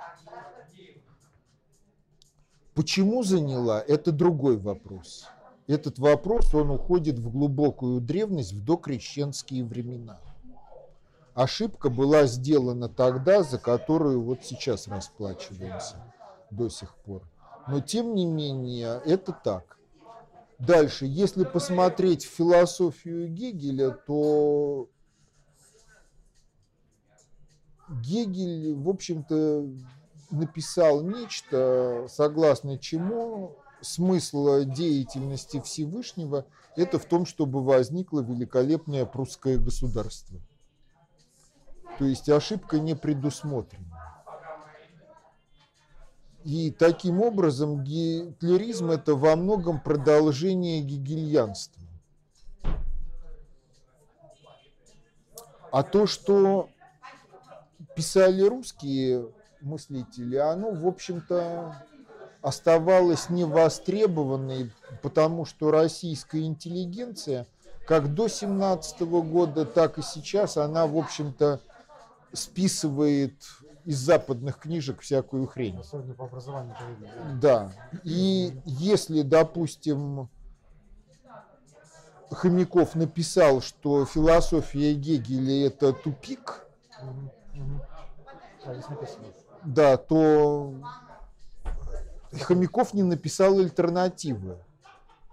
Почему 2.74 3.24
заняла, 3.24 3.82
это 3.82 4.12
другой 4.12 4.58
вопрос. 4.58 5.28
Этот 5.68 6.00
вопрос, 6.00 6.54
он 6.54 6.72
уходит 6.72 7.20
в 7.20 7.30
глубокую 7.30 8.02
древность, 8.02 8.54
в 8.54 8.66
докрещенские 8.66 9.64
времена. 9.64 10.20
Ошибка 11.34 11.90
была 11.90 12.26
сделана 12.26 12.90
тогда, 12.90 13.44
за 13.44 13.58
которую 13.58 14.22
вот 14.22 14.44
сейчас 14.44 14.88
расплачиваемся 14.88 15.96
до 16.52 16.70
сих 16.70 16.96
пор. 16.98 17.24
Но 17.68 17.80
тем 17.80 18.14
не 18.14 18.26
менее, 18.26 19.02
это 19.06 19.32
так. 19.32 19.78
Дальше, 20.60 21.06
если 21.06 21.44
посмотреть 21.44 22.24
философию 22.26 23.28
Гегеля, 23.28 23.92
то 23.92 24.88
Гегель, 27.90 28.76
в 28.76 28.88
общем-то, 28.88 29.68
написал 30.30 31.02
нечто, 31.02 32.06
согласно 32.10 32.78
чему 32.78 33.56
смысл 33.82 34.64
деятельности 34.64 35.60
Всевышнего– 35.60 36.46
это 36.76 36.98
в 36.98 37.06
том, 37.06 37.26
чтобы 37.26 37.64
возникло 37.64 38.22
великолепное 38.22 39.06
прусское 39.06 39.58
государство. 39.58 40.40
То 42.00 42.06
есть 42.06 42.30
ошибка 42.30 42.80
не 42.80 42.96
предусмотрена. 42.96 43.84
И 46.44 46.72
таким 46.72 47.22
образом 47.22 47.84
гитлеризм– 47.84 48.92
это 48.92 49.16
во 49.16 49.36
многом 49.36 49.80
продолжение 49.80 50.82
гегельянства. 50.82 51.82
А 55.72 55.84
то, 55.84 56.06
что 56.06 56.70
писали 57.96 58.42
русские 58.42 59.30
мыслители, 59.62 60.36
оно, 60.36 60.72
в 60.72 60.86
общем-то, 60.86 61.84
оставалось 62.42 63.30
невостребованной, 63.30 64.72
потому 65.02 65.46
что 65.46 65.72
российская 65.72 66.42
интеллигенция, 66.42 67.48
как 67.88 68.14
до 68.14 68.28
17 68.28 69.02
года, 69.02 69.66
так 69.66 69.98
и 69.98 70.02
сейчас, 70.02 70.58
она, 70.58 70.86
в 70.88 70.98
общем-то, 70.98 71.62
списывает 72.34 73.36
из 73.86 73.98
западных 74.00 74.60
книжек 74.60 75.02
всякую 75.02 75.48
хрень. 75.48 75.78
Особенно 75.80 76.14
по 76.14 76.26
образованию. 76.26 76.76
Да. 77.42 77.72
И 78.04 78.54
если, 78.66 79.22
допустим, 79.22 80.30
Хомяков 82.32 82.96
написал, 82.96 83.62
что 83.62 84.06
философия 84.06 84.94
Гегеля 84.94 85.68
это 85.68 85.94
тупик. 85.94 86.66
Да, 89.64 89.98
то 89.98 90.74
Хомяков 92.42 92.94
не 92.94 93.04
написал 93.04 93.60
альтернативы. 93.60 94.58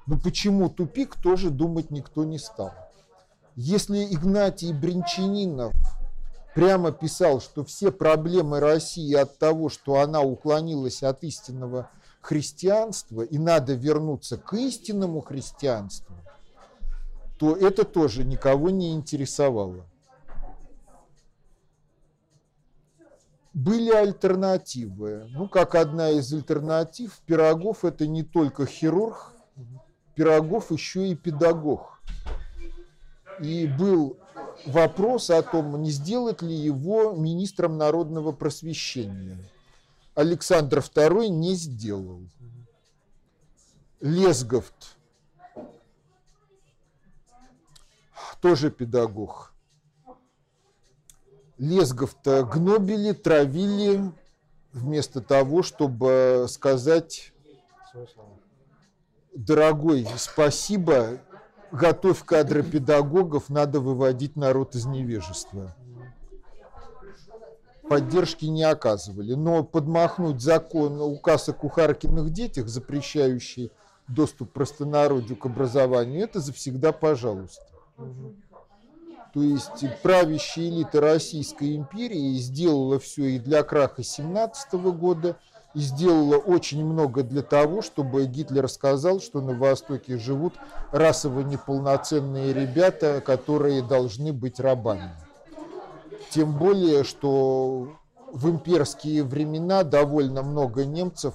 Но 0.07 0.19
почему 0.19 0.69
тупик, 0.69 1.15
тоже 1.17 1.51
думать 1.51 1.91
никто 1.91 2.25
не 2.25 2.39
стал. 2.39 2.73
Если 3.55 4.13
Игнатий 4.13 4.73
Бринчанинов 4.73 5.73
прямо 6.55 6.93
писал, 6.93 7.41
что 7.41 7.65
все 7.65 7.91
проблемы 7.93 8.61
России 8.61 9.15
от 9.15 9.39
того, 9.39 9.69
что 9.69 10.01
она 10.01 10.21
уклонилась 10.23 11.03
от 11.03 11.23
истинного 11.25 11.91
христианства 12.21 13.23
и 13.23 13.39
надо 13.39 13.75
вернуться 13.75 14.37
к 14.37 14.55
истинному 14.55 15.21
христианству, 15.21 16.15
то 17.39 17.57
это 17.57 17.85
тоже 17.85 18.25
никого 18.25 18.71
не 18.71 18.93
интересовало. 18.93 19.87
Были 23.53 23.91
альтернативы. 23.91 25.27
Ну, 25.31 25.49
как 25.49 25.75
одна 25.75 26.11
из 26.11 26.33
альтернатив, 26.33 27.19
Пирогов 27.27 27.85
это 27.85 28.07
не 28.07 28.23
только 28.23 28.65
хирург, 28.65 29.33
Пирогов 30.15 30.71
еще 30.71 31.09
и 31.09 31.15
педагог. 31.15 32.01
И 33.41 33.67
был 33.67 34.19
вопрос 34.67 35.31
о 35.31 35.43
том, 35.43 35.83
не 35.83 35.91
сделать 35.91 36.43
ли 36.43 36.55
его 36.55 37.13
министром 37.13 37.79
народного 37.79 38.33
просвещения. 38.33 39.39
Александр 40.15 40.79
II 40.79 41.29
не 41.29 41.55
сделал. 41.55 42.21
Лесговт 44.01 44.97
тоже 48.41 48.71
педагог. 48.71 49.53
Лесгов-то 51.59 52.45
гнобили, 52.45 53.13
травили, 53.13 54.13
вместо 54.73 55.21
того, 55.21 55.63
чтобы 55.63 56.47
сказать, 56.49 57.35
дорогой, 59.35 60.09
спасибо, 60.17 61.21
готовь 61.73 62.25
кадры 62.25 62.63
педагогов, 62.63 63.49
надо 63.49 63.81
выводить 63.81 64.37
народ 64.37 64.75
из 64.75 64.87
невежества. 64.87 65.75
Поддержки 67.89 68.45
не 68.45 68.63
оказывали. 68.63 69.35
Но 69.35 69.65
подмахнуть 69.65 70.41
закон, 70.41 71.01
указ 71.01 71.49
о 71.49 71.53
кухаркиных 71.53 72.31
детях, 72.31 72.69
запрещающий 72.69 73.73
доступ 74.07 74.53
простонародью 74.53 75.37
к 75.37 75.47
образованию, 75.47 76.23
это 76.23 76.41
завсегда 76.41 76.93
пожалуйста. 76.93 77.65
То 79.33 79.43
есть 79.43 79.85
правящая 80.03 80.69
элита 80.69 81.01
Российской 81.01 81.77
империи 81.77 82.37
сделала 82.39 82.99
все 82.99 83.37
и 83.37 83.39
для 83.39 83.63
краха 83.63 84.03
17 84.03 84.73
года, 84.75 85.37
и 85.75 85.81
сделала 85.81 86.37
очень 86.37 86.85
много 86.85 87.23
для 87.23 87.43
того, 87.43 87.83
чтобы 87.83 88.27
Гитлер 88.27 88.69
сказал, 88.69 89.21
что 89.21 89.41
на 89.41 89.53
Востоке 89.53 90.19
живут 90.19 90.55
расово 90.91 91.41
неполноценные 91.41 92.53
ребята, 92.53 93.23
которые 93.25 93.83
должны 93.83 94.33
быть 94.33 94.59
рабами. 94.59 95.11
Тем 96.31 96.57
более, 96.57 97.05
что 97.05 97.93
в 98.33 98.49
имперские 98.49 99.25
времена 99.25 99.83
довольно 99.85 100.43
много 100.43 100.85
немцев 100.85 101.35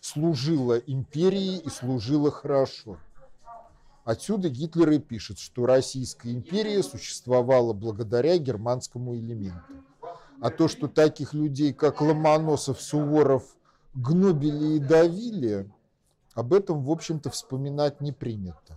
служило 0.00 0.74
империи 0.74 1.58
и 1.58 1.68
служило 1.68 2.30
хорошо. 2.30 2.98
Отсюда 4.04 4.48
Гитлер 4.48 4.90
и 4.90 4.98
пишет, 4.98 5.38
что 5.38 5.66
Российская 5.66 6.32
империя 6.32 6.82
существовала 6.82 7.74
благодаря 7.74 8.38
германскому 8.38 9.14
элементу. 9.14 9.74
А 10.40 10.50
то, 10.50 10.68
что 10.68 10.88
таких 10.88 11.34
людей, 11.34 11.72
как 11.72 12.00
Ломоносов, 12.00 12.80
Суворов, 12.80 13.56
гнобили 13.94 14.76
и 14.76 14.78
давили, 14.78 15.68
об 16.34 16.52
этом, 16.52 16.84
в 16.84 16.90
общем-то, 16.90 17.30
вспоминать 17.30 18.00
не 18.00 18.12
принято. 18.12 18.76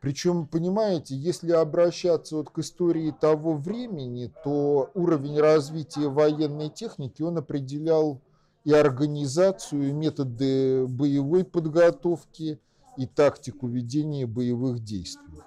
Причем, 0.00 0.46
понимаете, 0.46 1.16
если 1.16 1.52
обращаться 1.52 2.36
вот 2.36 2.50
к 2.50 2.58
истории 2.58 3.14
того 3.18 3.54
времени, 3.54 4.30
то 4.44 4.90
уровень 4.94 5.40
развития 5.40 6.08
военной 6.08 6.68
техники, 6.68 7.22
он 7.22 7.38
определял 7.38 8.20
и 8.64 8.72
организацию, 8.72 9.88
и 9.88 9.92
методы 9.92 10.86
боевой 10.86 11.44
подготовки, 11.44 12.60
и 12.96 13.06
тактику 13.06 13.68
ведения 13.68 14.26
боевых 14.26 14.82
действий. 14.84 15.42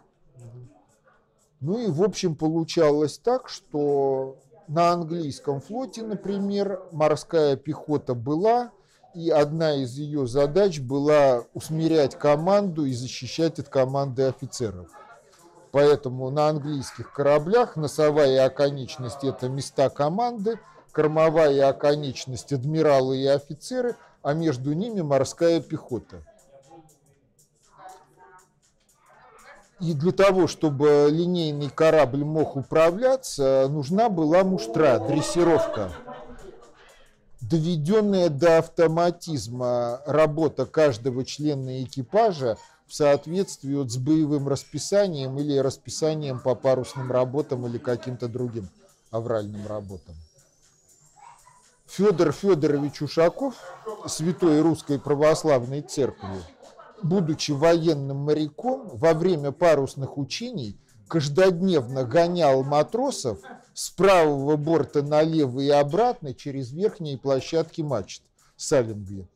Ну 1.60 1.78
и, 1.78 1.92
в 1.92 2.02
общем, 2.02 2.36
получалось 2.36 3.18
так, 3.18 3.50
что 3.50 4.38
на 4.70 4.92
английском 4.92 5.62
флоте, 5.62 6.04
например, 6.04 6.84
морская 6.92 7.56
пехота 7.56 8.14
была, 8.14 8.72
и 9.16 9.32
одна 9.32 9.74
из 9.74 9.96
ее 9.96 10.28
задач 10.28 10.80
была 10.80 11.44
усмирять 11.56 12.18
команду 12.18 12.86
и 12.86 12.94
защищать 12.94 13.58
от 13.58 13.68
команды 13.68 14.24
офицеров. 14.24 14.88
Поэтому 15.72 16.30
на 16.30 16.50
английских 16.50 17.12
кораблях 17.12 17.76
носовая 17.76 18.46
оконечность– 18.46 19.24
это 19.24 19.50
места 19.50 19.90
команды, 19.90 20.60
кормовая 20.92 21.68
оконечность– 21.68 22.54
адмиралы 22.54 23.18
и 23.18 23.26
офицеры, 23.26 23.96
а 24.22 24.34
между 24.34 24.74
ними 24.74 25.02
морская 25.02 25.62
пехота. 25.62 26.24
И 29.80 29.94
для 29.94 30.12
того, 30.12 30.48
чтобы 30.48 31.08
линейный 31.10 31.70
корабль 31.70 32.26
мог 32.26 32.58
управляться, 32.58 33.68
нужна 33.70 34.10
была 34.10 34.44
муштра, 34.44 35.00
дрессировка. 35.00 35.92
Доведенная 37.40 38.30
до 38.30 38.58
автоматизма 38.58 40.02
работа 40.06 40.66
каждого 40.66 41.24
члена 41.24 41.82
экипажа 41.84 42.58
в 42.86 42.94
соответствии 42.94 43.88
с 43.88 43.98
боевым 43.98 44.50
расписанием 44.50 45.40
или 45.40 45.58
расписанием 45.58 46.40
по 46.40 46.56
парусным 46.56 47.10
работам 47.12 47.66
или 47.66 47.78
каким-то 47.78 48.28
другим 48.28 48.68
авральным 49.12 49.66
работам. 49.66 50.16
Федор 51.88 52.34
Федорович 52.34 53.02
Ушаков, 53.02 53.56
святой 54.06 54.62
русской 54.62 55.00
православной 55.00 55.82
церкви, 55.82 56.44
будучи 57.04 57.52
военным 57.52 58.18
моряком, 58.18 58.90
во 58.94 59.14
время 59.14 59.52
парусных 59.52 60.18
учений 60.18 60.78
каждодневно 61.08 62.04
гонял 62.04 62.64
матросов 62.64 63.40
с 63.74 63.90
правого 63.90 64.56
борта 64.58 65.02
налево 65.02 65.60
и 65.60 65.70
обратно 65.70 66.34
через 66.34 66.72
верхние 66.72 67.18
площадки 67.18 67.82
мачт 67.82 68.22
Саленги. 68.56 69.28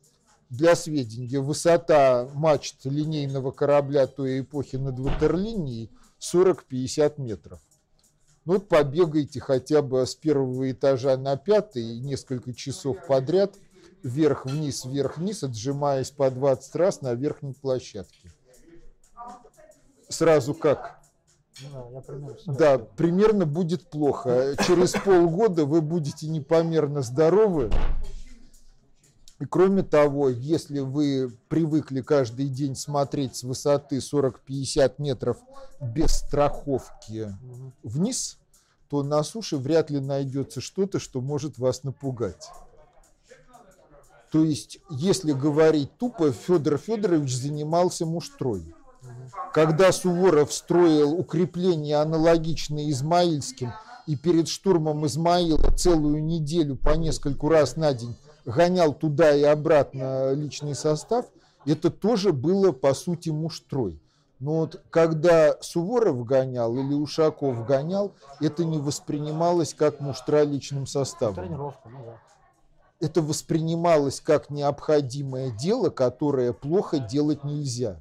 Для 0.50 0.76
сведения, 0.76 1.40
высота 1.40 2.28
мачт 2.34 2.84
линейного 2.84 3.50
корабля 3.50 4.06
той 4.06 4.40
эпохи 4.40 4.76
над 4.76 4.98
ватерлинией 4.98 5.90
40-50 6.20 7.20
метров. 7.20 7.60
Ну 8.44 8.54
вот 8.54 8.68
побегайте 8.68 9.40
хотя 9.40 9.82
бы 9.82 10.06
с 10.06 10.14
первого 10.14 10.70
этажа 10.70 11.16
на 11.16 11.36
пятый 11.36 11.98
несколько 11.98 12.52
часов 12.54 12.98
подряд– 13.06 13.54
вверх-вниз, 14.04 14.84
вверх-вниз, 14.84 15.42
отжимаясь 15.42 16.10
по 16.10 16.30
20 16.30 16.76
раз 16.76 17.00
на 17.00 17.14
верхней 17.14 17.54
площадке. 17.54 18.30
Сразу 20.08 20.54
как? 20.54 21.00
Да, 21.72 22.00
примерно, 22.00 22.38
да, 22.46 22.78
примерно 22.78 23.46
будет 23.46 23.88
плохо. 23.88 24.56
Через 24.66 24.92
полгода 24.92 25.64
вы 25.64 25.80
будете 25.80 26.28
непомерно 26.28 27.02
здоровы. 27.02 27.70
И 29.40 29.46
кроме 29.46 29.82
того, 29.82 30.28
если 30.28 30.80
вы 30.80 31.36
привыкли 31.48 32.00
каждый 32.00 32.48
день 32.48 32.76
смотреть 32.76 33.36
с 33.36 33.42
высоты 33.42 33.98
40-50 33.98 34.94
метров 34.98 35.38
без 35.80 36.12
страховки 36.12 37.34
вниз, 37.82 38.38
то 38.88 39.02
на 39.02 39.22
суше 39.22 39.56
вряд 39.56 39.90
ли 39.90 40.00
найдется 40.00 40.60
что-то, 40.60 40.98
что 40.98 41.20
может 41.20 41.58
вас 41.58 41.82
напугать. 41.82 42.50
То 44.34 44.42
есть, 44.42 44.80
если 44.90 45.30
говорить 45.30 45.96
тупо, 45.96 46.32
Федор 46.32 46.76
Федорович 46.76 47.36
занимался 47.36 48.04
муштрой. 48.04 48.74
Когда 49.52 49.92
Суворов 49.92 50.52
строил 50.52 51.12
укрепления 51.12 51.98
аналогичные 51.98 52.90
Измаильским, 52.90 53.72
и 54.08 54.16
перед 54.16 54.48
штурмом 54.48 55.06
Измаила 55.06 55.70
целую 55.76 56.24
неделю 56.24 56.74
по 56.74 56.96
нескольку 56.96 57.48
раз 57.48 57.76
на 57.76 57.94
день 57.94 58.16
гонял 58.44 58.92
туда 58.92 59.36
и 59.36 59.44
обратно 59.44 60.32
личный 60.32 60.74
состав, 60.74 61.26
это 61.64 61.92
тоже 61.92 62.32
было 62.32 62.72
по 62.72 62.92
сути 62.92 63.30
муштрой. 63.30 64.00
Но 64.40 64.62
вот 64.62 64.82
когда 64.90 65.56
Суворов 65.60 66.24
гонял 66.24 66.76
или 66.76 66.92
Ушаков 66.92 67.64
гонял, 67.64 68.10
это 68.40 68.64
не 68.64 68.78
воспринималось 68.78 69.74
как 69.74 70.00
муштра 70.00 70.42
личным 70.42 70.88
составом. 70.88 71.36
Тренировка, 71.36 71.88
ну 71.88 71.98
да 72.04 72.18
это 73.00 73.22
воспринималось 73.22 74.20
как 74.20 74.50
необходимое 74.50 75.50
дело, 75.50 75.90
которое 75.90 76.52
плохо 76.52 76.98
делать 76.98 77.44
нельзя. 77.44 78.00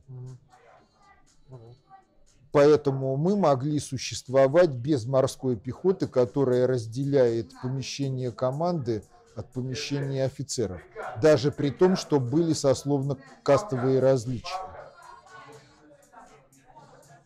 Поэтому 2.52 3.18
мы 3.18 3.36
могли 3.36 3.80
существовать 3.80 4.70
без 4.70 5.06
морской 5.06 5.56
пехоты, 5.56 6.08
которая 6.08 6.68
разделяет 6.68 7.52
помещение 7.62 8.32
команды 8.32 9.04
от 9.36 9.52
помещения 9.52 10.24
офицеров. 10.26 10.80
Даже 11.20 11.52
при 11.52 11.72
том, 11.72 11.96
что 11.96 12.20
были 12.20 12.54
сословно-кастовые 12.54 14.00
различия. 14.00 14.60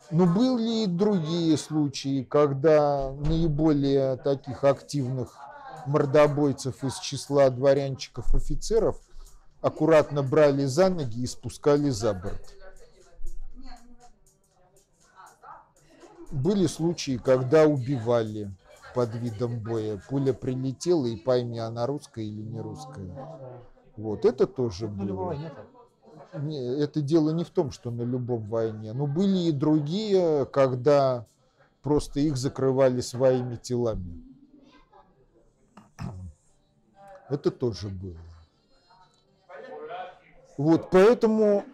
Но 0.10 0.26
были 0.26 0.84
и 0.84 0.88
другие 0.88 1.58
случаи, 1.58 2.24
когда 2.24 3.12
наиболее 3.12 4.16
таких 4.16 4.64
активных 4.64 5.36
мордобойцев 5.88 6.84
из 6.84 7.00
числа 7.00 7.50
дворянчиков-офицеров 7.50 9.00
аккуратно 9.62 10.24
брали 10.24 10.66
за 10.66 10.90
ноги 10.90 11.22
и 11.22 11.28
спускали 11.28 11.90
за 11.90 12.14
борт. 12.14 12.56
Были 16.32 16.68
случаи, 16.68 17.18
когда 17.18 17.66
убивали 17.66 18.52
под 18.94 19.16
видом 19.16 19.60
боя. 19.60 20.02
Пуля 20.10 20.34
прилетела, 20.34 21.06
и 21.06 21.16
пойми, 21.16 21.60
она 21.60 21.86
русская 21.86 22.26
или 22.26 22.42
не 22.42 22.60
русская. 22.60 23.10
Вот, 23.96 24.26
это 24.26 24.46
тоже 24.46 24.88
было. 24.88 25.36
Не, 26.34 26.60
это 26.82 27.02
дело 27.02 27.32
не 27.32 27.44
в 27.44 27.50
том, 27.50 27.72
что 27.72 27.92
на 27.92 28.02
любом 28.02 28.48
войне. 28.50 28.94
Но 28.94 29.08
были 29.08 29.50
и 29.50 29.52
другие, 29.52 30.46
когда 30.46 31.26
просто 31.82 32.20
их 32.20 32.36
закрывали 32.38 33.02
своими 33.02 33.56
телами. 33.56 34.27
Это 37.30 37.52
тоже 37.52 37.90
было. 37.90 38.18
Вот 40.58 40.90
поэтому 40.90 41.66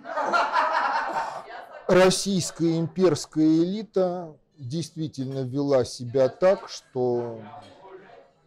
российская 1.88 2.80
имперская 2.80 3.46
элита 3.46 4.36
действительно 4.58 5.44
вела 5.44 5.86
себя 5.86 6.28
так, 6.28 6.70
что 6.70 7.40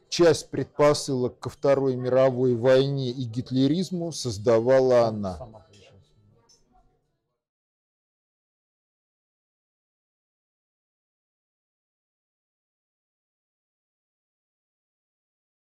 часть 0.09 0.51
предпосылок 0.51 1.39
ко 1.39 1.49
Второй 1.49 1.97
мировой 1.97 2.55
войне 2.55 3.11
и 3.11 3.25
гитлеризму 3.25 4.13
создавала 4.13 5.07
она. 5.07 5.39